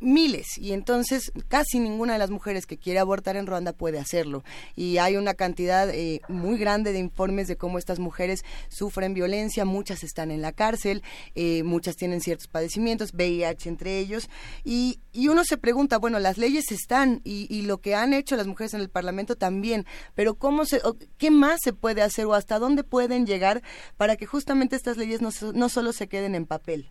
[0.00, 4.42] miles y entonces casi ninguna de las mujeres que quiere abortar en Ruanda puede hacerlo.
[4.76, 9.64] Y hay una cantidad eh, muy grande de informes de cómo estas mujeres sufren violencia
[9.64, 11.02] muchas están en la cárcel
[11.34, 14.28] eh, muchas tienen ciertos padecimientos VIH entre ellos
[14.64, 18.36] y, y uno se pregunta bueno las leyes están y, y, lo que han hecho
[18.36, 20.80] las mujeres en el Parlamento también pero cómo se
[21.18, 23.62] qué más se puede hacer o hasta dónde pueden llegar
[23.96, 26.90] para que justamente estas leyes no, no solo se queden en papel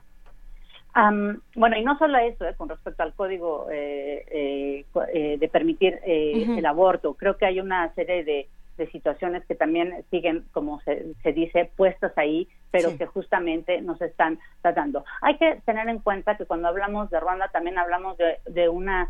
[1.55, 5.99] bueno, y no solo eso, eh, con respecto al código eh, eh, eh de permitir
[6.05, 8.49] el aborto, creo que hay una serie de,
[8.93, 15.03] situaciones que también siguen, como se, dice, puestas ahí, pero que justamente nos están tratando.
[15.21, 19.09] Hay que tener en cuenta que cuando hablamos de Ruanda también hablamos de, una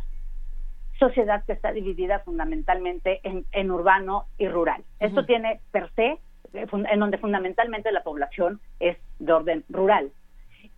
[0.98, 4.84] sociedad que está dividida fundamentalmente en, urbano y rural.
[5.00, 6.18] Esto tiene per se,
[6.54, 10.12] en donde fundamentalmente la población es de orden rural.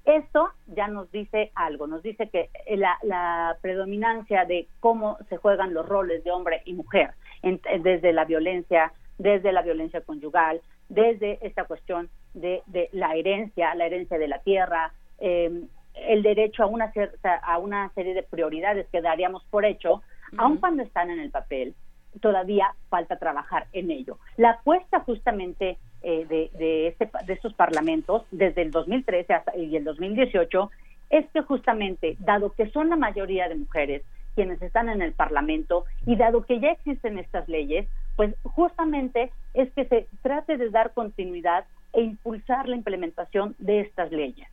[0.05, 5.87] Esto ya nos dice algo, nos dice que la, predominancia de cómo se juegan los
[5.87, 7.11] roles de hombre y mujer,
[7.43, 14.17] desde la violencia, desde la violencia conyugal, desde esta cuestión de, la herencia, la herencia
[14.17, 19.01] de la tierra, em, el derecho a una, cierta, a una serie de prioridades que
[19.01, 20.01] daríamos por hecho,
[20.37, 21.75] aun cuando están en el papel,
[22.19, 24.17] todavía falta trabajar en ello.
[24.37, 29.75] La apuesta justamente eh, de, de, este, de estos parlamentos desde el 2013 hasta, y
[29.75, 30.71] el 2018
[31.09, 34.03] es que justamente, dado que son la mayoría de mujeres
[34.35, 39.71] quienes están en el Parlamento y dado que ya existen estas leyes, pues justamente es
[39.73, 44.47] que se trate de dar continuidad e impulsar la implementación de estas leyes.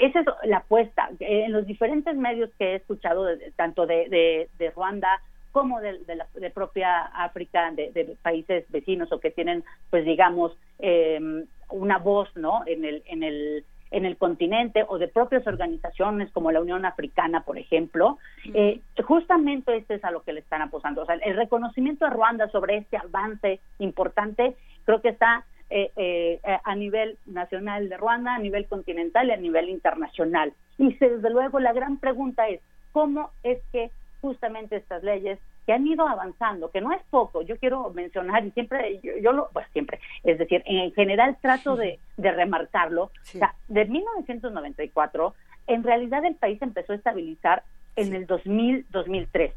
[0.00, 1.10] Esa es la apuesta.
[1.18, 3.26] En los diferentes medios que he escuchado,
[3.56, 5.20] tanto de, Ruanda
[5.52, 11.98] como de, la propia África, de, países vecinos o que tienen, pues digamos, em, una
[11.98, 12.62] voz, ¿no?
[12.66, 17.42] En el, en el en el continente o de propias organizaciones como la Unión Africana,
[17.42, 18.18] por ejemplo,
[18.54, 21.02] eh, justamente este es a lo que le están apostando.
[21.02, 26.40] O sea, el reconocimiento de Ruanda sobre este avance importante creo que está eh, eh,
[26.64, 30.52] a nivel nacional de Ruanda, a nivel continental y a nivel internacional.
[30.78, 32.60] Y desde luego la gran pregunta es,
[32.92, 33.90] ¿cómo es que
[34.22, 38.52] justamente estas leyes que han ido avanzando, que no es poco, yo quiero mencionar y
[38.52, 43.84] siempre, yo, lo, pues siempre, es decir, en general trato de, remarcarlo, o sea, de
[43.84, 45.34] 1994,
[45.66, 47.62] en realidad el país empezó a estabilizar
[47.96, 49.52] en el 2000-2003.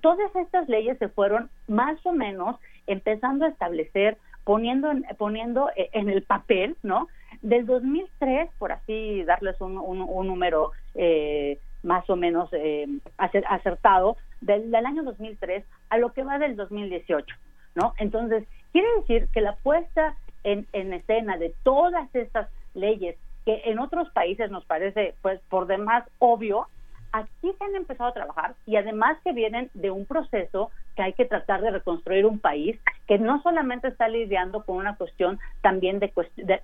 [0.00, 2.56] Todas estas leyes se fueron más o menos
[2.86, 7.08] empezando a establecer poniendo en, poniendo e, en el papel, ¿no?
[7.42, 12.86] Del 2003, por así darles un, un, número eh, más o menos eh,
[13.16, 17.34] acertado, del, año 2003 a lo que va del 2018,
[17.74, 17.94] ¿no?
[17.98, 20.14] Entonces, quiere decir que la puesta
[20.44, 25.66] en, en escena de todas estas leyes que en otros países nos parece, pues, por
[25.66, 26.66] demás obvio,
[27.12, 31.12] aquí se han empezado a trabajar y además que vienen de un proceso que hay
[31.12, 36.00] que tratar de reconstruir un país que no solamente está lidiando con una cuestión también
[36.00, 36.12] de,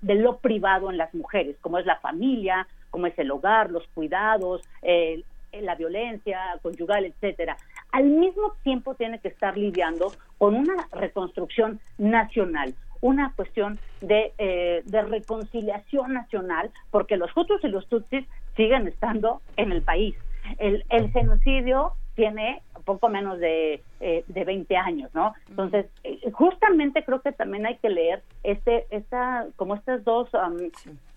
[0.00, 3.84] de, lo privado en las mujeres, como es la familia, como es el hogar, los
[3.88, 7.56] cuidados, la violencia conyugal, etcétera.
[7.90, 14.82] Al mismo tiempo tiene que estar lidiando con una reconstrucción nacional, una cuestión de, eh,
[14.84, 18.24] de reconciliación nacional, porque los Hutus y los Tutsis
[18.56, 20.14] siguen estando en el país
[20.58, 25.34] el, el genocidio tiene poco menos de, eh, de 20 años, ¿no?
[25.48, 30.28] Entonces, eh, justamente creo que también hay que leer este, esta, como estas dos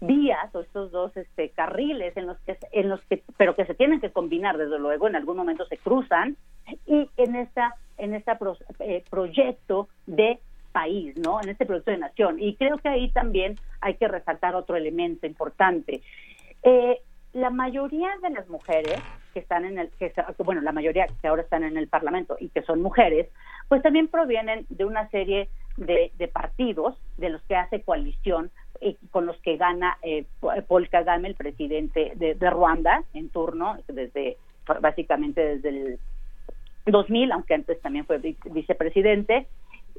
[0.01, 3.75] vías o estos dos este, carriles en los que, en los que, pero que se
[3.75, 6.37] tienen que combinar, desde luego, en algún momento se cruzan
[6.85, 8.31] y en esta, en este
[9.09, 10.39] proyecto de
[10.75, 11.39] país, ¿no?
[11.41, 12.35] En este proyecto de nación.
[12.37, 16.01] Y creo que ahí también hay que resaltar otro elemento importante.
[16.63, 16.99] Eh,
[17.35, 18.97] la mayoría de las mujeres
[19.33, 22.47] que están en el, que, bueno, la mayoría que ahora están en el Parlamento y
[22.47, 23.27] que son mujeres,
[23.67, 29.25] pues también provienen de una serie de, partidos de los que hace coalición y con
[29.25, 34.37] los que gana eh, Paul Kagame, el presidente de, Ruanda, en turno, desde
[34.79, 35.99] básicamente desde el
[36.85, 39.47] 2000, aunque antes también fue vicepresidente.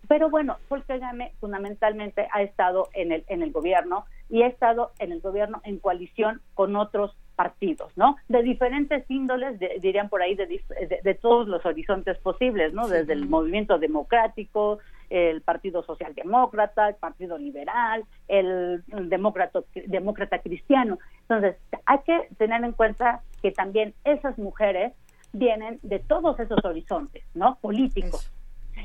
[0.09, 4.93] Pero bueno, Paul Kagame fundamentalmente ha estado en el, en el gobierno y ha estado
[4.99, 8.17] en el gobierno en coalición con otros partidos, ¿no?
[8.29, 10.61] De diferentes índoles, dirían por ahí, de,
[11.03, 12.89] de, todos los horizontes posibles, ¿no?
[12.89, 14.79] Desde el movimiento democrático,
[15.11, 20.99] el Partido Socialdemócrata, el Partido Liberal, el, demócrata, demócrata cristiano.
[21.23, 24.93] Entonces, hay que tener en cuenta que también esas mujeres
[25.33, 27.59] vienen de todos esos horizontes, ¿no?
[27.61, 28.33] Políticos.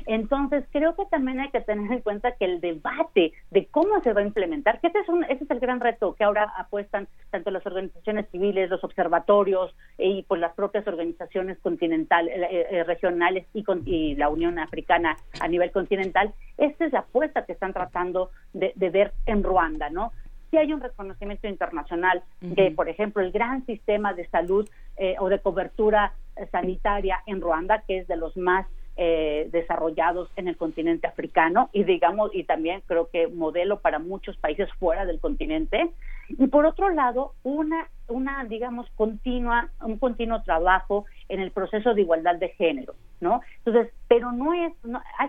[0.06, 4.12] Entonces, creo que también hay que tener en cuenta que el debate de cómo se
[4.12, 7.08] va a implementar, que ese es, un, ese es el gran reto que ahora apuestan
[7.30, 13.46] tanto las organizaciones civiles, los observatorios y pues las propias organizaciones continentales, eh, eh, regionales
[13.52, 17.72] y, con, y la Unión Africana a nivel continental, esta es la apuesta que están
[17.72, 20.12] tratando de, ver en Ruanda, ¿no?
[20.50, 24.68] Si hay un reconocimiento internacional de, por ejemplo, el gran sistema de salud
[24.98, 26.12] eh, o de cobertura
[26.50, 28.66] sanitaria en Ruanda, que es de los más
[28.96, 34.36] eh, desarrollados en el continente africano y digamos y también creo que modelo para muchos
[34.36, 35.90] países fuera del continente.
[36.28, 42.02] Y por otro lado una una digamos continua un continuo trabajo en el proceso de
[42.02, 44.72] igualdad de género no entonces pero no es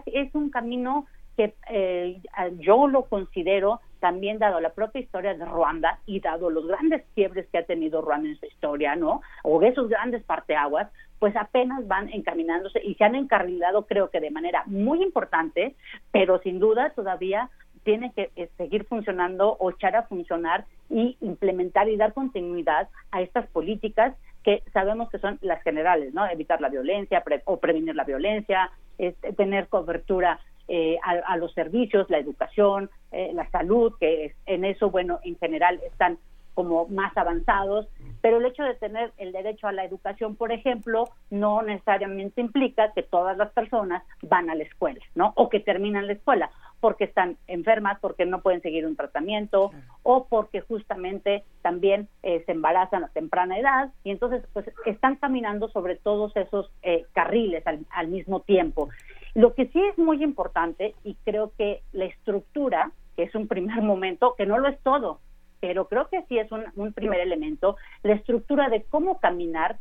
[0.08, 2.22] es un camino que eh,
[2.60, 7.48] yo lo considero también dado la propia historia de Ruanda y dado los grandes quiebres
[7.50, 9.22] que ha tenido Ruanda en su historia, ¿no?
[9.44, 14.30] O esos grandes parteaguas, pues apenas van encaminándose y se han encarrilado creo que de
[14.30, 15.76] manera muy importante,
[16.12, 17.50] pero sin duda todavía
[17.84, 23.22] tiene que eh, seguir funcionando o echar a funcionar y implementar y dar continuidad a
[23.22, 26.28] estas políticas que sabemos que son las generales, ¿no?
[26.28, 32.20] Evitar la violencia o prevenir la violencia, este, tener cobertura eh, a, los servicios, la
[32.20, 36.18] educación, eh, la salud, que en eso, bueno, en general están
[36.54, 37.88] como más avanzados,
[38.22, 42.92] pero el hecho de tener el derecho a la educación, por ejemplo, no necesariamente implica
[42.94, 45.34] que todas las personas van a la escuela, ¿no?
[45.36, 46.52] O que terminan la escuela.
[46.80, 49.72] porque están enfermas, porque no pueden seguir un tratamiento
[50.04, 55.70] o porque justamente también eh, se embarazan a temprana edad y entonces pues están caminando
[55.70, 58.90] sobre todos esos eh, carriles al, al mismo tiempo.
[59.36, 63.82] Lo que sí es muy importante y creo que la estructura, que es un primer
[63.82, 65.20] momento, que no lo es todo,
[65.60, 69.78] pero creo que sí es un, un primer elemento, la estructura de cómo caminar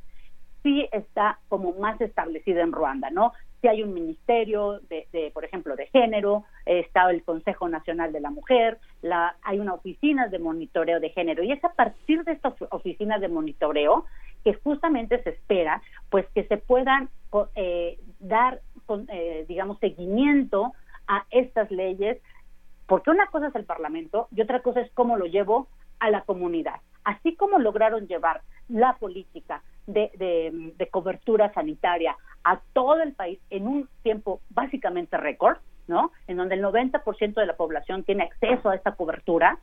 [0.62, 3.32] sí está como más establecida en Ruanda, ¿no?
[3.60, 8.20] Si hay un ministerio de, de, por ejemplo, de género, está el Consejo Nacional de
[8.20, 12.32] la Mujer, la, hay una oficina de monitoreo de género y es a partir de
[12.32, 14.04] estas oficinas de monitoreo
[14.44, 15.80] que justamente se espera,
[16.10, 17.08] pues que se puedan
[17.54, 18.60] eh, dar,
[19.08, 20.72] eh, digamos, seguimiento
[21.06, 22.18] a estas leyes,
[22.86, 25.68] porque una cosa es el Parlamento y otra cosa es cómo lo llevo
[25.98, 26.80] a la comunidad.
[27.04, 30.10] Así como lograron llevar la política de,
[30.76, 36.12] de, cobertura sanitaria a todo el país en un tiempo básicamente récord, ¿no?
[36.26, 39.58] En donde el 90% de la población tiene acceso a esta cobertura,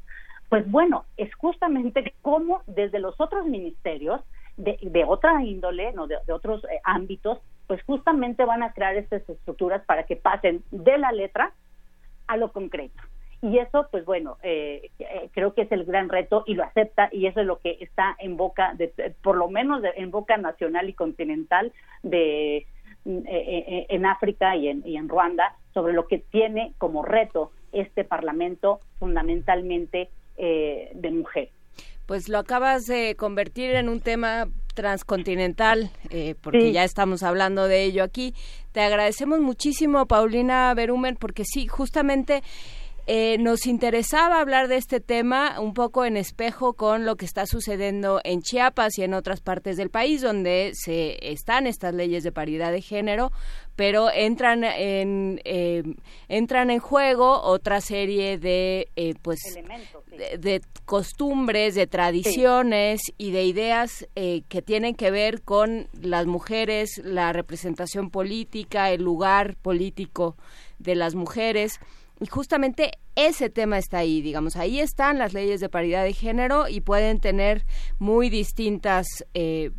[0.50, 4.22] pues bueno, es justamente como desde los otros ministerios
[4.58, 7.40] de, de otra índole, no de, de otros eh, ámbitos,
[7.70, 11.54] pues justamente van a crear estas estructuras para que pasen de la letra
[12.26, 13.00] a lo concreto.
[13.44, 17.10] Y eso, pues bueno, eh, eh, creo que es el gran reto y lo acepta
[17.12, 18.88] y eso es lo que está en boca, de,
[19.22, 21.72] por lo menos de, en boca nacional y continental
[22.02, 22.66] de
[23.06, 27.52] eh, eh, en África y en, y en Ruanda sobre lo que tiene como reto
[27.72, 31.54] este Parlamento fundamentalmente eh, de mujeres.
[32.10, 36.72] Pues lo acabas de convertir en un tema transcontinental, eh, porque sí.
[36.72, 38.34] ya estamos hablando de ello aquí.
[38.72, 42.41] Te agradecemos muchísimo, Paulina Berumen, porque sí, justamente
[43.11, 47.48] eh, nos interesaba hablar de este tema un poco en espejo con lo que está
[47.48, 52.31] sucediendo en Chiapas y en otras partes del país donde se están estas leyes de
[52.31, 53.31] paridad de género,
[53.76, 55.81] pero entran en eh,
[56.27, 60.15] entran en juego otra serie de eh, pues Elementos, sí.
[60.15, 63.15] de, de, costumbres, de tradiciones sí.
[63.18, 69.02] y de ideas eh, que tienen que ver con las mujeres, la representación política, el
[69.02, 70.36] lugar político
[70.77, 71.80] de las mujeres
[72.20, 76.68] y justamente ese tema está ahí, digamos, ahí están las leyes de paridad de género
[76.68, 77.64] y pueden tener
[77.98, 79.72] muy distintas, eh,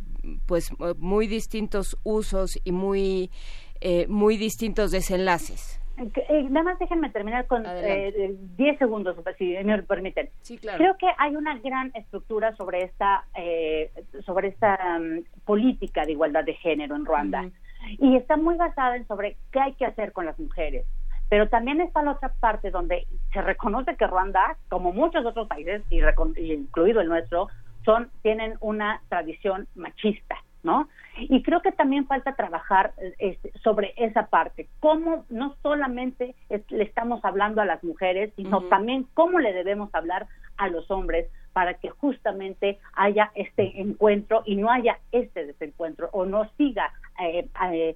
[0.47, 3.31] pues muy distintos usos y muy,
[3.79, 5.81] eh, muy distintos desenlaces.
[5.97, 10.29] Eh, nada más déjenme terminar con 10 eh, segundos, si me permiten.
[10.41, 10.77] Sí, claro.
[10.79, 13.91] Creo que hay una gran estructura sobre esta, eh,
[14.25, 17.41] sobre esta um, política de igualdad de género en Ruanda.
[17.41, 17.97] Uh -huh.
[17.99, 20.85] Y está muy basada en sobre qué hay que hacer con las mujeres
[21.31, 25.81] pero también está la otra parte donde se reconoce que Ruanda, como muchos otros países,
[25.89, 26.01] y,
[26.35, 27.47] y incluido el nuestro,
[27.85, 30.89] son, tienen una tradición machista, ¿no?
[31.17, 36.83] Y creo que también falta trabajar este, sobre esa parte, cómo no solamente es, le
[36.83, 38.69] estamos hablando a las mujeres, sino uh -huh.
[38.69, 40.27] también cómo le debemos hablar
[40.57, 46.25] a los hombres para que justamente haya este encuentro y no haya este desencuentro o
[46.25, 46.91] no siga
[47.21, 47.95] eh, eh,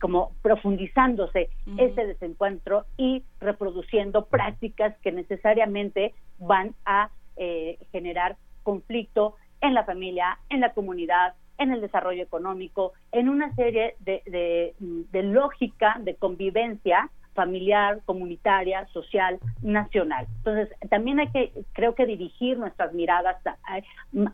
[0.00, 1.90] como profundizándose uh -huh.
[1.90, 10.38] ese desencuentro y reproduciendo prácticas que necesariamente van a eh, generar conflicto en la familia,
[10.50, 16.14] en la comunidad, en el desarrollo económico, en una serie de, de, de lógica de
[16.16, 20.26] convivencia familiar, comunitaria, social, nacional.
[20.38, 23.36] Entonces, también hay que, creo que dirigir nuestras miradas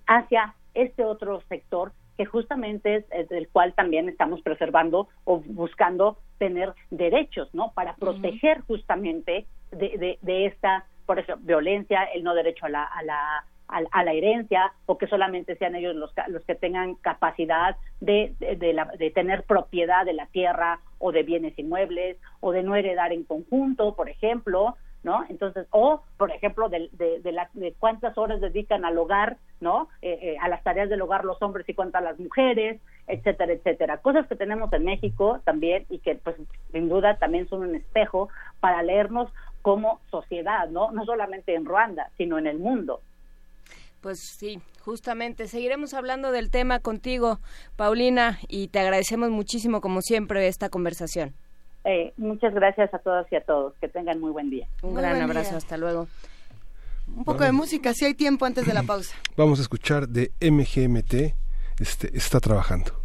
[0.06, 6.74] hacia este otro sector que justamente es el cual también estamos preservando o buscando tener
[6.90, 7.72] derechos, ¿no?
[7.72, 8.66] Para proteger uh -huh.
[8.66, 13.44] justamente de, de, de, esta, por eso, violencia, el no derecho a la, a la
[13.68, 18.34] a, a, la herencia o que solamente sean ellos los, los que tengan capacidad de,
[18.40, 22.62] de, de, la, de, tener propiedad de la tierra o de bienes inmuebles o de
[22.62, 24.76] no heredar en conjunto, por ejemplo,
[25.08, 25.24] ¿no?
[25.30, 29.88] Entonces, o, por ejemplo, de, de, de, la, de cuántas horas dedican al hogar, ¿no?
[30.02, 33.96] Eh, eh, a las tareas del hogar los hombres y cuántas las mujeres, etcétera, etcétera.
[34.02, 36.36] Cosas que tenemos en México también y que, pues,
[36.72, 38.28] sin duda también son un espejo
[38.60, 39.32] para leernos
[39.62, 40.90] como sociedad, ¿no?
[40.90, 43.00] No solamente en Ruanda, sino en el mundo.
[44.02, 47.38] Pues sí, justamente seguiremos hablando del tema contigo,
[47.76, 51.32] Paulina, y te agradecemos muchísimo, como siempre, esta conversación.
[51.84, 53.74] Eh, muchas gracias a todas y a todos.
[53.80, 54.68] Que tengan muy buen día.
[54.82, 55.50] Un muy gran abrazo.
[55.50, 55.58] Día.
[55.58, 56.08] Hasta luego.
[57.06, 59.16] Un poco de música, si hay tiempo antes de la pausa.
[59.36, 61.34] Vamos a escuchar de MGMT.
[61.80, 62.97] Este, está trabajando.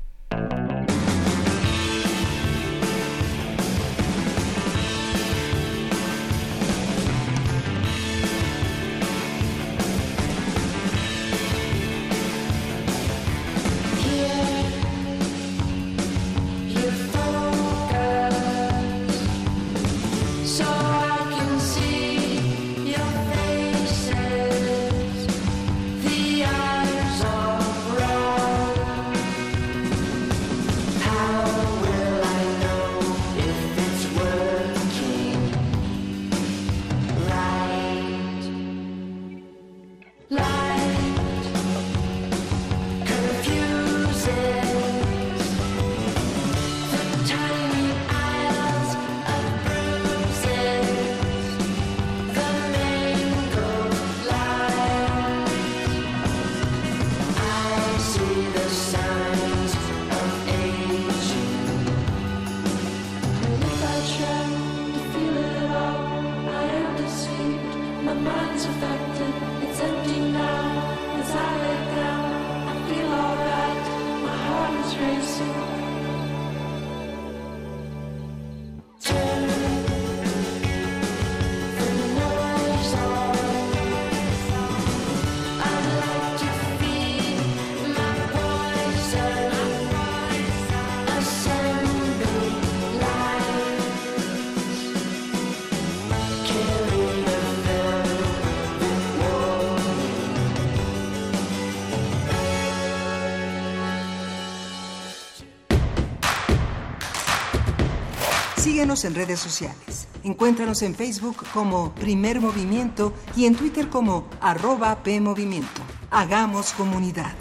[108.94, 110.08] Síguenos en redes sociales.
[110.24, 115.82] Encuéntranos en Facebook como Primer Movimiento y en Twitter como arroba PMovimiento.
[116.12, 117.34] Hagamos comunidad.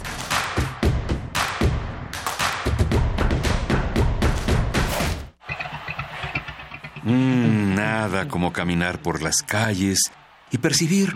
[7.03, 10.11] Mm, nada como caminar por las calles
[10.49, 11.15] y percibir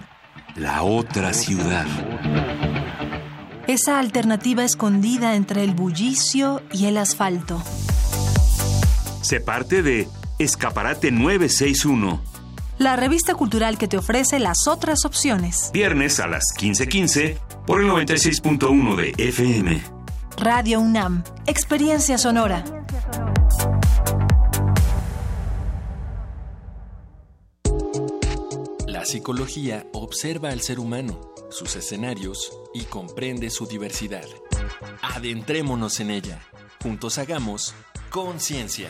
[0.55, 1.87] la otra ciudad.
[3.65, 7.63] Esa alternativa escondida entre el bullicio y el asfalto.
[9.23, 10.07] Se parte de
[10.39, 12.21] Escaparate 961.
[12.77, 15.71] La revista cultural que te ofrece las otras opciones.
[15.73, 19.81] Viernes a las 15:15 por el 96.1 de FM.
[20.37, 22.63] Radio UNAM, Experiencia Sonora.
[28.85, 34.25] La psicología observa al ser humano, sus escenarios y comprende su diversidad.
[35.01, 36.39] Adentrémonos en ella.
[36.83, 37.73] Juntos hagamos
[38.11, 38.89] conciencia,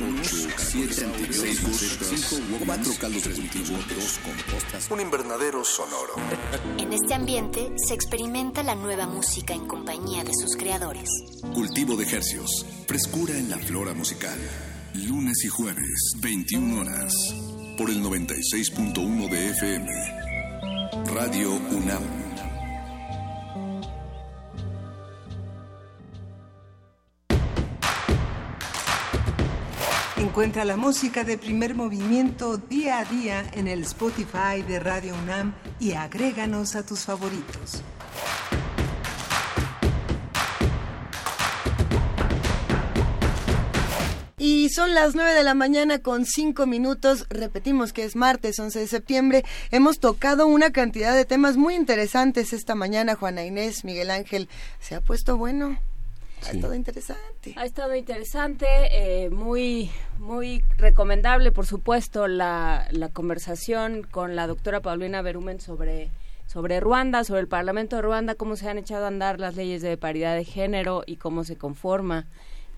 [0.00, 6.14] 7 antibióticos, 4 caldos multivitaminas, compostas, un invernadero sonoro.
[6.78, 11.10] En este ambiente se experimenta la nueva música en compañía de sus creadores.
[11.52, 14.38] Cultivo de ejercios, frescura en la flora musical.
[14.94, 17.12] Lunes y jueves, 21 horas,
[17.76, 19.90] por el 96.1 de FM.
[21.14, 22.29] Radio UNAM.
[30.40, 35.52] Encuentra la música de primer movimiento día a día en el Spotify de Radio UNAM
[35.78, 37.82] y agréganos a tus favoritos.
[44.38, 47.26] Y son las 9 de la mañana con 5 minutos.
[47.28, 49.44] Repetimos que es martes 11 de septiembre.
[49.70, 53.14] Hemos tocado una cantidad de temas muy interesantes esta mañana.
[53.14, 54.48] Juana Inés, Miguel Ángel,
[54.80, 55.78] se ha puesto bueno.
[56.46, 57.54] Ha estado interesante.
[57.56, 64.80] Ha estado interesante, eh, muy, muy recomendable, por supuesto, la, la conversación con la doctora
[64.80, 66.10] Paulina Berumen sobre
[66.46, 69.82] sobre Ruanda, sobre el Parlamento de Ruanda, cómo se han echado a andar las leyes
[69.82, 72.26] de paridad de género y cómo se conforma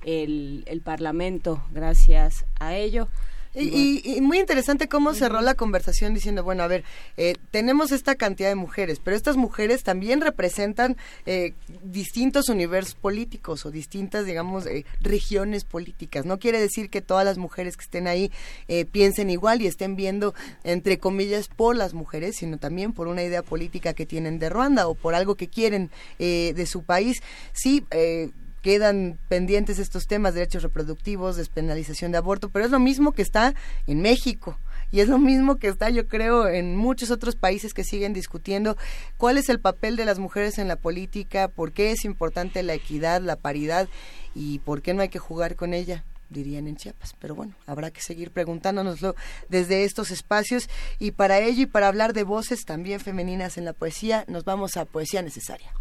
[0.04, 3.08] el, el Parlamento gracias a ello.
[3.54, 6.84] Y, y- y muy interesante cómo cerró la conversación diciendo, bueno, a ver,
[7.18, 10.96] eh, tenemos esta cantidad de mujeres, pero estas mujeres también representan
[11.26, 11.52] eh,
[11.84, 16.24] distintos universos políticos o distintas, digamos, eh, regiones políticas.
[16.24, 18.30] No quiere decir que todas las mujeres que estén ahí
[18.68, 20.34] eh, piensen igual y estén viendo,
[20.64, 24.88] entre comillas, por las mujeres, sino también por una idea política que tienen de Ruanda
[24.88, 27.22] o por algo que quieren eh, de su país.
[27.52, 28.30] Sí, eh,
[28.62, 33.54] quedan pendientes estos temas, derechos reproductivos, despenalización de aborto, pero es lo mismo que está
[33.86, 34.58] en México.
[34.90, 38.76] Y es lo mismo que está, yo creo, en muchos otros países que siguen discutiendo
[39.16, 42.74] cuál es el papel de las mujeres en la política, por qué es importante la
[42.74, 43.88] equidad, la paridad
[44.34, 47.14] y por qué no hay que jugar con ella dirían en Chiapas.
[47.18, 49.14] Pero bueno, habrá que seguir preguntándonoslo
[49.48, 50.68] desde estos espacios
[50.98, 54.76] y para ello y para hablar de voces también femeninas en la poesía, nos vamos
[54.76, 55.72] a Poesía Necesaria.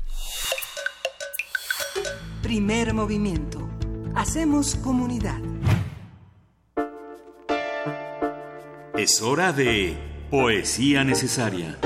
[2.41, 3.69] Primer movimiento.
[4.15, 5.39] Hacemos comunidad.
[8.95, 9.97] Es hora de
[10.29, 11.77] Poesía Necesaria.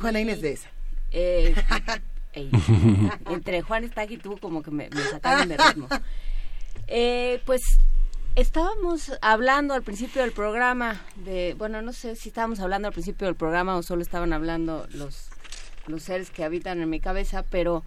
[0.00, 0.70] Juana Inés de esa.
[1.10, 1.54] Eh,
[3.30, 5.88] entre Juan Stag y tú como que me, me sacaron de ritmo.
[6.88, 7.60] Eh, pues
[8.36, 13.26] estábamos hablando al principio del programa de, bueno, no sé si estábamos hablando al principio
[13.26, 15.28] del programa o solo estaban hablando los,
[15.86, 17.84] los seres que habitan en mi cabeza, pero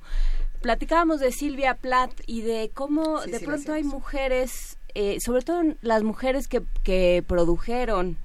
[0.61, 5.41] platicábamos de Silvia Plath y de cómo Sí, de sí, pronto hay mujeres, eh, sobre
[5.41, 8.17] todo las mujeres que, que produjeron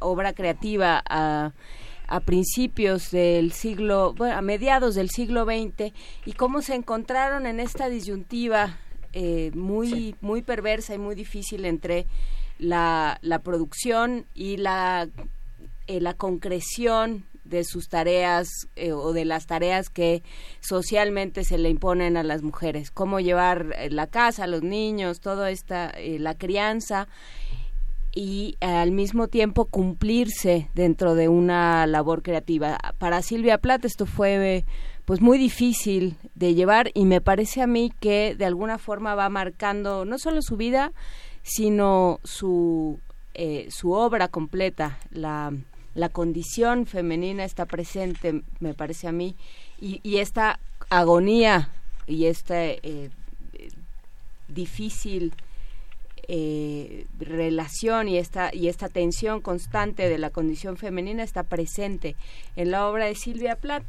[0.00, 1.52] obra creativa a,
[2.08, 5.92] a principios del siglo, bueno, a mediados del siglo XX
[6.26, 8.78] y cómo se encontraron en esta disyuntiva
[9.14, 12.06] eh, muy muy perversa y muy difícil entre
[12.58, 15.08] la, la producción y la
[15.86, 20.22] eh, la concreción de sus tareas eh, o de las tareas que
[20.60, 25.50] socialmente se le imponen a las mujeres, cómo llevar eh, la casa, los niños, toda
[25.50, 27.06] esta eh, la crianza
[28.12, 32.78] y al mismo tiempo cumplirse dentro de una labor creativa.
[32.98, 34.64] Para Silvia Plath esto fue
[35.04, 39.28] pues muy difícil de llevar y me parece a mí que de alguna forma va
[39.28, 40.92] marcando no solo su vida,
[41.42, 43.00] sino su,
[43.34, 44.98] eh, su obra completa.
[45.10, 45.52] La,
[45.94, 49.36] la condición femenina está presente, me parece a mí,
[49.80, 50.58] y, esta
[50.88, 51.70] agonía
[52.06, 53.10] y esta eh, eh,
[54.48, 55.32] difícil
[56.26, 62.16] eh, relación y esta y esta tensión constante de la condición femenina está presente
[62.56, 63.84] en la obra de Silvia Plath.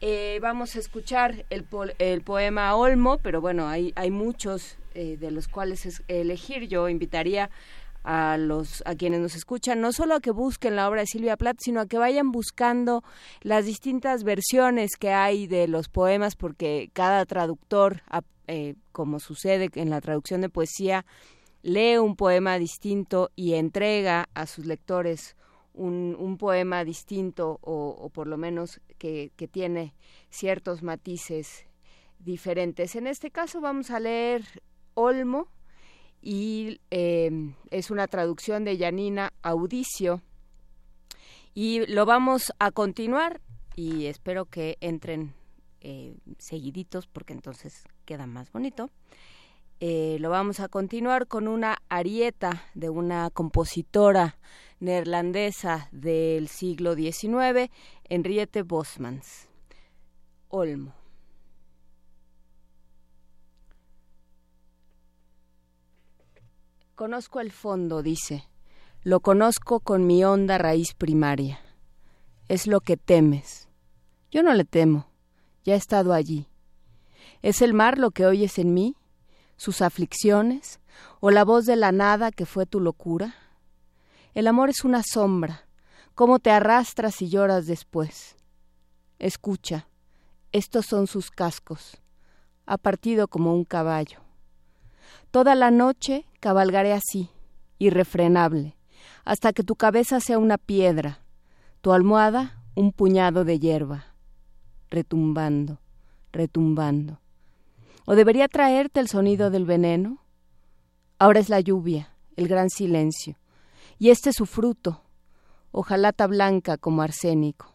[0.00, 5.16] Eh, vamos a escuchar el, po- el poema Olmo, pero bueno, hay, hay muchos eh,
[5.18, 6.68] de los cuales es- elegir.
[6.68, 7.50] Yo invitaría
[8.04, 11.36] a los a quienes nos escuchan no solo a que busquen la obra de Silvia
[11.36, 13.02] Plath, sino a que vayan buscando
[13.40, 18.02] las distintas versiones que hay de los poemas, porque cada traductor,
[18.46, 21.04] eh, como sucede en la traducción de poesía,
[21.62, 25.34] lee un poema distinto y entrega a sus lectores
[25.76, 29.94] un, poema distinto o, por lo menos que, tiene
[30.30, 31.66] ciertos matices
[32.18, 32.96] diferentes.
[32.96, 34.42] En este caso vamos a leer
[34.94, 35.48] Olmo
[36.22, 37.30] y eh,
[37.70, 40.22] es una traducción de Yanina Audicio
[41.54, 43.40] y lo vamos a continuar
[43.76, 45.34] y espero que entren
[45.80, 48.90] eh, seguiditos porque entonces queda más bonito.
[49.78, 54.38] Eh, lo vamos a continuar con una arieta de una compositora
[54.80, 57.70] neerlandesa del siglo XIX,
[58.04, 59.48] Henriette Bosmans.
[60.48, 60.94] Olmo.
[66.94, 68.48] Conozco el fondo, dice.
[69.02, 71.60] Lo conozco con mi honda raíz primaria.
[72.48, 73.68] Es lo que temes.
[74.30, 75.06] Yo no le temo.
[75.64, 76.48] Ya he estado allí.
[77.42, 78.96] ¿Es el mar lo que oyes en mí?
[79.56, 80.80] ¿Sus aflicciones?
[81.20, 83.34] ¿O la voz de la nada que fue tu locura?
[84.36, 85.62] El amor es una sombra.
[86.14, 88.36] ¿Cómo te arrastras y lloras después?
[89.18, 89.88] Escucha,
[90.52, 92.02] estos son sus cascos.
[92.66, 94.18] Ha partido como un caballo.
[95.30, 97.30] Toda la noche cabalgaré así,
[97.78, 98.76] irrefrenable,
[99.24, 101.20] hasta que tu cabeza sea una piedra,
[101.80, 104.04] tu almohada un puñado de hierba,
[104.90, 105.80] retumbando,
[106.30, 107.20] retumbando.
[108.04, 110.18] ¿O debería traerte el sonido del veneno?
[111.18, 113.38] Ahora es la lluvia, el gran silencio,
[113.98, 115.02] y este es su fruto,
[115.70, 117.74] hojalata blanca como arsénico.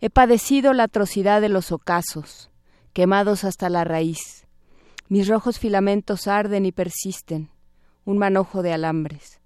[0.00, 2.50] He padecido la atrocidad de los ocasos,
[2.92, 4.46] quemados hasta la raíz,
[5.08, 7.50] mis rojos filamentos arden y persisten,
[8.04, 9.40] un manojo de alambres.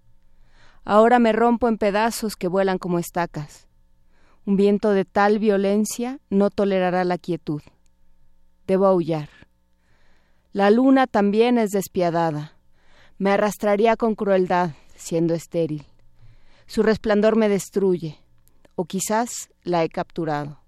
[0.84, 3.68] Ahora me rompo en pedazos que vuelan como estacas.
[4.46, 7.62] Un viento de tal violencia no tolerará la quietud.
[8.66, 9.28] Debo aullar.
[10.52, 12.56] La luna también es despiadada.
[13.18, 15.86] Me arrastraría con crueldad, siendo estéril.
[16.66, 18.18] Su resplandor me destruye,
[18.76, 20.60] o quizás la he capturado.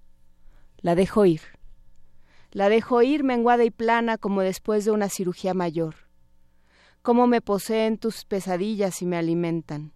[0.79, 1.43] La dejo ir.
[2.51, 5.95] La dejo ir menguada y plana como después de una cirugía mayor.
[7.03, 9.93] Cómo me poseen tus pesadillas y me alimentan.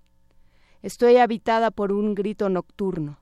[0.82, 3.18] Estoy habitada por un grito nocturno.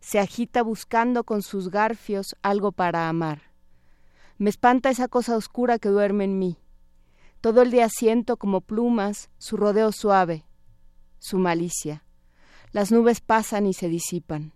[0.00, 3.42] Se agita buscando con sus garfios algo para amar.
[4.38, 6.58] Me espanta esa cosa oscura que duerme en mí.
[7.40, 10.45] Todo el día siento como plumas su rodeo suave,
[11.18, 12.04] su malicia.
[12.72, 14.52] Las nubes pasan y se disipan.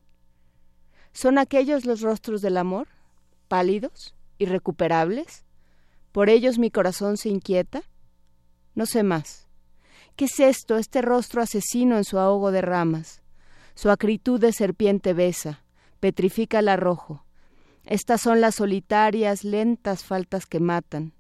[1.13, 2.89] ¿Son aquellos los rostros del amor?
[3.49, 4.15] ¿Pálidos?
[4.41, 5.45] irrecuperables?
[6.11, 7.83] ¿Por ellos mi corazón se inquieta?
[8.75, 9.47] No sé más.
[10.17, 13.23] ¿Qué es esto, este rostro asesino en su ahogo de ramas?
[13.75, 15.63] Su acritud de serpiente besa,
[16.01, 17.25] petrifica el arrojo.
[17.85, 21.13] Estas son las solitarias, lentas faltas que matan,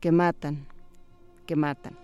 [0.00, 0.66] que matan,
[1.46, 2.03] que matan.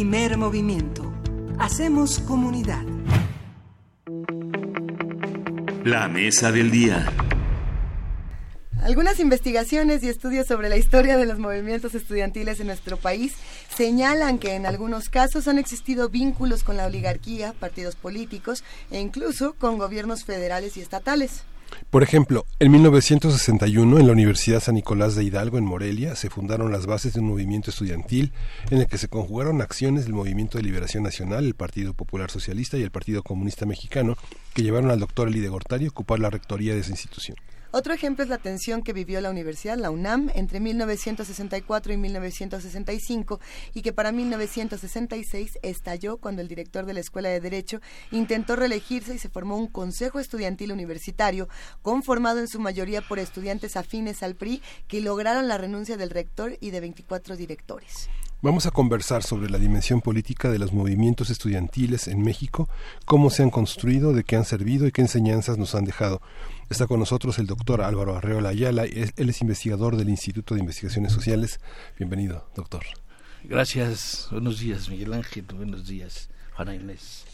[0.00, 1.12] Primer movimiento.
[1.58, 2.82] Hacemos comunidad.
[5.84, 7.06] La mesa del día.
[8.82, 13.34] Algunas investigaciones y estudios sobre la historia de los movimientos estudiantiles en nuestro país
[13.68, 19.52] señalan que en algunos casos han existido vínculos con la oligarquía, partidos políticos e incluso
[19.52, 21.39] con gobiernos federales y estatales.
[21.90, 26.70] Por ejemplo, en 1961 en la Universidad San Nicolás de Hidalgo en Morelia se fundaron
[26.70, 28.30] las bases de un movimiento estudiantil
[28.70, 32.78] en el que se conjugaron acciones del Movimiento de Liberación Nacional, el Partido Popular Socialista
[32.78, 34.16] y el Partido Comunista Mexicano
[34.54, 37.36] que llevaron al doctor Eli de Gortari a ocupar la rectoría de esa institución.
[37.72, 43.38] Otro ejemplo es la tensión que vivió la universidad, la UNAM, entre 1964 y 1965
[43.74, 47.80] y que para 1966 estalló cuando el director de la Escuela de Derecho
[48.10, 51.48] intentó reelegirse y se formó un Consejo Estudiantil Universitario
[51.80, 56.58] conformado en su mayoría por estudiantes afines al PRI que lograron la renuncia del rector
[56.60, 58.08] y de 24 directores.
[58.42, 62.70] Vamos a conversar sobre la dimensión política de los movimientos estudiantiles en México,
[63.04, 66.22] cómo se han construido, de qué han servido y qué enseñanzas nos han dejado.
[66.70, 71.12] Está con nosotros el doctor Álvaro Arreola Ayala, él es investigador del Instituto de Investigaciones
[71.12, 71.58] Sociales.
[71.98, 72.84] Bienvenido, doctor.
[73.42, 77.24] Gracias, buenos días Miguel Ángel, buenos días Juana Inés.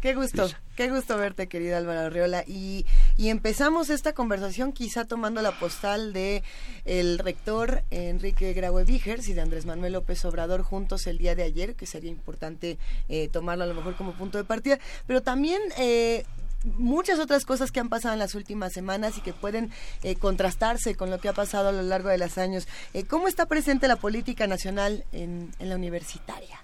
[0.00, 2.42] Qué gusto, qué gusto verte, querido Álvaro Arriola.
[2.46, 2.86] Y,
[3.18, 6.42] y empezamos esta conversación quizá tomando la postal de
[6.86, 11.42] el rector Enrique Graue Vigers y de Andrés Manuel López Obrador juntos el día de
[11.42, 12.78] ayer, que sería importante
[13.10, 16.24] eh, tomarlo a lo mejor como punto de partida, pero también eh,
[16.64, 19.70] muchas otras cosas que han pasado en las últimas semanas y que pueden
[20.02, 22.68] eh, contrastarse con lo que ha pasado a lo largo de los años.
[22.94, 26.60] Eh, ¿Cómo está presente la política nacional en, la universitaria?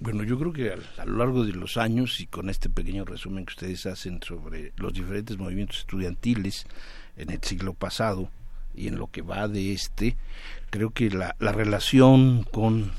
[0.00, 3.46] Bueno, yo creo que a, lo largo de los años y con este pequeño resumen
[3.46, 6.66] que ustedes hacen sobre los diferentes movimientos estudiantiles
[7.16, 8.30] en el siglo pasado
[8.74, 10.16] y en lo que va de este,
[10.70, 12.92] creo que la relación con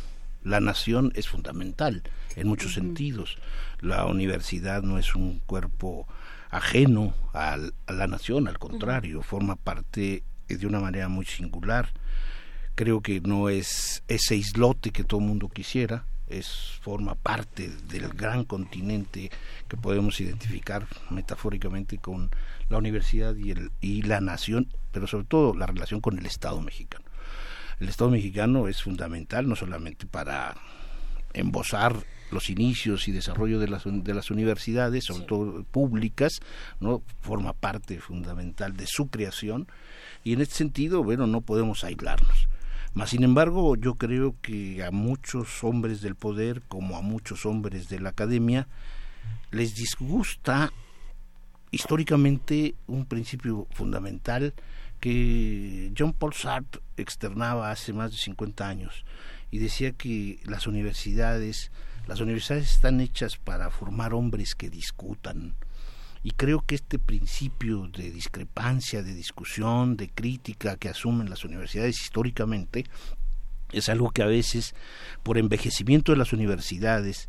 [0.44, 2.04] la nación es fundamental
[2.36, 3.38] en muchos sentidos.
[3.82, 6.08] La universidad no es un cuerpo
[6.50, 7.58] ajeno a,
[7.88, 11.90] a la nación, al contrario, forma parte de una manera muy singular.
[12.76, 18.10] Creo que no es ese islote que todo el mundo quisiera, es forma parte del
[18.10, 19.30] gran continente
[19.68, 22.32] que podemos identificar metafóricamente con
[22.70, 26.60] la universidad y, el, y la nación, pero sobre todo la relación con el Estado
[26.62, 27.06] mexicano.
[27.80, 30.56] El Estado mexicano es fundamental no solamente para
[31.34, 31.96] embosar
[32.34, 36.40] los inicios y desarrollo de las, de las universidades, sobre todo públicas,
[36.80, 39.68] no forma parte fundamental de su creación.
[40.24, 42.48] Y en este sentido, bueno, no podemos aislarnos.
[42.94, 47.90] Mas, sin embargo, yo creo que a muchos hombres del poder, como a muchos hombres
[47.90, 48.68] de la academia,
[49.52, 50.72] les disgusta
[51.72, 54.54] históricamente un principio fundamental
[55.00, 59.04] que John Paul Sartre externaba hace más de 50 años
[59.52, 61.72] y decía que las universidades,
[62.08, 65.56] las universidades están hechas para formar hombres que discutan,
[66.24, 72.02] y creo que este principio de discrepancia, de discusión, de crítica que asumen las universidades
[72.02, 72.86] históricamente
[73.74, 74.74] es algo que a veces
[75.22, 77.28] por envejecimiento de las universidades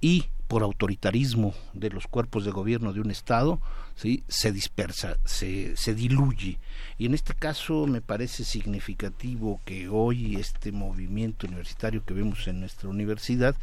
[0.00, 3.60] y por autoritarismo de los cuerpos de gobierno de un estado
[3.96, 4.22] ¿sí?
[4.28, 6.58] se dispersa, se, se diluye.
[6.98, 12.60] Y en este caso me parece significativo que hoy este movimiento universitario que vemos en
[12.60, 13.56] nuestra universidad,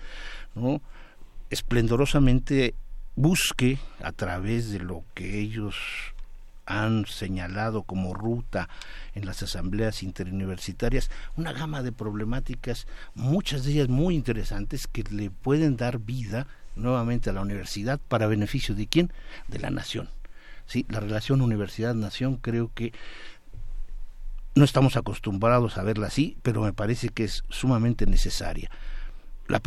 [0.55, 0.81] ¿no?
[1.49, 2.75] esplendorosamente
[3.15, 5.75] busque a través de lo que ellos
[6.65, 8.69] han señalado como ruta
[9.15, 15.29] en las asambleas interuniversitarias una gama de problemáticas, muchas de ellas muy interesantes que le
[15.29, 19.11] pueden dar vida nuevamente a la universidad para beneficio de quién?
[19.47, 20.09] De la nación.
[20.65, 22.93] Sí, la relación universidad-nación creo que
[24.55, 28.69] no estamos acostumbrados a verla así, pero me parece que es sumamente necesaria
[29.47, 29.61] la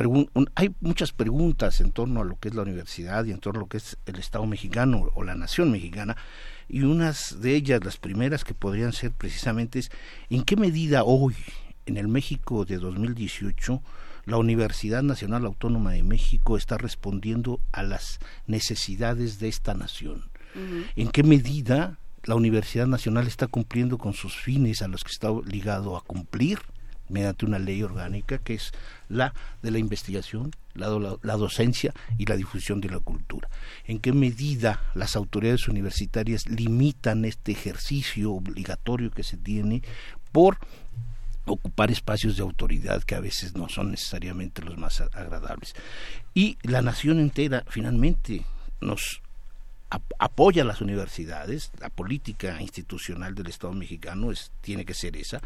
[0.54, 3.62] hay muchas preguntas en torno a lo que es la universidad y en torno a
[3.62, 6.16] lo que es el Estado mexicano o la nación mexicana
[6.68, 9.90] y unas de ellas, las primeras que podrían ser precisamente es
[10.30, 11.36] en qué medida hoy
[11.84, 13.82] en el México de 2018
[14.26, 20.24] la Universidad Nacional Autónoma de México está respondiendo a las necesidades de esta nación.
[20.96, 25.30] ¿En qué medida la Universidad Nacional está cumpliendo con sus fines a los que está
[25.30, 26.58] obligado a cumplir?
[27.08, 28.72] mediante una ley orgánica que es
[29.08, 29.32] la
[29.62, 30.88] de la investigación, la,
[31.22, 33.48] la, docencia y la difusión de la cultura.
[33.84, 39.82] ¿En qué medida las autoridades universitarias limitan este ejercicio obligatorio que se tiene
[40.32, 40.58] por
[41.47, 45.74] ocupar espacios de autoridad que a veces no son necesariamente los más agradables?
[46.35, 48.44] Y la nación entera finalmente
[48.81, 49.23] nos
[50.18, 55.40] apoya a las universidades, la política institucional del Estado mexicano es, tiene que ser esa,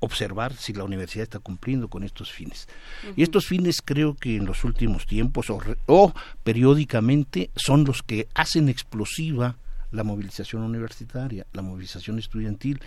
[0.00, 2.68] observar si la universidad está cumpliendo con estos fines.
[3.16, 6.14] Y estos fines creo que en los últimos tiempos o, o
[6.44, 9.56] periódicamente son los que hacen explosiva
[9.90, 12.80] la movilización universitaria, la movilización estudiantil.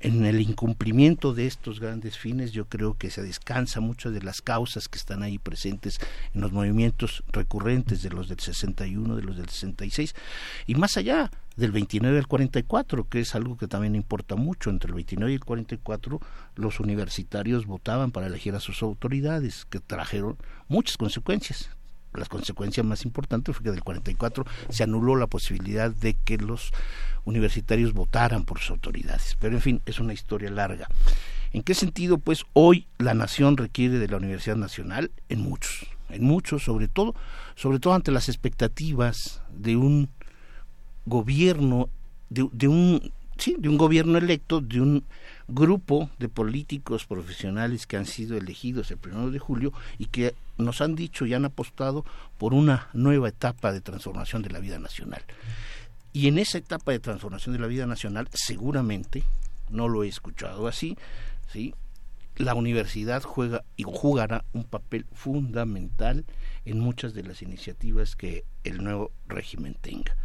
[0.00, 4.42] En el incumplimiento de estos grandes fines yo creo que se descansa muchas de las
[4.42, 5.98] causas que están ahí presentes
[6.34, 10.14] en los movimientos recurrentes de los del 61, de los del 66
[10.66, 14.70] y más allá del 29 al 44, que es algo que también importa mucho.
[14.70, 16.20] Entre el 29 y el 44
[16.54, 20.36] los universitarios votaban para elegir a sus autoridades, que trajeron
[20.68, 21.70] muchas consecuencias
[22.16, 26.72] las consecuencias más importantes fue que del 44 se anuló la posibilidad de que los
[27.24, 29.36] universitarios votaran por sus autoridades.
[29.40, 30.88] Pero en fin, es una historia larga.
[31.52, 32.18] ¿En qué sentido?
[32.18, 37.14] Pues hoy la nación requiere de la Universidad Nacional en muchos, en muchos, sobre todo,
[37.54, 40.08] sobre todo ante las expectativas de un
[41.06, 41.88] gobierno,
[42.28, 45.04] de, de un sí, de un gobierno electo, de un
[45.48, 50.80] grupo de políticos profesionales que han sido elegidos el primero de julio y que nos
[50.80, 52.04] han dicho y han apostado
[52.38, 55.22] por una nueva etapa de transformación de la vida nacional.
[56.12, 59.22] Y en esa etapa de transformación de la vida nacional, seguramente,
[59.68, 60.96] no lo he escuchado así,
[61.52, 61.74] ¿sí?
[62.36, 66.24] la universidad juega y jugará un papel fundamental
[66.64, 70.16] en muchas de las iniciativas que el nuevo régimen tenga.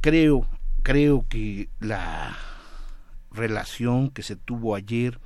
[0.00, 0.46] Creo,
[0.82, 2.36] creo que la
[3.30, 5.20] relación que se tuvo ayer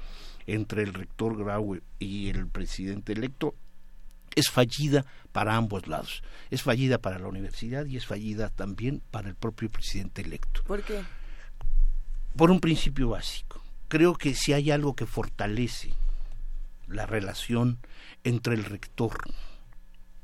[0.47, 3.55] entre el rector Graue y el presidente electo
[4.35, 6.23] es fallida para ambos lados.
[6.51, 10.63] Es fallida para la universidad y es fallida también para el propio presidente electo.
[10.65, 11.03] ¿Por qué?
[12.37, 13.63] Por un principio básico.
[13.89, 15.95] Creo que si hay algo que fortalece
[16.89, 17.79] la relación
[18.25, 19.17] entre el rector,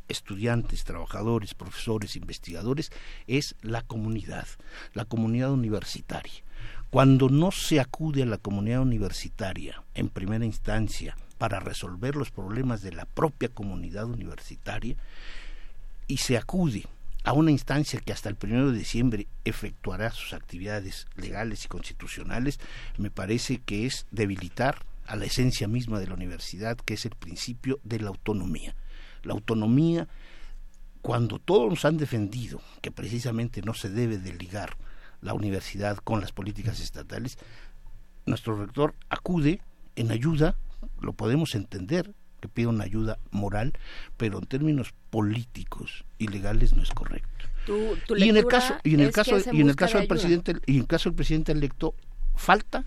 [0.08, 2.90] estudiantes, trabajadores, profesores, investigadores,
[3.26, 4.46] es la comunidad,
[4.92, 6.42] la comunidad universitaria.
[6.90, 12.82] Cuando no se acude a la comunidad universitaria en primera instancia para resolver los problemas
[12.82, 14.94] de la propia comunidad universitaria
[16.06, 16.84] y se acude
[17.24, 22.60] a una instancia que hasta el primero de diciembre efectuará sus actividades legales y constitucionales,
[22.98, 27.14] me parece que es debilitar a la esencia misma de la universidad, que es el
[27.14, 28.74] principio de la autonomía.
[29.22, 30.08] La autonomía,
[31.00, 34.76] cuando todos nos han defendido que precisamente no se debe de ligar
[35.22, 37.38] la universidad con las políticas estatales,
[38.26, 39.62] nuestro rector acude
[39.96, 40.54] en ayuda,
[41.00, 43.74] lo podemos entender, que pide una ayuda moral,
[44.16, 47.46] pero en términos políticos y legales no es correcto.
[48.16, 50.76] y en el caso y en el caso y en el caso del presidente y
[50.76, 51.94] en el caso del presidente electo
[52.34, 52.84] falta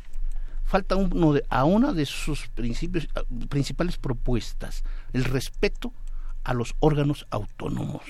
[0.65, 3.07] falta uno de, a una de sus principios,
[3.49, 4.83] principales propuestas,
[5.13, 5.93] el respeto
[6.43, 8.03] a los órganos autónomos.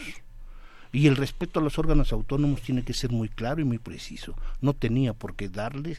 [0.92, 4.36] Y el respeto a los órganos autónomos tiene que ser muy claro y muy preciso.
[4.62, 5.98] No tenía por qué darle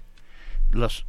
[0.70, 1.04] los,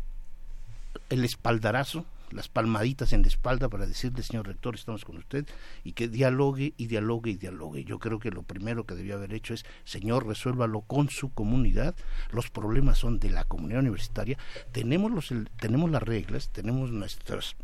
[1.09, 5.45] el espaldarazo, las palmaditas en la espalda para decirle, señor rector, estamos con usted,
[5.83, 7.83] y que dialogue y dialogue y dialogue.
[7.83, 11.95] Yo creo que lo primero que debió haber hecho es, señor, resuélvalo con su comunidad.
[12.31, 14.37] Los problemas son de la comunidad universitaria.
[14.71, 17.55] Tenemos, los, tenemos las reglas, tenemos nuestros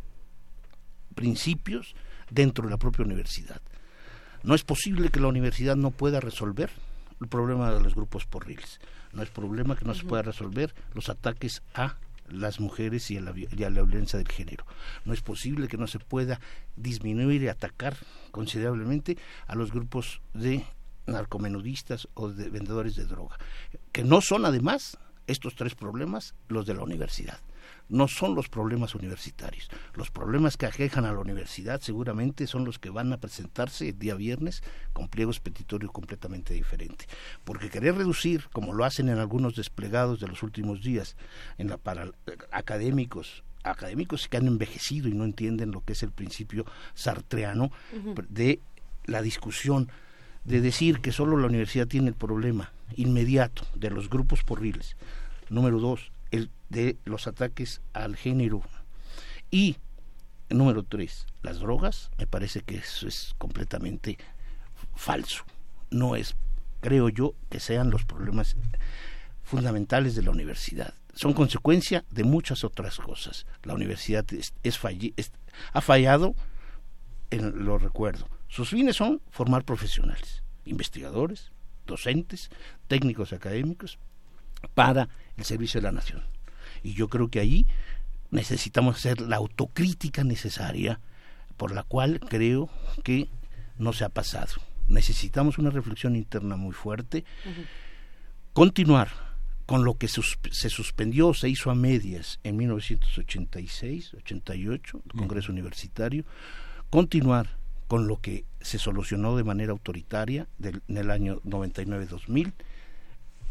[1.15, 1.95] principios
[2.29, 3.61] dentro de la propia universidad.
[4.43, 6.71] No es posible que la universidad no pueda resolver
[7.19, 8.79] el problema de los grupos porriles.
[9.13, 11.97] No es problema que no se pueda resolver los ataques a
[12.29, 14.65] las mujeres y a, la, violencia del género.
[15.05, 16.39] No es posible que no se pueda
[16.75, 17.97] disminuir y atacar
[18.31, 19.17] considerablemente
[19.47, 20.65] a los grupos de
[21.07, 23.37] narcomenudistas o de vendedores de droga,
[23.91, 27.39] que no son además estos tres problemas los de la universidad
[27.91, 29.69] no son los problemas universitarios.
[29.93, 33.99] Los problemas que aquejan a la universidad seguramente son los que van a presentarse el
[33.99, 34.63] día viernes
[34.93, 37.07] con pliegos petitorios completamente diferentes.
[37.43, 41.17] Porque querer reducir, como lo hacen en algunos desplegados de los últimos días,
[41.57, 42.09] en la para
[42.51, 46.65] académicos académicos que han envejecido y no entienden lo que es el principio
[46.95, 47.71] sartreano
[48.27, 48.59] de
[49.05, 49.91] la discusión
[50.45, 54.95] de decir que solo la universidad tiene el problema inmediato de los grupos porriles.
[55.49, 58.61] Número dos, el de los ataques al género.
[59.49, 59.77] Y
[60.49, 64.17] número tres, las drogas, me parece que eso es completamente
[64.95, 65.43] falso.
[65.89, 66.35] No es,
[66.79, 68.55] creo yo, que sean los problemas
[69.43, 70.93] fundamentales de la universidad.
[71.13, 73.45] Son consecuencia de muchas otras cosas.
[73.63, 74.53] La universidad es,
[75.73, 76.35] ha fallado,
[77.31, 78.27] en, lo recuerdo.
[78.47, 81.51] Sus fines son formar profesionales, investigadores,
[81.85, 82.49] docentes,
[82.87, 83.99] técnicos académicos,
[84.73, 86.23] para el servicio de la nación.
[86.83, 87.65] Y yo creo que ahí
[88.31, 90.99] necesitamos hacer la autocrítica necesaria
[91.57, 92.69] por la cual creo
[93.03, 93.29] que
[93.77, 94.53] no se ha pasado.
[94.87, 97.23] Necesitamos una reflexión interna muy fuerte,
[98.53, 99.09] continuar
[99.65, 106.25] con lo que se suspendió, se hizo a medias en 1986, 88, el Congreso Universitario,
[106.89, 107.57] continuar
[107.87, 112.53] con lo que se solucionó de manera autoritaria en el año 99-2000,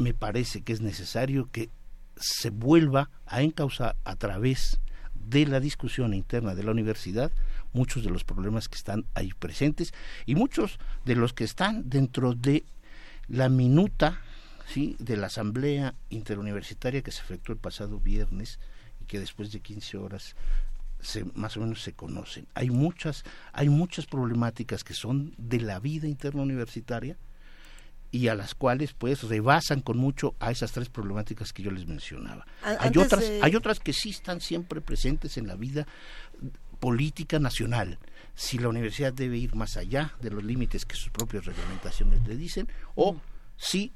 [0.00, 1.70] me parece que es necesario que
[2.16, 4.80] se vuelva a encauzar a través
[5.14, 7.30] de la discusión interna de la universidad
[7.72, 9.92] muchos de los problemas que están ahí presentes
[10.26, 12.64] y muchos de los que están dentro de
[13.28, 14.20] la minuta
[14.66, 14.96] ¿sí?
[14.98, 18.58] de la asamblea interuniversitaria que se efectuó el pasado viernes
[19.00, 20.34] y que después de 15 horas
[21.00, 22.46] se, más o menos se conocen.
[22.54, 27.18] Hay muchas, hay muchas problemáticas que son de la vida interna universitaria
[28.12, 31.86] y a las cuales pues rebasan con mucho a esas tres problemáticas que yo les
[31.86, 32.46] mencionaba.
[32.62, 35.86] hay otras, hay otras que sí están siempre presentes en la vida
[36.80, 37.98] política nacional.
[38.34, 42.36] Si la universidad debe ir más allá de los límites que sus propias reglamentaciones le
[42.36, 43.16] dicen, o
[43.56, 43.92] si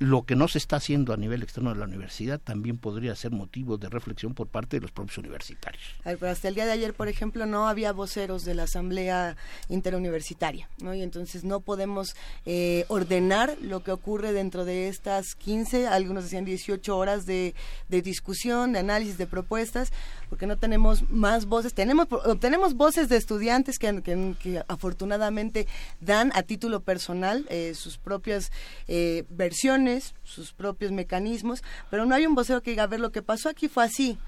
[0.00, 3.32] lo que no se está haciendo a nivel externo de la universidad también podría ser
[3.32, 5.82] motivo de reflexión por parte de los propios universitarios.
[6.04, 9.36] hasta el día de ayer, por ejemplo, no había voceros de la Asamblea
[9.68, 10.94] Interuniversitaria, ¿no?
[10.94, 16.46] Y entonces no podemos eh, ordenar lo que ocurre dentro de estas 15, algunos decían
[16.46, 17.54] 18 horas de,
[17.90, 19.92] de discusión, de análisis, de propuestas,
[20.30, 21.74] porque no tenemos más voces.
[21.74, 24.02] Tenemos, obtenemos voces de estudiantes que,
[24.40, 25.66] que, afortunadamente
[26.00, 28.50] dan a título personal eh, sus propias
[28.88, 29.89] eh, versiones
[30.22, 33.48] sus propios mecanismos, pero no hay un vocero que diga, a ver, lo que pasó
[33.48, 34.18] aquí fue así.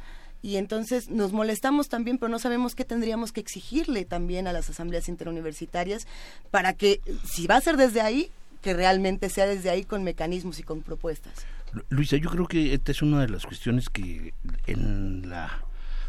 [0.42, 4.68] Y entonces nos molestamos también, pero no sabemos qué tendríamos que exigirle también a las
[4.68, 6.06] asambleas interuniversitarias
[6.50, 10.58] para que, si va a ser desde ahí, que realmente sea desde ahí con mecanismos
[10.58, 11.32] y con propuestas.
[11.90, 14.34] Luisa, yo creo que esta es una de las cuestiones que
[14.66, 15.64] en la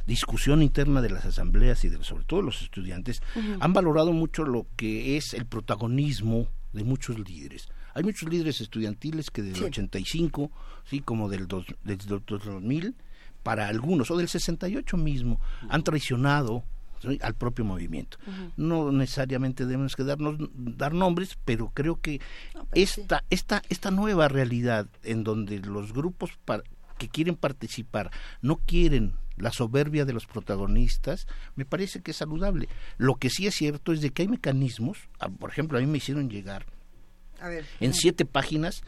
[0.06, 3.22] discusión interna de las asambleas y de, sobre todo los estudiantes
[3.60, 7.70] han valorado mucho lo que es el protagonismo de muchos líderes.
[7.94, 10.52] Hay muchos líderes estudiantiles que del 85,
[10.86, 12.96] sí, como del, dos, del 2000,
[13.44, 15.40] para algunos, o del 68 mismo,
[15.70, 16.64] han traicionado
[17.22, 18.18] al propio movimiento.
[18.58, 22.22] No necesariamente debemos que darnos, dar nombres, pero creo que
[22.74, 26.32] esta, esta, esta nueva realidad en donde los grupos
[26.98, 32.70] que quieren participar no quieren la soberbia de los protagonistas, me parece que es saludable.
[32.98, 35.88] Lo que sí es cierto es de que hay mecanismos, ah, por ejemplo, a mí
[35.88, 36.66] me hicieron llegar
[37.80, 38.84] en siete páginas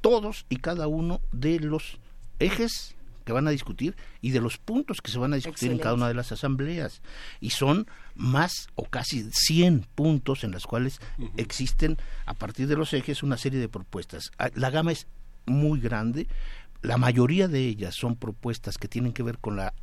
[0.00, 1.98] todos y cada uno de los
[2.38, 5.78] ejes que van a discutir y de los puntos que se van a discutir en
[5.78, 7.02] cada una de las asambleas.
[7.40, 11.00] Y son más o casi 100 puntos en los cuales
[11.36, 11.96] existen
[12.26, 14.32] a partir de los ejes una serie de propuestas.
[14.38, 15.06] Ah, la gama es
[15.46, 16.26] muy grande.
[16.82, 19.74] La mayoría de ellas son propuestas que tienen que ver con la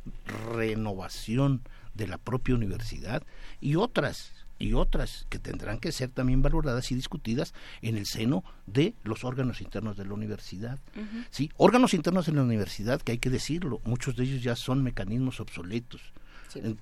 [0.52, 1.62] renovación
[1.94, 3.22] de la propia universidad
[3.60, 8.44] y otras y otras que tendrán que ser también valoradas y discutidas en el seno
[8.66, 10.78] de los órganos internos de la universidad.
[11.30, 11.50] ¿sí?
[11.56, 15.40] Órganos internos en la universidad, que hay que decirlo, muchos de ellos ya son mecanismos
[15.40, 16.00] obsoletos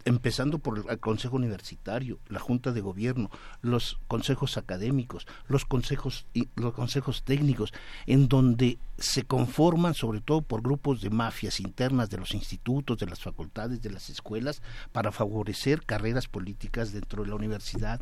[0.04, 3.30] empezando por el Consejo Universitario, la Junta de Gobierno,
[3.62, 7.72] los consejos académicos, los consejos los consejos técnicos,
[8.06, 13.06] en donde se conforman sobre todo por grupos de mafias internas de los institutos, de
[13.06, 18.00] las facultades, de las escuelas, para favorecer carreras políticas dentro de la universidad.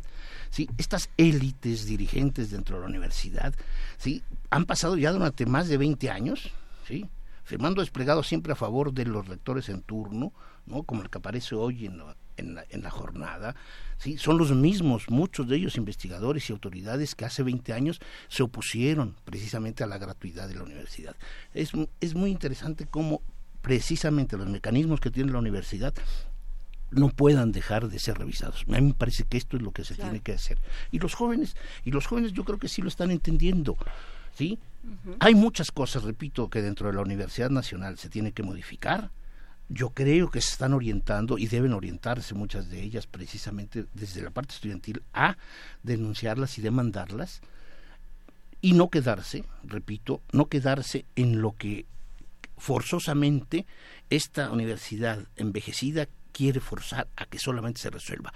[0.49, 0.69] ¿sí?
[0.77, 3.53] Estas élites dirigentes dentro de la universidad
[3.97, 4.23] ¿sí?
[4.49, 6.51] han pasado ya durante más de 20 años,
[6.87, 7.09] ¿sí?
[7.43, 10.33] firmando desplegados siempre a favor de los rectores en turno,
[10.65, 10.83] ¿no?
[10.83, 12.01] como el que aparece hoy en,
[12.37, 13.55] en, la, en la, jornada,
[13.97, 14.17] ¿sí?
[14.17, 19.15] son los mismos, muchos de ellos investigadores y autoridades que hace 20 años se opusieron
[19.25, 21.15] precisamente a la gratuidad de la universidad.
[21.53, 21.71] Es,
[22.01, 23.21] es muy interesante cómo
[23.61, 25.93] precisamente los mecanismos que tiene la universidad
[26.91, 28.63] no puedan dejar de ser revisados.
[28.67, 30.59] A mí me parece que esto es lo que se tiene que hacer.
[30.91, 33.75] Y los jóvenes, y los jóvenes yo creo que sí lo están entendiendo.
[34.35, 34.59] ¿sí?
[35.19, 39.11] Hay muchas cosas, repito, que dentro de la Universidad Nacional se tiene que modificar
[39.69, 44.29] yo creo que se están orientando y deben orientarse muchas de ellas precisamente desde la
[44.29, 45.37] parte estudiantil a
[45.83, 47.41] denunciarlas y demandarlas
[48.61, 51.85] y no quedarse, repito, no quedarse en lo que
[52.57, 53.65] forzosamente
[54.09, 58.33] esta universidad envejecida quiere forzar a que solamente se resuelva.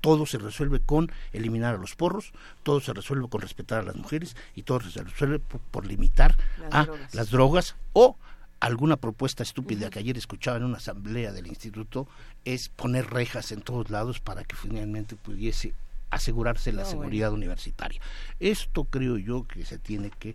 [0.00, 3.96] Todo se resuelve con eliminar a los porros, todo se resuelve con respetar a las
[3.96, 6.36] mujeres y todo se resuelve por, limitar
[6.70, 8.16] a las drogas o
[8.60, 12.06] alguna propuesta estúpida que ayer escuchaba en una asamblea del instituto
[12.44, 15.74] es poner rejas en todos lados para que finalmente pudiese
[16.10, 18.00] asegurarse la seguridad universitaria.
[18.38, 20.34] Esto creo yo que se tiene que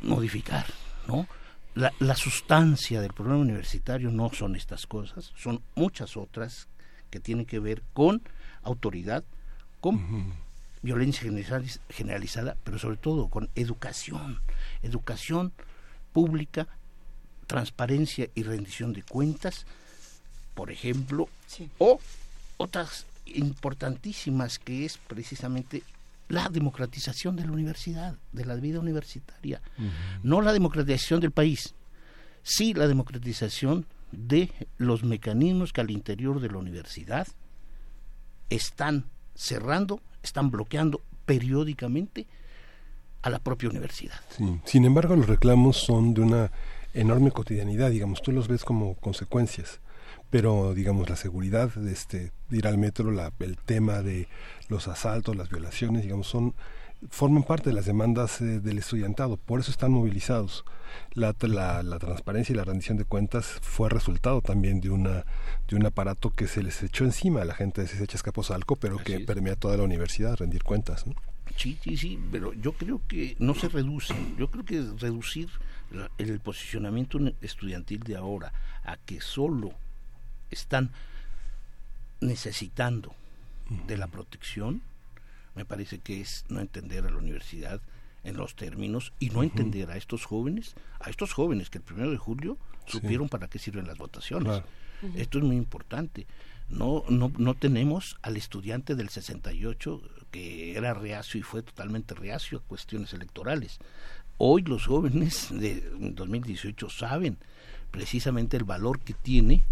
[0.00, 0.66] modificar,
[1.06, 1.26] ¿no?
[1.74, 6.68] La, la, sustancia del problema universitario no son estas cosas, son muchas otras
[7.10, 8.22] que tienen que ver con
[8.62, 9.22] autoridad,
[9.80, 10.34] con
[10.82, 11.30] violencia
[11.88, 14.40] generalizada, pero sobre todo con educación,
[14.82, 15.52] educación
[16.12, 16.66] pública
[17.50, 19.66] transparencia y rendición de cuentas,
[20.54, 21.28] por ejemplo,
[21.78, 21.98] o
[22.58, 25.82] otras importantísimas que es precisamente
[26.28, 29.60] la democratización de la universidad, de la vida universitaria,
[30.22, 31.74] no la democratización del país,
[32.44, 37.26] sí la democratización de los mecanismos que al interior de la universidad
[38.48, 42.28] están cerrando, están bloqueando periódicamente
[43.22, 44.20] a la propia universidad.
[44.64, 46.52] Sin embargo, los reclamos son de una
[46.94, 49.80] enorme cotidianidad, digamos, tú los ves como consecuencias
[50.30, 54.28] pero digamos la seguridad de este ir al metro la, el tema de
[54.68, 56.54] los asaltos las violaciones digamos son
[57.08, 60.64] forman parte de las demandas eh, del estudiantado por eso están movilizados.
[61.12, 65.24] La, la, la, transparencia y la rendición de cuentas fue resultado también de una
[65.68, 68.98] de un aparato que se les echó encima a la gente de Cesecha Escaposalco pero
[68.98, 71.04] que permea toda la universidad rendir cuentas
[71.56, 75.48] sí sí sí pero yo creo que no se reduce yo creo que reducir
[76.18, 78.52] el posicionamiento estudiantil de ahora
[78.84, 79.72] a que solo
[80.50, 80.90] están
[82.20, 83.14] necesitando
[83.86, 84.82] de la protección,
[85.54, 87.80] me parece que es no entender a la universidad
[88.24, 92.10] en los términos y no entender a estos jóvenes, a estos jóvenes que el primero
[92.10, 94.62] de julio supieron para qué sirven las votaciones.
[95.14, 96.26] Esto es muy importante.
[96.68, 102.58] No, no, no tenemos al estudiante del 68 que era reacio y fue totalmente reacio
[102.58, 103.78] a cuestiones electorales.
[104.42, 107.36] Hoy los jóvenes de 2018 saben
[107.90, 109.62] precisamente el valor que tiene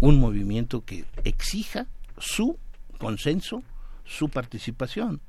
[0.00, 1.86] un movimiento que exija
[2.18, 2.58] su
[2.98, 3.62] consenso,
[4.04, 5.20] su participación.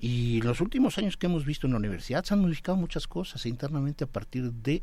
[0.00, 3.46] Y los últimos años que hemos visto en la universidad se han modificado muchas cosas
[3.46, 4.82] internamente a partir de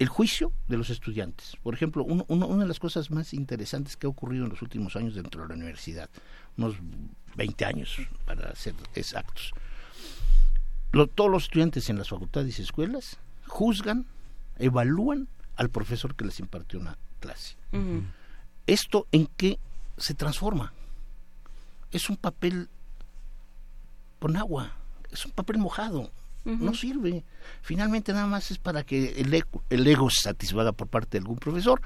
[0.00, 1.56] el juicio de los estudiantes.
[1.62, 5.14] Por ejemplo, una de las cosas más interesantes que ha ocurrido en los últimos años
[5.14, 6.10] dentro de la universidad,
[6.56, 6.74] unos
[7.36, 9.52] 20 años para ser exactos.
[11.04, 14.06] Todos los estudiantes en las facultades y escuelas juzgan,
[14.58, 17.56] evalúan al profesor que les impartió una clase.
[18.66, 19.58] ¿Esto en qué
[19.98, 20.72] se transforma?
[21.90, 22.70] Es un papel
[24.18, 24.72] con agua,
[25.10, 26.10] es un papel mojado,
[26.46, 27.24] no sirve.
[27.60, 31.22] Finalmente nada más es para que el ego, el ego se satisfaga por parte de
[31.22, 31.80] algún profesor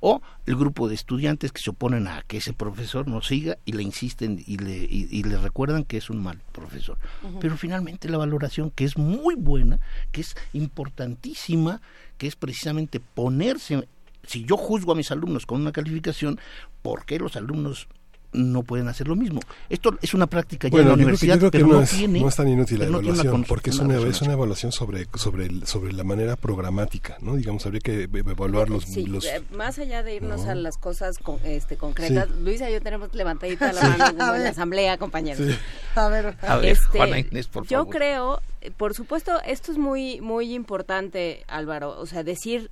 [0.00, 3.72] o el grupo de estudiantes que se oponen a que ese profesor no siga y
[3.72, 6.98] le insisten y le, y, le recuerdan que es un mal profesor.
[7.40, 9.80] Pero finalmente la valoración, que es muy buena,
[10.12, 11.80] que es importantísima,
[12.18, 13.88] que es precisamente ponerse
[14.26, 16.40] si yo juzgo a mis alumnos con una calificación,
[16.82, 17.88] ¿por qué los alumnos
[18.36, 19.40] no pueden hacer lo mismo.
[19.68, 22.36] Esto es una práctica ya en la universidad, creo que no, es, tiene, no es
[22.36, 26.36] tan inútil la evaluación, porque es una, es una evaluación sobre sobre sobre la manera
[26.36, 27.36] programática, ¿no?
[27.36, 28.84] Digamos, habría que evaluar los...
[28.84, 32.74] Sí, los eh, más allá de irnos a las cosas con, este, concretas, Luisa y
[32.74, 35.56] yo tenemos levantadita la mano en la asamblea, compañeros.
[35.94, 39.78] A ver, a ver este, Juana Inés, por yo creo, eh, por supuesto, esto es
[39.78, 42.70] muy, muy importante, Álvaro, o sea, decir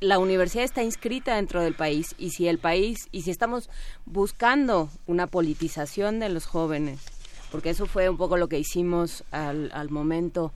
[0.00, 3.70] la universidad está inscrita dentro del país y si el país y si estamos
[4.04, 7.00] buscando una politización de los jóvenes,
[7.50, 10.52] porque eso fue un poco lo que hicimos al, al momento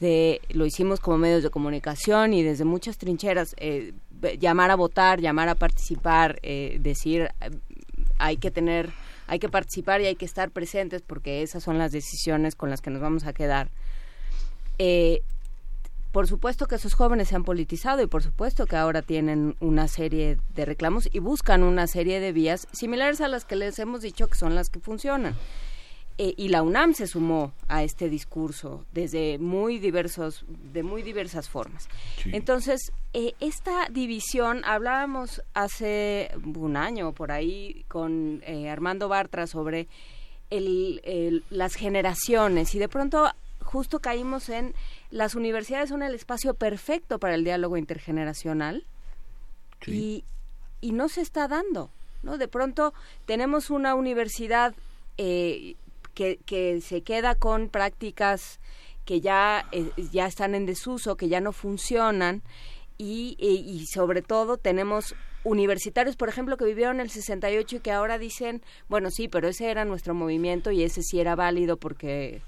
[0.00, 3.92] de lo hicimos como medios de comunicación y desde muchas trincheras eh,
[4.38, 7.50] llamar a votar, llamar a participar, eh, decir eh,
[8.18, 8.90] hay que tener
[9.26, 12.80] hay que participar y hay que estar presentes porque esas son las decisiones con las
[12.80, 13.68] que nos vamos a quedar.
[16.12, 19.88] Por supuesto que esos jóvenes se han politizado y por supuesto que ahora tienen una
[19.88, 24.02] serie de reclamos y buscan una serie de vías similares a las que les hemos
[24.02, 25.36] dicho que son las que funcionan.
[26.20, 31.48] Eh, y la UNAM se sumó a este discurso desde muy diversos, de muy diversas
[31.48, 31.88] formas.
[32.24, 39.86] Entonces, eh, esta división, hablábamos hace un año por ahí con eh, Armando Bartra sobre
[40.50, 43.30] las generaciones y de pronto
[43.60, 44.74] justo caímos en
[45.10, 48.84] las universidades son el espacio perfecto para el diálogo intergeneracional
[49.86, 50.24] y,
[50.80, 51.90] y no se está dando.
[52.22, 52.38] ¿no?
[52.38, 52.92] De pronto
[53.26, 54.74] tenemos una universidad
[55.16, 55.76] eh,
[56.14, 58.60] que, que se queda con prácticas
[59.04, 62.42] que ya, eh, ya están en desuso, que ya no funcionan
[62.98, 65.14] y, y, sobre todo tenemos
[65.44, 69.70] universitarios, por ejemplo, que vivieron el 68 y que ahora dicen, bueno, sí, pero ese
[69.70, 72.42] era nuestro movimiento y ese sí era válido porque...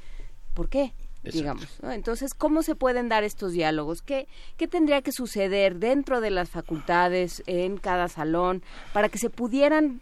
[0.53, 0.93] ¿Por qué?
[1.23, 1.67] Digamos.
[1.83, 4.03] Entonces, ¿cómo se pueden dar estos diálogos?
[4.03, 9.31] ¿Qué, ¿Qué tendría que suceder dentro de las facultades, en cada salón, para que se
[9.31, 10.01] pudieran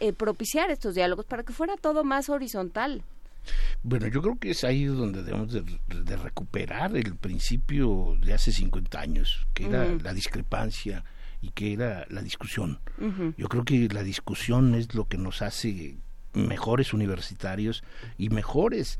[0.00, 3.02] eh, propiciar estos diálogos, para que fuera todo más horizontal?
[3.82, 8.98] Bueno, yo creo que es ahí donde debemos de, recuperar el principio de hace 50
[8.98, 11.04] años, que era la discrepancia
[11.40, 12.80] y que era la discusión.
[13.36, 15.98] Yo creo que la discusión es lo que nos hace
[16.32, 17.84] mejores universitarios
[18.18, 18.98] y mejores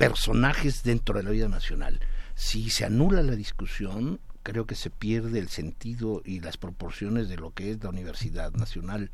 [0.00, 2.00] personajes dentro de la vida nacional.
[2.34, 7.36] Si se anula la discusión, creo que se pierde el sentido y las proporciones de
[7.36, 9.10] lo que es la Universidad Nacional.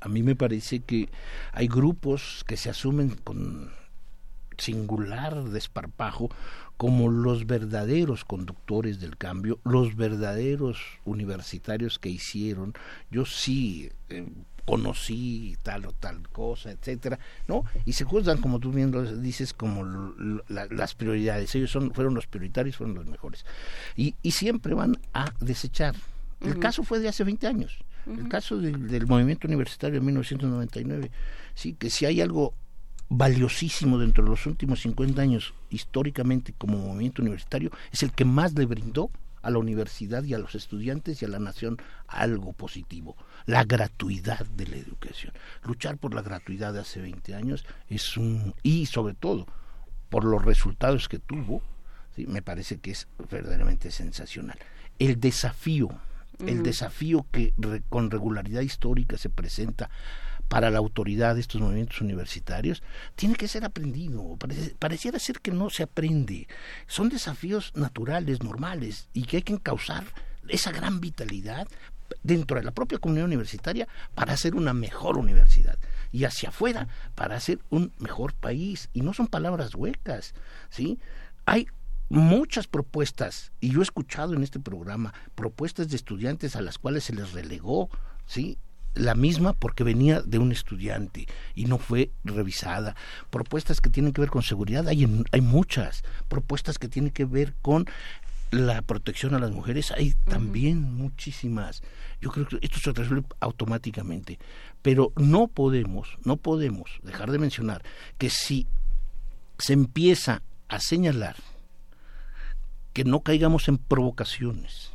[0.00, 1.08] A mí me parece que
[1.52, 3.70] hay grupos que se asumen con
[4.58, 6.30] singular desparpajo
[6.76, 12.74] como los verdaderos conductores del cambio, los verdaderos universitarios que hicieron.
[13.12, 14.26] Yo sí eh,
[14.66, 17.64] conocí tal o tal cosa, etcétera, ¿no?
[17.84, 19.84] Y se juzgan, como tú bien lo dices, como
[20.48, 21.54] las prioridades.
[21.54, 23.46] Ellos son, fueron los prioritarios, fueron los mejores.
[23.96, 25.94] Y, y siempre van a desechar.
[26.40, 27.78] El caso fue de hace 20 años.
[28.06, 31.10] El caso del movimiento universitario de 1999.
[31.54, 32.54] Sí, que si hay algo
[33.08, 38.52] valiosísimo dentro de los últimos 50 años históricamente como movimiento universitario, es el que más
[38.54, 39.10] le brindó
[39.42, 41.78] a la universidad y a los estudiantes y a la nación
[42.08, 43.16] algo positivo,
[43.46, 45.32] la gratuidad de la educación.
[45.62, 48.54] Luchar por la gratuidad de hace 20 años es un...
[48.62, 49.46] y sobre todo
[50.08, 51.62] por los resultados que tuvo,
[52.14, 52.26] ¿sí?
[52.26, 54.58] me parece que es verdaderamente sensacional.
[54.98, 55.88] El desafío,
[56.46, 57.54] el desafío que
[57.88, 59.90] con regularidad histórica se presenta
[60.48, 62.82] para la autoridad de estos movimientos universitarios
[63.14, 64.36] tiene que ser aprendido.
[64.78, 66.46] pareciera ser que no se aprende.
[66.86, 70.04] Son desafíos naturales, normales, y que hay que encauzar
[70.48, 71.66] esa gran vitalidad
[72.22, 75.78] dentro de la propia comunidad universitaria para hacer una mejor universidad
[76.12, 78.88] y hacia afuera para hacer un mejor país.
[78.92, 80.34] Y no son palabras huecas,
[80.70, 80.98] ¿sí?
[81.44, 81.68] Hay
[82.08, 87.04] muchas propuestas, y yo he escuchado en este programa propuestas de estudiantes a las cuales
[87.04, 87.90] se les relegó,
[88.26, 88.58] ¿sí?
[88.96, 92.96] la misma porque venía de un estudiante y no fue revisada.
[93.30, 96.02] Propuestas que tienen que ver con seguridad, hay, hay muchas.
[96.28, 97.86] Propuestas que tienen que ver con
[98.56, 101.82] la protección a las mujeres, hay también muchísimas.
[102.20, 104.38] Yo creo que esto se resuelve automáticamente.
[104.82, 107.82] Pero no podemos, no podemos dejar de mencionar
[108.18, 108.66] que si
[109.58, 111.36] se empieza a señalar
[112.92, 114.92] que no caigamos en provocaciones,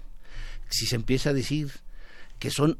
[0.69, 1.72] si se empieza a decir
[2.40, 2.80] que son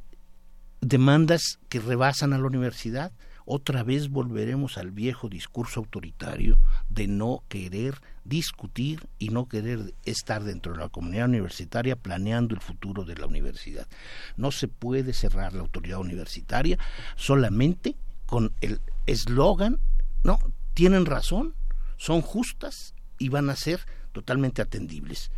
[0.80, 3.12] demandas que rebasan a la universidad,
[3.46, 6.58] otra vez volveremos al viejo discurso autoritario
[6.90, 12.62] de no querer discutir y no querer estar dentro de la comunidad universitaria planeando el
[12.62, 13.88] futuro de la universidad.
[14.38, 16.78] No se puede cerrar la autoridad universitaria
[17.16, 19.80] solamente con el eslogan,
[20.24, 20.40] no,
[20.74, 21.56] tienen razón,
[21.98, 25.32] son justas y van a ser totalmente atendibles.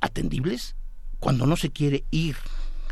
[0.00, 0.76] Atendibles
[1.18, 2.36] cuando no se quiere ir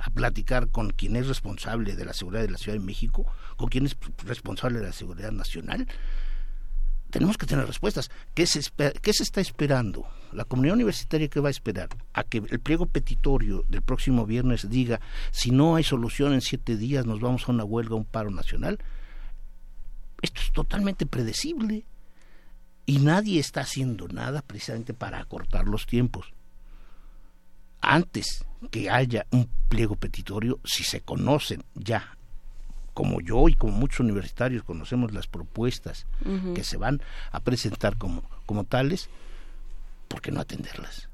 [0.02, 3.68] a platicar con quien es responsable de la seguridad de la Ciudad de México, con
[3.68, 5.86] quien es responsable de la seguridad nacional,
[7.10, 8.10] tenemos que tener respuestas.
[8.34, 8.60] ¿Qué se,
[9.02, 10.06] ¿Qué está esperando?
[10.32, 14.70] La comunidad universitaria que va a esperar a que el pliego petitorio del próximo viernes
[14.70, 18.30] diga si no hay solución en siete días nos vamos a una huelga, un paro
[18.30, 18.78] nacional.
[20.22, 21.84] Esto es totalmente predecible
[22.86, 26.32] y nadie está haciendo nada precisamente para acortar los tiempos
[27.80, 32.16] antes que haya un pliego petitorio, si se conocen ya,
[32.94, 36.06] como yo y como muchos universitarios conocemos las propuestas
[36.54, 39.08] que se van a presentar como, como tales,
[40.08, 41.08] ¿por qué no atenderlas?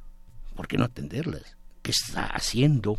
[0.54, 1.56] ¿Por qué no atenderlas?
[1.82, 2.98] ¿Qué está haciendo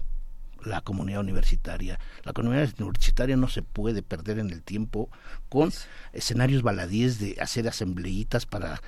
[0.64, 2.00] la comunidad universitaria?
[2.24, 5.10] La comunidad universitaria no se puede perder en el tiempo
[5.50, 5.72] con
[6.14, 8.82] escenarios baladíes de hacer asambleitas para,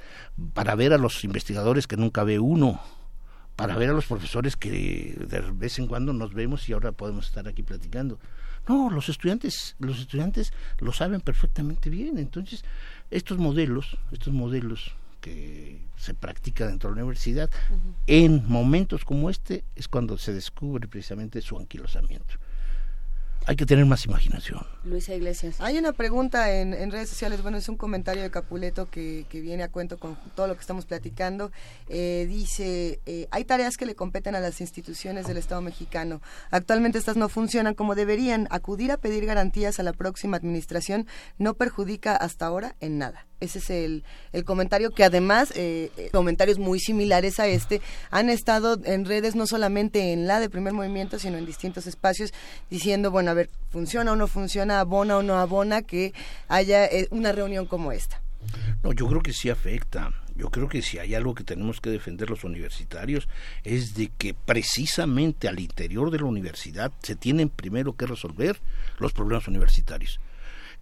[0.54, 2.80] para ver a los investigadores que nunca ve uno
[3.60, 7.28] para ver a los profesores que de vez en cuando nos vemos y ahora podemos
[7.28, 8.18] estar aquí platicando.
[8.70, 12.20] No, los estudiantes, los estudiantes lo saben perfectamente bien.
[12.20, 12.64] Entonces,
[13.10, 17.50] estos modelos, estos modelos que se practican dentro de la universidad,
[18.06, 22.36] en momentos como este es cuando se descubre precisamente su anquilosamiento
[23.46, 24.66] hay que tener más imaginación.
[24.84, 25.56] Luisa Iglesias.
[25.60, 29.70] Hay una pregunta en, redes sociales, bueno, es un comentario de Capuleto que, viene a
[29.70, 31.52] cuento con todo lo que estamos platicando.
[31.88, 36.22] Eh, dice, eh, hay tareas que le competen a las instituciones del Estado mexicano.
[36.52, 38.48] Actualmente estas no funcionan como deberían.
[38.52, 43.29] Acudir a pedir garantías a la próxima administración no perjudica hasta ahora en nada.
[43.40, 44.04] Ese es el,
[44.34, 49.36] el comentario que además, eh, eh, comentarios muy similares a este, han estado en redes
[49.36, 52.34] no solamente en la de primer movimiento, sino en distintos espacios,
[52.70, 56.14] diciendo, bueno, a ver, funciona o no funciona, abona o no abona que
[56.50, 58.22] haya eh, una reunión como esta.
[58.84, 60.12] No, yo creo que sí afecta.
[60.36, 63.28] Yo creo que si hay algo que tenemos que defender los universitarios
[63.66, 68.58] es de que precisamente al interior de la universidad se tienen primero que resolver
[69.00, 70.22] los problemas universitarios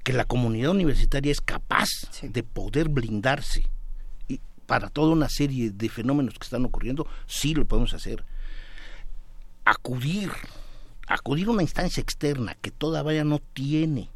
[0.08, 1.90] que la comunidad universitaria es capaz
[2.22, 3.66] de poder blindarse
[4.30, 8.24] y para toda una serie de fenómenos que están ocurriendo, sí lo podemos hacer.
[9.66, 10.32] Acudir,
[11.08, 14.10] acudir a una instancia externa que todavía no tiene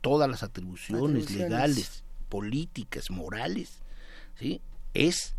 [0.00, 3.78] todas las atribuciones, legales, políticas, morales,
[4.40, 4.60] ¿sí?
[4.92, 5.36] es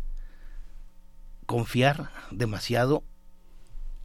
[1.44, 3.04] confiar demasiado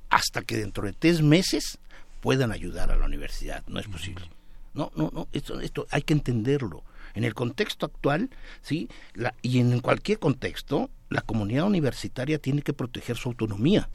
[0.09, 1.77] hasta que dentro de tres meses
[2.19, 3.63] puedan ayudar a la universidad.
[3.67, 4.29] No es posible.
[4.75, 6.83] No, no, no, esto, esto hay que entenderlo.
[7.13, 8.29] En el contexto actual,
[8.61, 13.89] sí, la, y en cualquier contexto, la comunidad universitaria tiene que proteger su autonomía.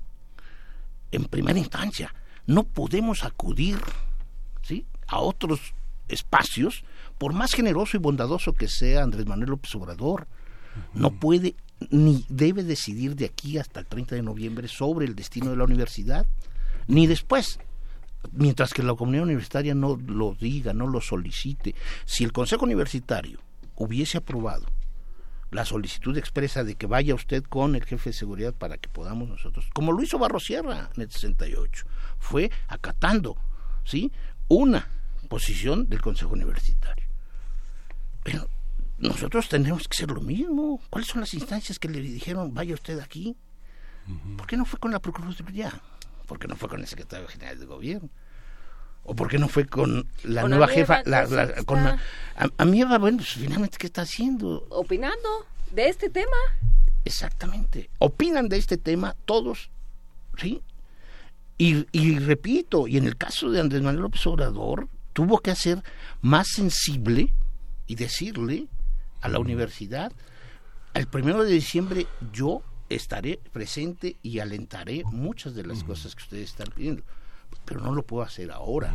[1.12, 2.14] En primera instancia,
[2.46, 3.78] no podemos acudir,
[4.62, 5.74] sí, a otros
[6.08, 6.84] espacios,
[7.18, 10.26] por más generoso y bondadoso que sea Andrés Manuel López Obrador,
[10.94, 11.56] no puede
[11.90, 15.64] ni debe decidir de aquí hasta el 30 de noviembre sobre el destino de la
[15.64, 16.26] universidad,
[16.86, 17.58] ni después
[18.32, 21.74] mientras que la comunidad universitaria no lo diga, no lo solicite.
[22.04, 23.40] Si el Consejo Universitario
[23.76, 24.66] hubiese aprobado
[25.50, 29.28] la solicitud expresa de que vaya usted con el jefe de seguridad para que podamos
[29.28, 31.86] nosotros, como lo hizo Barrosierra en el 68,
[32.18, 33.36] fue acatando,
[33.84, 34.12] ¿sí?
[34.48, 34.88] Una
[35.28, 37.06] posición del Consejo Universitario.
[38.22, 38.48] Pero
[38.98, 40.80] nosotros tenemos que hacer lo mismo.
[40.90, 43.36] ¿Cuáles son las instancias que le dijeron, vaya usted aquí?
[44.36, 45.72] ¿Por qué no fue con la Procuraduría?
[46.30, 48.08] ¿Por qué no fue con el secretario general de gobierno?
[49.02, 51.02] ¿O por qué no fue con la nueva jefa?
[51.04, 51.26] La,
[51.64, 51.98] con a,
[52.36, 54.64] a, bueno, pues, finalmente, ¿qué está haciendo?
[54.70, 55.28] Opinando
[55.72, 56.36] de este tema.
[57.04, 57.90] Exactamente.
[57.98, 59.70] Opinan de este tema todos,
[60.38, 60.62] ¿sí?
[61.58, 65.82] Y, y repito, y en el caso de Andrés Manuel López Obrador, tuvo que hacer
[66.20, 67.34] más sensible
[67.88, 68.68] y decirle
[69.20, 70.12] a la universidad,
[70.94, 76.50] el primero de diciembre yo estaré presente y alentaré muchas de las cosas que ustedes
[76.50, 77.02] están pidiendo,
[77.64, 78.94] pero no lo puedo hacer ahora.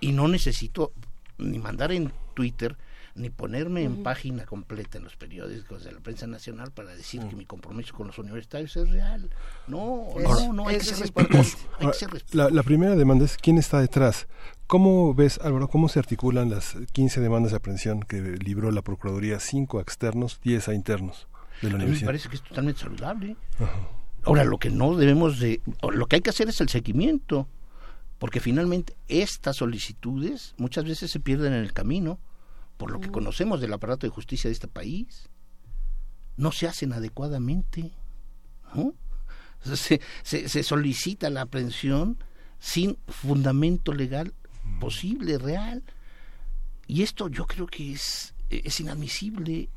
[0.00, 0.92] Y no necesito
[1.38, 2.76] ni mandar en Twitter
[3.14, 7.34] ni ponerme en página completa en los periódicos de la prensa nacional para decir que
[7.34, 9.28] mi compromiso con los universitarios es real.
[9.66, 11.10] No, no, no, hay que ser.
[12.30, 14.28] La, la, primera demanda es quién está detrás.
[14.68, 19.40] ¿Cómo ves, Álvaro, cómo se articulan las 15 demandas de aprehensión que libró la Procuraduría,
[19.40, 21.26] 5 a externos, 10 a internos?
[21.62, 23.36] De la a mí me parece que es totalmente saludable.
[24.24, 25.60] Ahora, lo que no debemos de...
[25.92, 27.48] Lo que hay que hacer es el seguimiento,
[28.18, 32.18] porque finalmente estas solicitudes muchas veces se pierden en el camino,
[32.76, 35.28] por lo que conocemos del aparato de justicia de este país.
[36.36, 37.92] No se hacen adecuadamente.
[39.64, 42.18] Se, se, se solicita la aprehensión
[42.60, 44.34] sin fundamento legal
[44.78, 45.82] posible, real.
[46.86, 49.68] Y esto yo creo que es, es inadmisible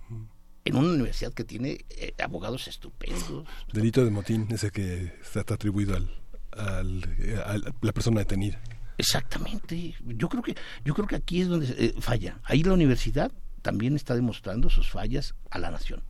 [0.65, 3.45] en una universidad que tiene eh, abogados estupendos.
[3.73, 6.09] Delito de motín, ese que está atribuido al,
[6.53, 8.61] a la persona detenida.
[8.98, 9.95] Exactamente.
[10.06, 12.40] Yo creo que yo creo que aquí es donde eh, falla.
[12.43, 13.31] Ahí la universidad
[13.61, 16.03] también está demostrando sus fallas a la nación.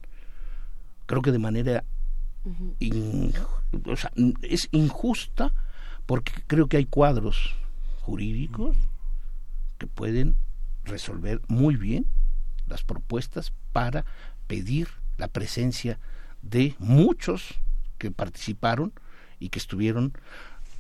[1.06, 1.84] Creo que de manera
[3.86, 5.54] o sea, es injusta
[6.06, 7.56] porque creo que hay cuadros
[8.02, 8.76] jurídicos
[9.78, 10.36] que pueden
[10.84, 12.08] resolver muy bien
[12.68, 14.06] las propuestas para
[14.52, 15.98] pedir la presencia
[16.42, 17.56] de muchos
[17.98, 18.92] que participaron
[19.40, 20.12] y que estuvieron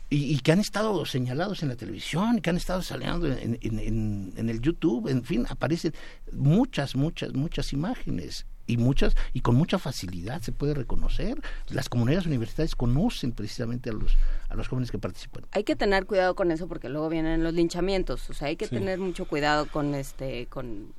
[0.09, 4.50] y, que han estado señalados en la televisión, y que han estado saliendo en, en,
[4.50, 5.93] el YouTube, en fin, aparecen
[6.33, 11.41] muchas, muchas, muchas imágenes y muchas y con mucha facilidad se puede reconocer.
[11.69, 14.17] Las comunidades universitarias conocen precisamente a los
[14.50, 15.45] a los jóvenes que participan.
[15.53, 18.67] Hay que tener cuidado con eso porque luego vienen los linchamientos, o sea, hay que
[18.67, 20.93] tener mucho cuidado con este con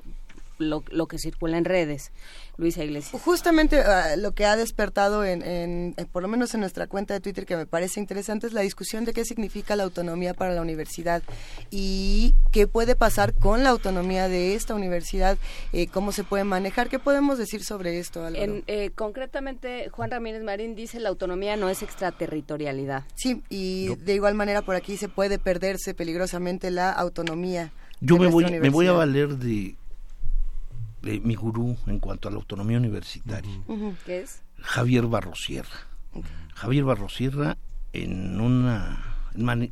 [0.69, 2.13] lo, lo, que circula en redes.
[2.59, 3.21] Luisa Iglesias.
[3.23, 7.21] Justamente uh, lo que ha despertado, en, en, por lo menos en nuestra cuenta de
[7.21, 10.61] Twitter, que me parece interesante, es la discusión de qué significa la autonomía para la
[10.61, 11.23] universidad
[11.71, 15.39] y qué puede pasar con la autonomía de esta universidad,
[15.73, 16.89] eh, cómo se puede manejar.
[16.89, 21.69] ¿Qué podemos decir sobre esto, en, eh, concretamente, Juan Ramírez Marín dice la autonomía no
[21.69, 23.05] es extraterritorialidad.
[23.15, 27.73] Sí, y de igual manera por aquí se puede perderse peligrosamente la autonomía.
[28.01, 29.77] Yo me voy, me voy a valer de
[31.03, 33.51] mi gurú en cuanto a la autonomía universitaria.
[34.07, 34.43] ¿Qué es?
[34.61, 35.89] Javier Barrosierra.
[36.55, 37.59] Javier Barrosierra
[37.93, 39.17] en una...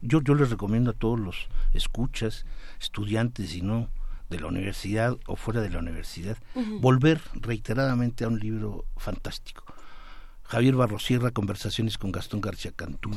[0.03, 2.47] Yo, yo les recomiendo a todos los escuchas,
[2.81, 3.89] estudiantes y no
[4.31, 6.39] de la universidad o fuera de la universidad,
[6.81, 9.65] volver reiteradamente a un libro fantástico.
[10.45, 13.11] Javier Barrosierra, Conversaciones con Gastón García Cantú.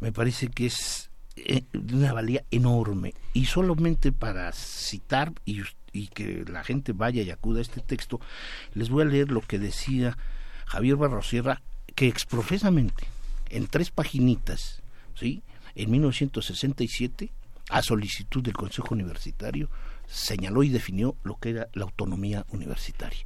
[0.00, 3.14] Me parece que es eh, de una valía enorme.
[3.32, 5.62] Y solamente para citar, y
[5.94, 8.20] y que la gente vaya y acuda a este texto,
[8.74, 10.18] les voy a leer lo que decía
[10.66, 11.62] Javier Barrosierra,
[11.94, 13.06] que exprofesamente,
[13.48, 14.82] en tres paginitas,
[15.14, 15.42] ¿sí?
[15.76, 17.30] en 1967,
[17.70, 19.70] a solicitud del Consejo Universitario,
[20.06, 23.24] señaló y definió lo que era la autonomía universitaria.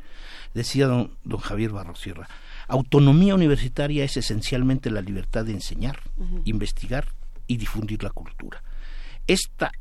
[0.54, 2.28] Decía don, don Javier Barrosierra,
[2.68, 6.00] autonomía universitaria es esencialmente la libertad de enseñar,
[6.44, 7.08] investigar
[7.46, 8.62] y difundir la cultura.
[9.26, 9.72] Esta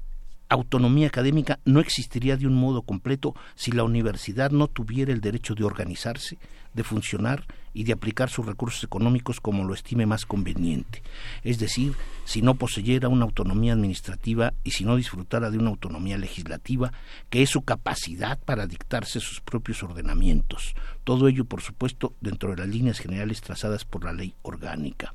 [0.49, 5.55] autonomía académica no existiría de un modo completo si la universidad no tuviera el derecho
[5.55, 6.37] de organizarse,
[6.73, 11.03] de funcionar y de aplicar sus recursos económicos como lo estime más conveniente.
[11.43, 11.93] Es decir,
[12.25, 16.91] si no poseyera una autonomía administrativa y si no disfrutara de una autonomía legislativa,
[17.29, 20.75] que es su capacidad para dictarse sus propios ordenamientos.
[21.03, 25.13] Todo ello, por supuesto, dentro de las líneas generales trazadas por la ley orgánica.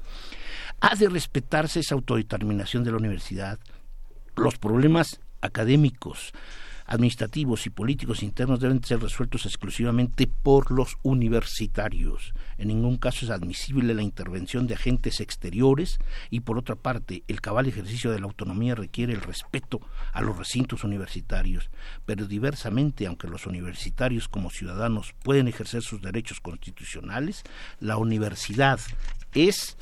[0.80, 3.58] Ha de respetarse esa autodeterminación de la universidad,
[4.36, 6.32] los problemas académicos,
[6.86, 12.34] administrativos y políticos internos deben ser resueltos exclusivamente por los universitarios.
[12.58, 15.98] En ningún caso es admisible la intervención de agentes exteriores
[16.30, 19.80] y por otra parte el cabal ejercicio de la autonomía requiere el respeto
[20.12, 21.70] a los recintos universitarios.
[22.04, 27.42] Pero diversamente, aunque los universitarios como ciudadanos pueden ejercer sus derechos constitucionales,
[27.80, 28.80] la universidad
[29.34, 29.76] es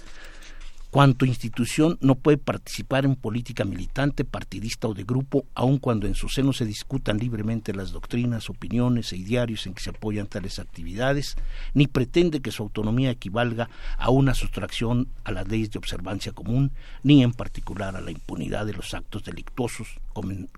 [0.91, 6.17] Cuanto institución no puede participar en política militante, partidista o de grupo, aun cuando en
[6.17, 10.59] su seno se discutan libremente las doctrinas, opiniones e idearios en que se apoyan tales
[10.59, 11.37] actividades,
[11.75, 16.73] ni pretende que su autonomía equivalga a una sustracción a las leyes de observancia común,
[17.05, 20.01] ni en particular a la impunidad de los actos delictuosos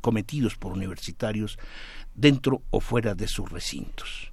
[0.01, 1.59] cometidos por universitarios
[2.15, 4.33] dentro o fuera de sus recintos.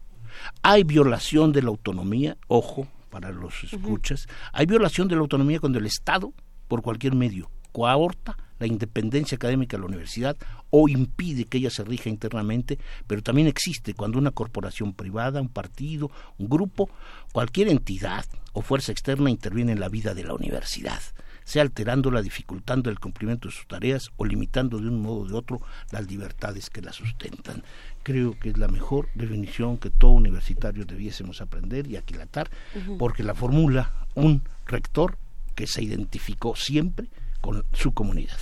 [0.61, 5.79] Hay violación de la autonomía, ojo, para los escuchas, hay violación de la autonomía cuando
[5.79, 6.33] el Estado,
[6.67, 10.37] por cualquier medio, coaorta la independencia académica de la universidad
[10.69, 15.49] o impide que ella se rija internamente, pero también existe cuando una corporación privada, un
[15.49, 16.89] partido, un grupo,
[17.31, 21.01] cualquier entidad o fuerza externa interviene en la vida de la universidad
[21.49, 25.33] sea alterándola, dificultando el cumplimiento de sus tareas o limitando de un modo o de
[25.33, 27.63] otro las libertades que la sustentan.
[28.09, 32.49] Creo que es la mejor definición que todo universitario debiésemos aprender y aquilatar,
[32.97, 35.15] porque la formula un rector
[35.53, 37.05] que se identificó siempre
[37.39, 38.39] con su comunidad.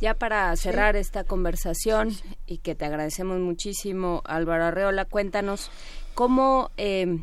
[0.00, 2.14] Ya para cerrar esta conversación
[2.46, 5.70] y que te agradecemos muchísimo, Álvaro Arreola, cuéntanos
[6.14, 7.18] cómo, eh,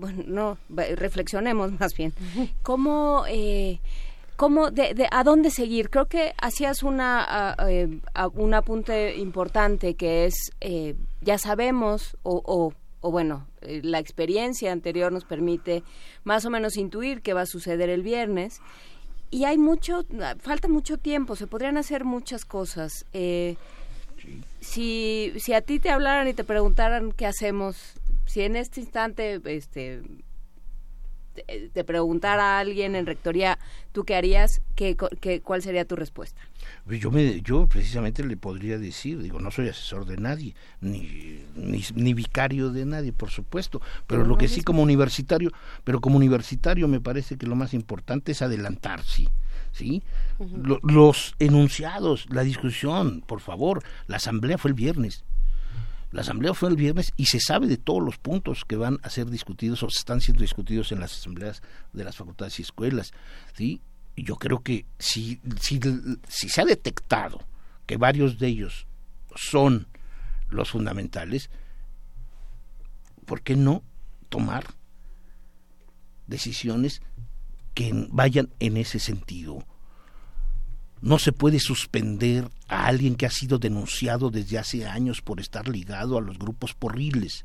[0.00, 0.58] bueno, no,
[0.96, 2.12] reflexionemos más bien,
[2.62, 3.78] cómo eh,
[4.36, 5.90] ¿Cómo, de, ¿A dónde seguir?
[5.90, 8.00] Creo que hacías una, eh,
[8.34, 15.12] un apunte importante que es, eh, ya sabemos, o, o, bueno, eh, la experiencia anterior
[15.12, 15.84] nos permite
[16.24, 18.60] más o menos intuir qué va a suceder el viernes.
[19.30, 20.04] Y hay mucho,
[20.40, 23.06] falta mucho tiempo, se podrían hacer muchas cosas.
[24.60, 27.76] si, si a ti te hablaran y te preguntaran qué hacemos,
[28.26, 30.02] si en este instante este,
[31.72, 33.58] te preguntara a alguien en rectoría,
[33.92, 34.62] ¿tú qué harías?
[34.74, 34.96] ¿Qué,
[35.42, 36.40] cuál sería tu respuesta?
[36.86, 41.42] Pues yo, me, yo precisamente le podría decir, digo, no soy asesor de nadie, ni,
[41.56, 45.50] ni, vicario de nadie, por supuesto, pero, lo que sí como universitario,
[45.84, 49.28] pero como universitario me parece que lo más importante es adelantarse.
[49.72, 50.02] ¿sí?
[50.82, 55.24] los enunciados, la discusión, por favor, la asamblea fue el viernes,
[56.14, 59.10] la asamblea fue el viernes y se sabe de todos los puntos que van a
[59.10, 61.60] ser discutidos o están siendo discutidos en las asambleas
[61.92, 63.12] de las facultades y escuelas.
[63.52, 63.80] ¿sí?
[64.14, 65.80] Y yo creo que si, si,
[66.28, 67.40] si se ha detectado
[67.86, 68.86] que varios de ellos
[69.34, 69.88] son
[70.50, 71.50] los fundamentales,
[73.26, 73.82] ¿por qué no
[74.28, 74.66] tomar
[76.28, 77.02] decisiones
[77.74, 79.66] que vayan en ese sentido?
[81.04, 85.68] No se puede suspender a alguien que ha sido denunciado desde hace años por estar
[85.68, 87.44] ligado a los grupos porriles.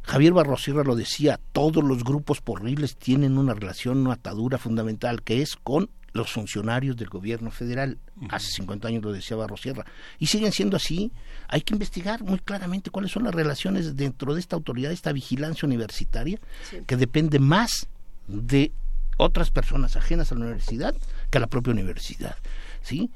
[0.00, 5.42] Javier Barrosierra lo decía, todos los grupos porriles tienen una relación, una atadura fundamental, que
[5.42, 7.98] es con los funcionarios del gobierno federal.
[8.30, 9.84] Hace 50 años lo decía Barrosierra.
[10.18, 11.12] Y siguen siendo así.
[11.48, 15.66] Hay que investigar muy claramente cuáles son las relaciones dentro de esta autoridad, esta vigilancia
[15.66, 16.40] universitaria,
[16.86, 17.86] que depende más
[18.28, 18.72] de
[19.18, 20.94] otras personas ajenas a la universidad
[21.36, 22.36] que a la propia universidad.
[22.82, 23.10] ¿sí?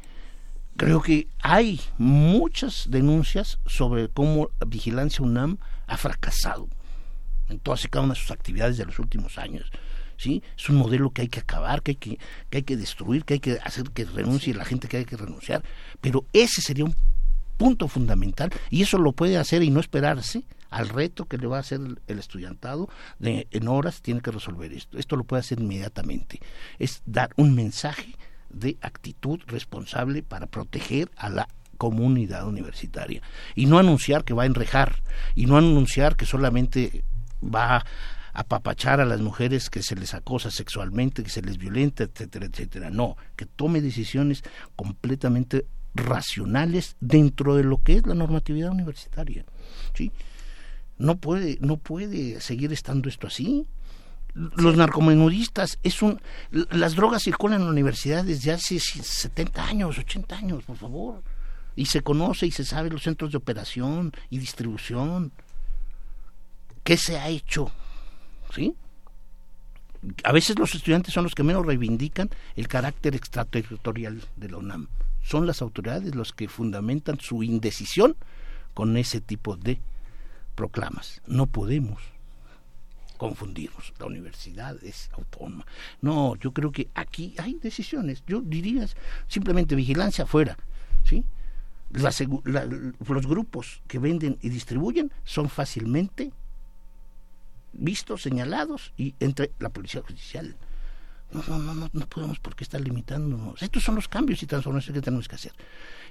[0.77, 6.69] Creo que hay muchas denuncias sobre cómo Vigilancia UNAM ha fracasado
[7.49, 9.71] en todas y cada una de sus actividades de los últimos años.
[10.17, 10.43] ¿sí?
[10.57, 12.19] Es un modelo que hay que acabar, que hay que,
[12.49, 15.17] que hay que destruir, que hay que hacer que renuncie la gente que hay que
[15.17, 15.63] renunciar.
[16.01, 16.95] Pero ese sería un
[17.57, 21.59] punto fundamental y eso lo puede hacer y no esperarse al reto que le va
[21.59, 24.99] a hacer el estudiantado de, en horas tiene que resolver esto.
[24.99, 26.41] Esto lo puede hacer inmediatamente.
[26.79, 28.15] Es dar un mensaje
[28.49, 33.23] de actitud responsable para proteger a la comunidad universitaria
[33.55, 35.03] y no anunciar que va a enrejar
[35.35, 37.05] y no anunciar que solamente
[37.43, 37.85] va a
[38.33, 42.91] apapachar a las mujeres que se les acosa sexualmente, que se les violenta, etcétera, etcétera.
[42.91, 44.45] No, que tome decisiones
[44.77, 49.45] completamente racionales dentro de lo que es la normatividad universitaria.
[49.95, 50.13] ¿sí?
[51.01, 53.67] No puede, no puede seguir estando esto así.
[54.35, 56.21] Los narcomenudistas, es un,
[56.51, 61.23] las drogas circulan en la universidad desde hace 70 años, 80 años, por favor.
[61.75, 65.33] y se conoce y se sabe los centros de operación y distribución.
[66.85, 67.73] ¿Qué se ha hecho?
[68.55, 68.75] ¿Sí?
[70.23, 74.89] A veces los estudiantes son los que menos reivindican el carácter extraterritorial de la UNAM.
[75.23, 78.17] Son las autoridades los que fundamentan su indecisión
[78.75, 79.81] con ese tipo de
[80.61, 81.23] proclamas.
[81.27, 82.03] No podemos
[83.17, 83.95] confundirnos.
[83.99, 85.65] La universidad es autónoma.
[86.03, 88.23] No, yo creo que aquí hay decisiones.
[88.27, 88.87] Yo diría
[89.27, 90.59] simplemente vigilancia afuera.
[91.05, 91.25] ¿sí?
[91.93, 96.31] los grupos que venden y distribuyen son fácilmente
[97.73, 100.57] vistos, señalados y entre la policía judicial.
[101.33, 103.63] No, no, no, no, podemos por qué estar limitándonos.
[103.63, 105.53] Estos son los cambios y transformaciones que tenemos que hacer.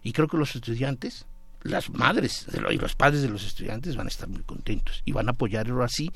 [0.01, 1.27] Y creo que los estudiantes,
[1.61, 5.27] las madres y los padres de los estudiantes van a estar muy contentos y van
[5.27, 6.11] a apoyarlo así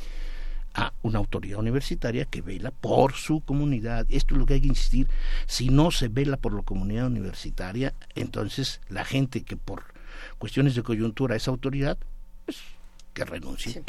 [0.74, 4.06] a una autoridad universitaria que vela por su comunidad.
[4.10, 5.08] Esto es lo que hay que insistir.
[5.46, 9.84] Si no se vela por la comunidad universitaria, entonces la gente que por
[10.40, 11.98] cuestiones de coyuntura es autoridad,
[12.46, 12.58] pues
[13.14, 13.84] que renuncie.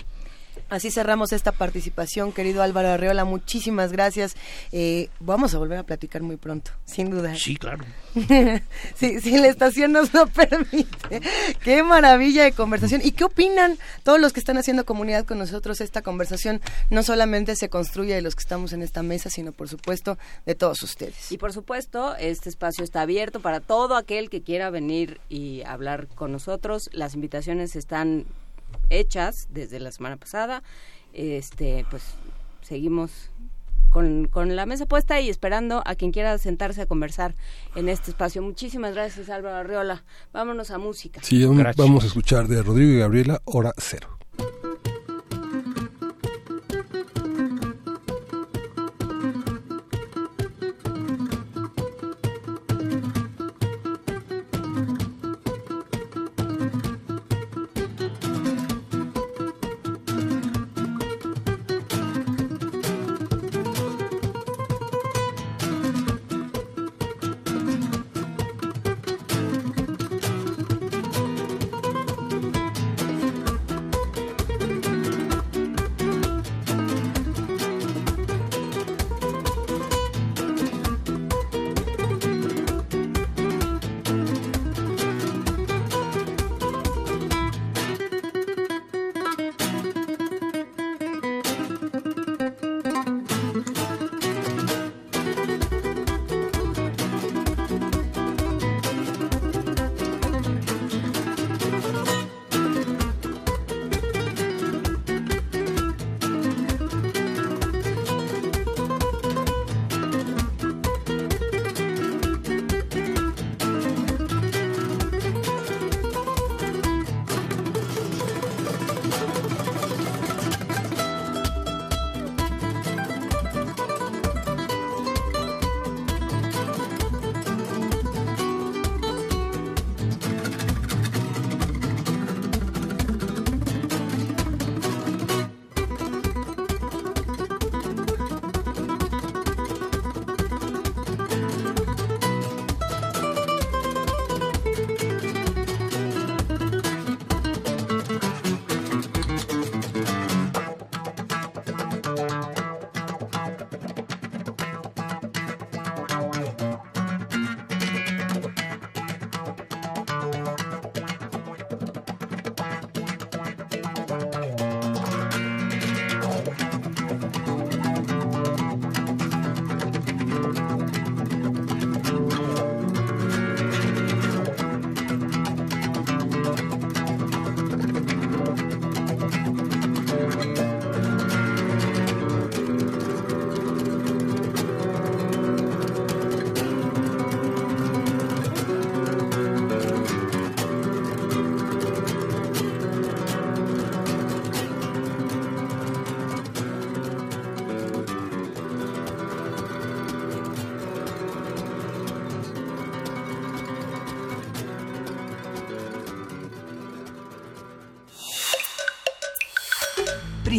[0.68, 3.24] Así cerramos esta participación, querido Álvaro Arreola.
[3.24, 4.34] Muchísimas gracias.
[4.73, 7.34] Eh, vamos a volver a platicar muy pronto, sin duda.
[7.36, 7.84] Sí, claro.
[8.97, 11.20] si, la estación nos lo permite.
[11.62, 13.00] Qué maravilla de conversación.
[13.05, 15.81] ¿Y qué opinan todos los que están haciendo comunidad con nosotros?
[15.81, 16.60] Esta conversación
[16.91, 20.55] no solamente se construye de los que estamos en esta mesa, sino por supuesto de
[20.55, 21.31] todos ustedes.
[21.31, 26.08] Y por supuesto, este espacio está abierto para todo aquel que quiera venir y hablar
[26.15, 26.89] con nosotros.
[26.92, 28.26] Las invitaciones están
[28.91, 30.62] hechas desde la semana pasada.
[31.12, 32.03] Este, pues
[32.62, 33.31] seguimos
[33.91, 37.35] con, con, la mesa puesta y esperando a quien quiera sentarse a conversar
[37.77, 38.43] en este espacio.
[38.43, 40.05] Muchísimas gracias, Álvaro Arriola.
[40.33, 41.20] Vámonos a música.
[41.23, 44.19] Sí, vamos a escuchar de Rodrigo y Gabriela, Hora Cero.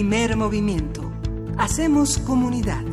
[0.08, 1.01] Primer movimiento.
[1.58, 2.84] Hacemos comunidad.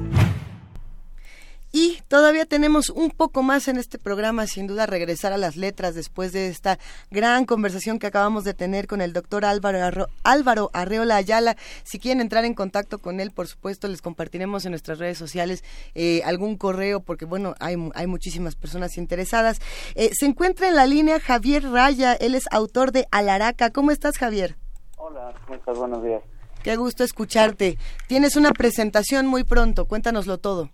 [1.70, 5.94] Y Todavía tenemos un poco más en este programa, sin duda regresar a las letras
[5.94, 6.78] después de esta
[7.10, 11.56] gran conversación que acabamos de tener con el doctor Álvaro, Álvaro Arreola Ayala.
[11.84, 15.64] Si quieren entrar en contacto con él, por supuesto, les compartiremos en nuestras redes sociales
[15.94, 19.60] eh, algún correo, porque bueno, hay, hay muchísimas personas interesadas.
[19.96, 23.68] Eh, se encuentra en la línea Javier Raya, él es autor de Alaraca.
[23.68, 24.56] ¿Cómo estás, Javier?
[24.96, 25.76] Hola, ¿cómo estás?
[25.76, 26.22] Buenos días.
[26.62, 27.76] Qué gusto escucharte.
[28.06, 30.70] Tienes una presentación muy pronto, cuéntanoslo todo.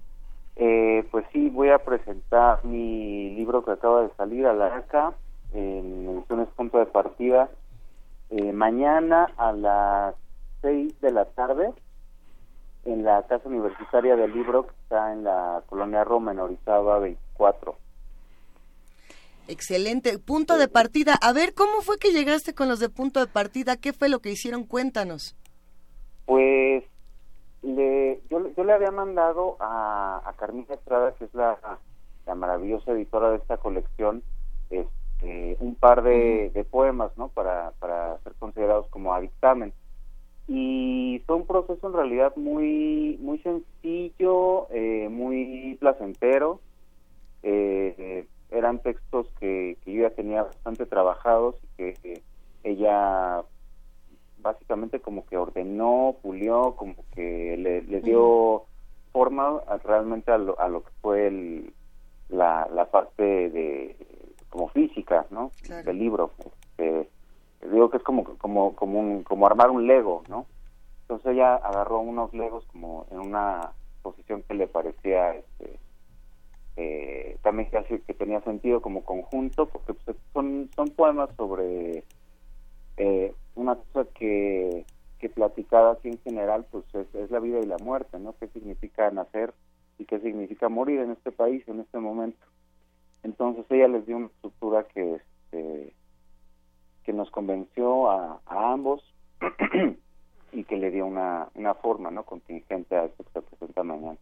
[0.57, 5.15] Eh, pues sí, voy a presentar mi libro que acaba de salir a la ACA
[5.55, 7.49] en ediciones punto de partida
[8.31, 10.15] eh, mañana a las
[10.61, 11.73] 6 de la tarde
[12.85, 17.77] en la Casa Universitaria del Libro que está en la colonia Roma en Orizaba 24.
[19.47, 20.19] Excelente.
[20.19, 21.15] Punto de partida.
[21.23, 23.77] A ver, ¿cómo fue que llegaste con los de punto de partida?
[23.77, 24.65] ¿Qué fue lo que hicieron?
[24.65, 25.35] Cuéntanos.
[26.29, 26.85] Pues
[27.63, 31.59] le, yo, yo le había mandado a, a Carmina Estrada, que es la,
[32.27, 34.23] la maravillosa editora de esta colección,
[34.69, 37.29] este, un par de, de poemas, ¿no?
[37.29, 39.73] Para, para ser considerados como a dictamen.
[40.49, 46.61] Y fue un proceso en realidad muy, muy sencillo, eh, muy placentero.
[47.43, 52.23] Eh, eran textos que, que yo ya tenía bastante trabajados y que,
[52.65, 53.45] ella
[54.41, 58.65] básicamente como que ordenó, pulió, como que le, dio
[59.13, 61.73] forma realmente a lo, a lo que fue el,
[62.29, 63.97] la, la parte de
[64.51, 65.51] como física, ¿no?
[65.85, 66.33] Del libro.
[66.79, 67.09] Este,
[67.71, 70.47] digo que es como como como un, como armar un Lego, ¿no?
[71.03, 75.79] Entonces ella agarró unos Legos como en una posición que le parecía este,
[76.77, 82.05] eh, también que, que tenía sentido como conjunto, porque pues, son, son poemas sobre
[82.99, 84.85] eh, una cosa que,
[85.19, 88.35] que platicada así en general, pues es, la vida y la muerte, ¿no?
[88.39, 89.53] ¿Qué significa nacer
[89.99, 92.47] y qué significa morir en este país, en este momento?
[93.25, 95.93] Entonces ella les dio una estructura que, este,
[97.03, 99.03] que nos convenció a, a ambos
[100.53, 102.25] y que le dio una, una forma, ¿no?
[102.25, 104.19] Contingente a esto que se presenta mañana.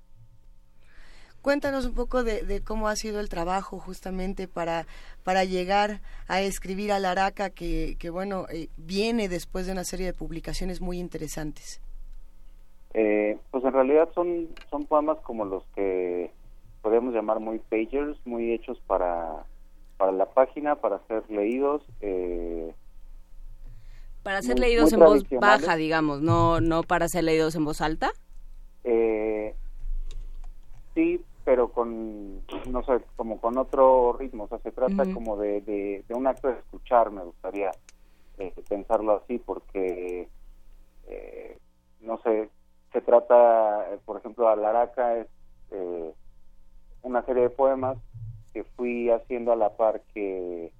[1.47, 4.85] Cuéntanos un poco de, cómo ha sido el trabajo justamente para,
[5.23, 10.07] para llegar a escribir a Laraca, que, que bueno, eh, viene después de una serie
[10.07, 11.81] de publicaciones muy interesantes.
[12.95, 16.33] Eh, pues en realidad son, son poemas como los que
[16.83, 19.45] podríamos llamar muy pagers, muy hechos para,
[19.99, 21.81] para la página, para ser leídos.
[22.01, 22.75] Eh,
[24.25, 28.11] para ser leídos en voz baja, digamos, no, no para ser leídos en voz alta.
[28.83, 29.55] Eh,
[30.93, 35.61] sí, pero con, no sé, como con otro ritmo, o sea, se trata como de,
[35.61, 37.71] de, un acto de escuchar, me gustaría
[38.39, 40.29] eh, pensarlo así, porque,
[41.07, 41.59] eh,
[42.01, 42.51] no sé,
[42.93, 45.29] se trata, eh, por ejemplo, Alaraca es
[47.03, 47.97] una serie de poemas
[48.53, 50.73] que fui haciendo a la par que,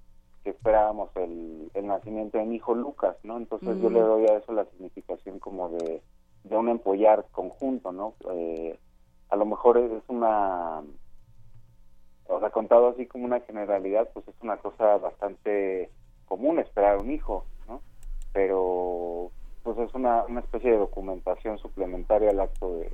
[0.43, 3.37] que esperábamos el, el, nacimiento de mi hijo Lucas, ¿no?
[3.37, 6.01] Entonces yo le doy a eso la significación como de,
[6.43, 8.15] de un empollar conjunto, ¿no?
[8.31, 8.77] Eh,
[9.29, 10.81] a lo mejor es una,
[12.27, 15.89] o sea, contado así como una generalidad, pues es una cosa bastante
[16.27, 17.81] común esperar un hijo, ¿no?
[18.33, 19.31] Pero
[19.63, 22.91] pues es una, una especie de documentación suplementaria al acto de,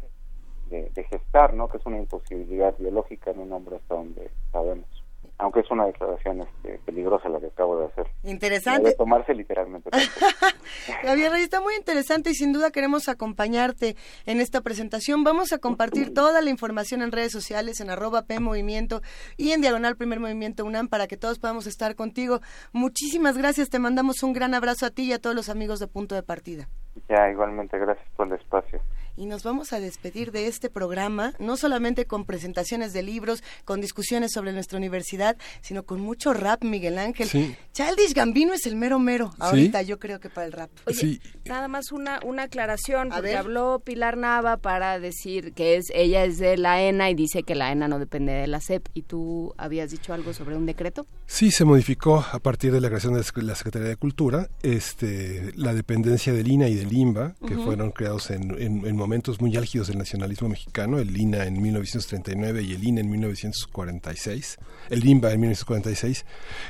[0.70, 1.68] de, de gestar, ¿no?
[1.68, 5.03] Que es una imposibilidad biológica en un hombre hasta donde sabemos
[5.38, 8.08] aunque es una declaración este, peligrosa la que acabo de hacer.
[8.24, 8.90] Interesante.
[8.90, 9.90] De tomarse literalmente.
[11.04, 13.96] Javier está muy interesante y sin duda queremos acompañarte
[14.26, 15.24] en esta presentación.
[15.24, 19.02] Vamos a compartir toda la información en redes sociales, en arroba P Movimiento
[19.38, 22.40] y en Diagonal Primer Movimiento UNAM para que todos podamos estar contigo.
[22.72, 25.88] Muchísimas gracias, te mandamos un gran abrazo a ti y a todos los amigos de
[25.88, 26.70] Punto de Partida.
[27.10, 28.80] Ya, igualmente, gracias por el espacio
[29.16, 33.82] y nos vamos a despedir de este programa, no solamente con presentaciones de libros, con
[33.82, 37.28] discusiones sobre nuestra universidad, sino con mucho rap, Miguel Ángel.
[37.28, 37.56] Sí.
[37.74, 40.70] Childish Gambino es el mero mero ahorita, yo creo que para el rap.
[40.86, 46.24] Oye, nada más una, una aclaración, porque habló Pilar Nava para decir que es ella
[46.24, 48.88] es de la ENA y dice que la ENA no depende de la SEP.
[48.94, 51.06] ¿Y tú habías dicho algo sobre un decreto?
[51.26, 55.74] Sí, se modificó a partir de la creación de la Secretaría de Cultura este, la
[55.74, 59.88] dependencia del INA y del INBA, que fueron creados en, en, en momentos muy álgidos
[59.88, 64.60] del nacionalismo mexicano, el INA en 1939 y el INA en 1946,
[64.90, 66.26] el INBA en 1946,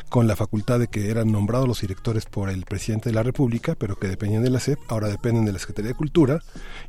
[0.10, 3.76] con la facultad de que eran nombrados los directores por el presidente de la República,
[3.76, 6.42] pero que dependían de la SEP, ahora dependen de la Secretaría de Cultura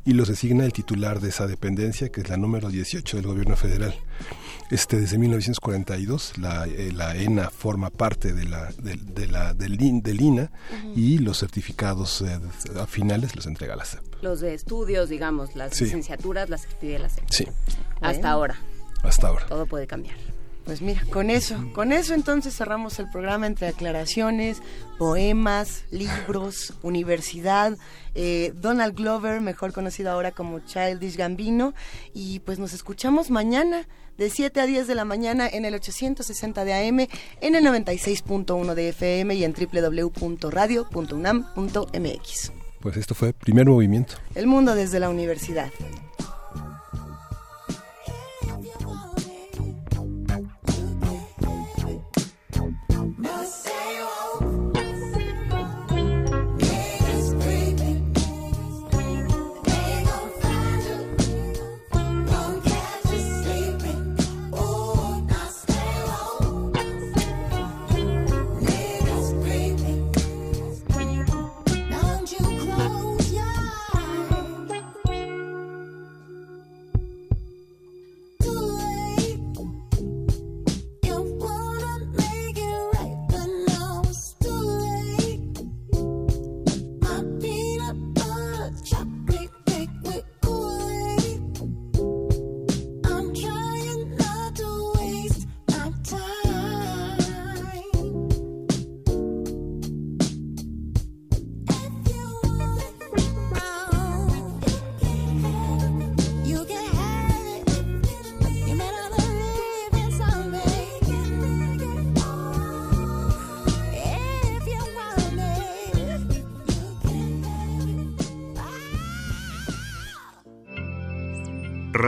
[0.03, 3.55] y los designa el titular de esa dependencia, que es la número 18 del gobierno
[3.55, 3.93] federal.
[4.71, 10.21] Este, desde 1942 la, eh, la ENA forma parte de la, de, la, del, del
[10.21, 10.51] INA
[10.95, 12.39] y los certificados eh,
[12.87, 14.01] finales los entrega la SEP.
[14.21, 17.25] Los de estudios, digamos, las licenciaturas las pide la SEP.
[17.29, 17.47] Sí.
[18.01, 18.55] Hasta ahora.
[19.03, 19.45] Hasta ahora.
[19.45, 20.15] Todo puede cambiar.
[20.65, 24.63] Pues mira, con eso, con eso entonces cerramos el programa entre aclaraciones,
[24.97, 27.77] poemas, libros, universidad,
[28.15, 31.75] eh, Donald Glover, mejor conocido ahora como Childish Gambino,
[32.15, 33.87] y pues nos escuchamos mañana
[34.17, 37.07] de 7 a 10 de la mañana en el 860 de AM,
[37.41, 42.51] en el 96.1 de FM y en www.radio.unam.mx.
[42.79, 44.15] Pues esto fue Primer Movimiento.
[44.35, 45.71] El mundo desde la universidad.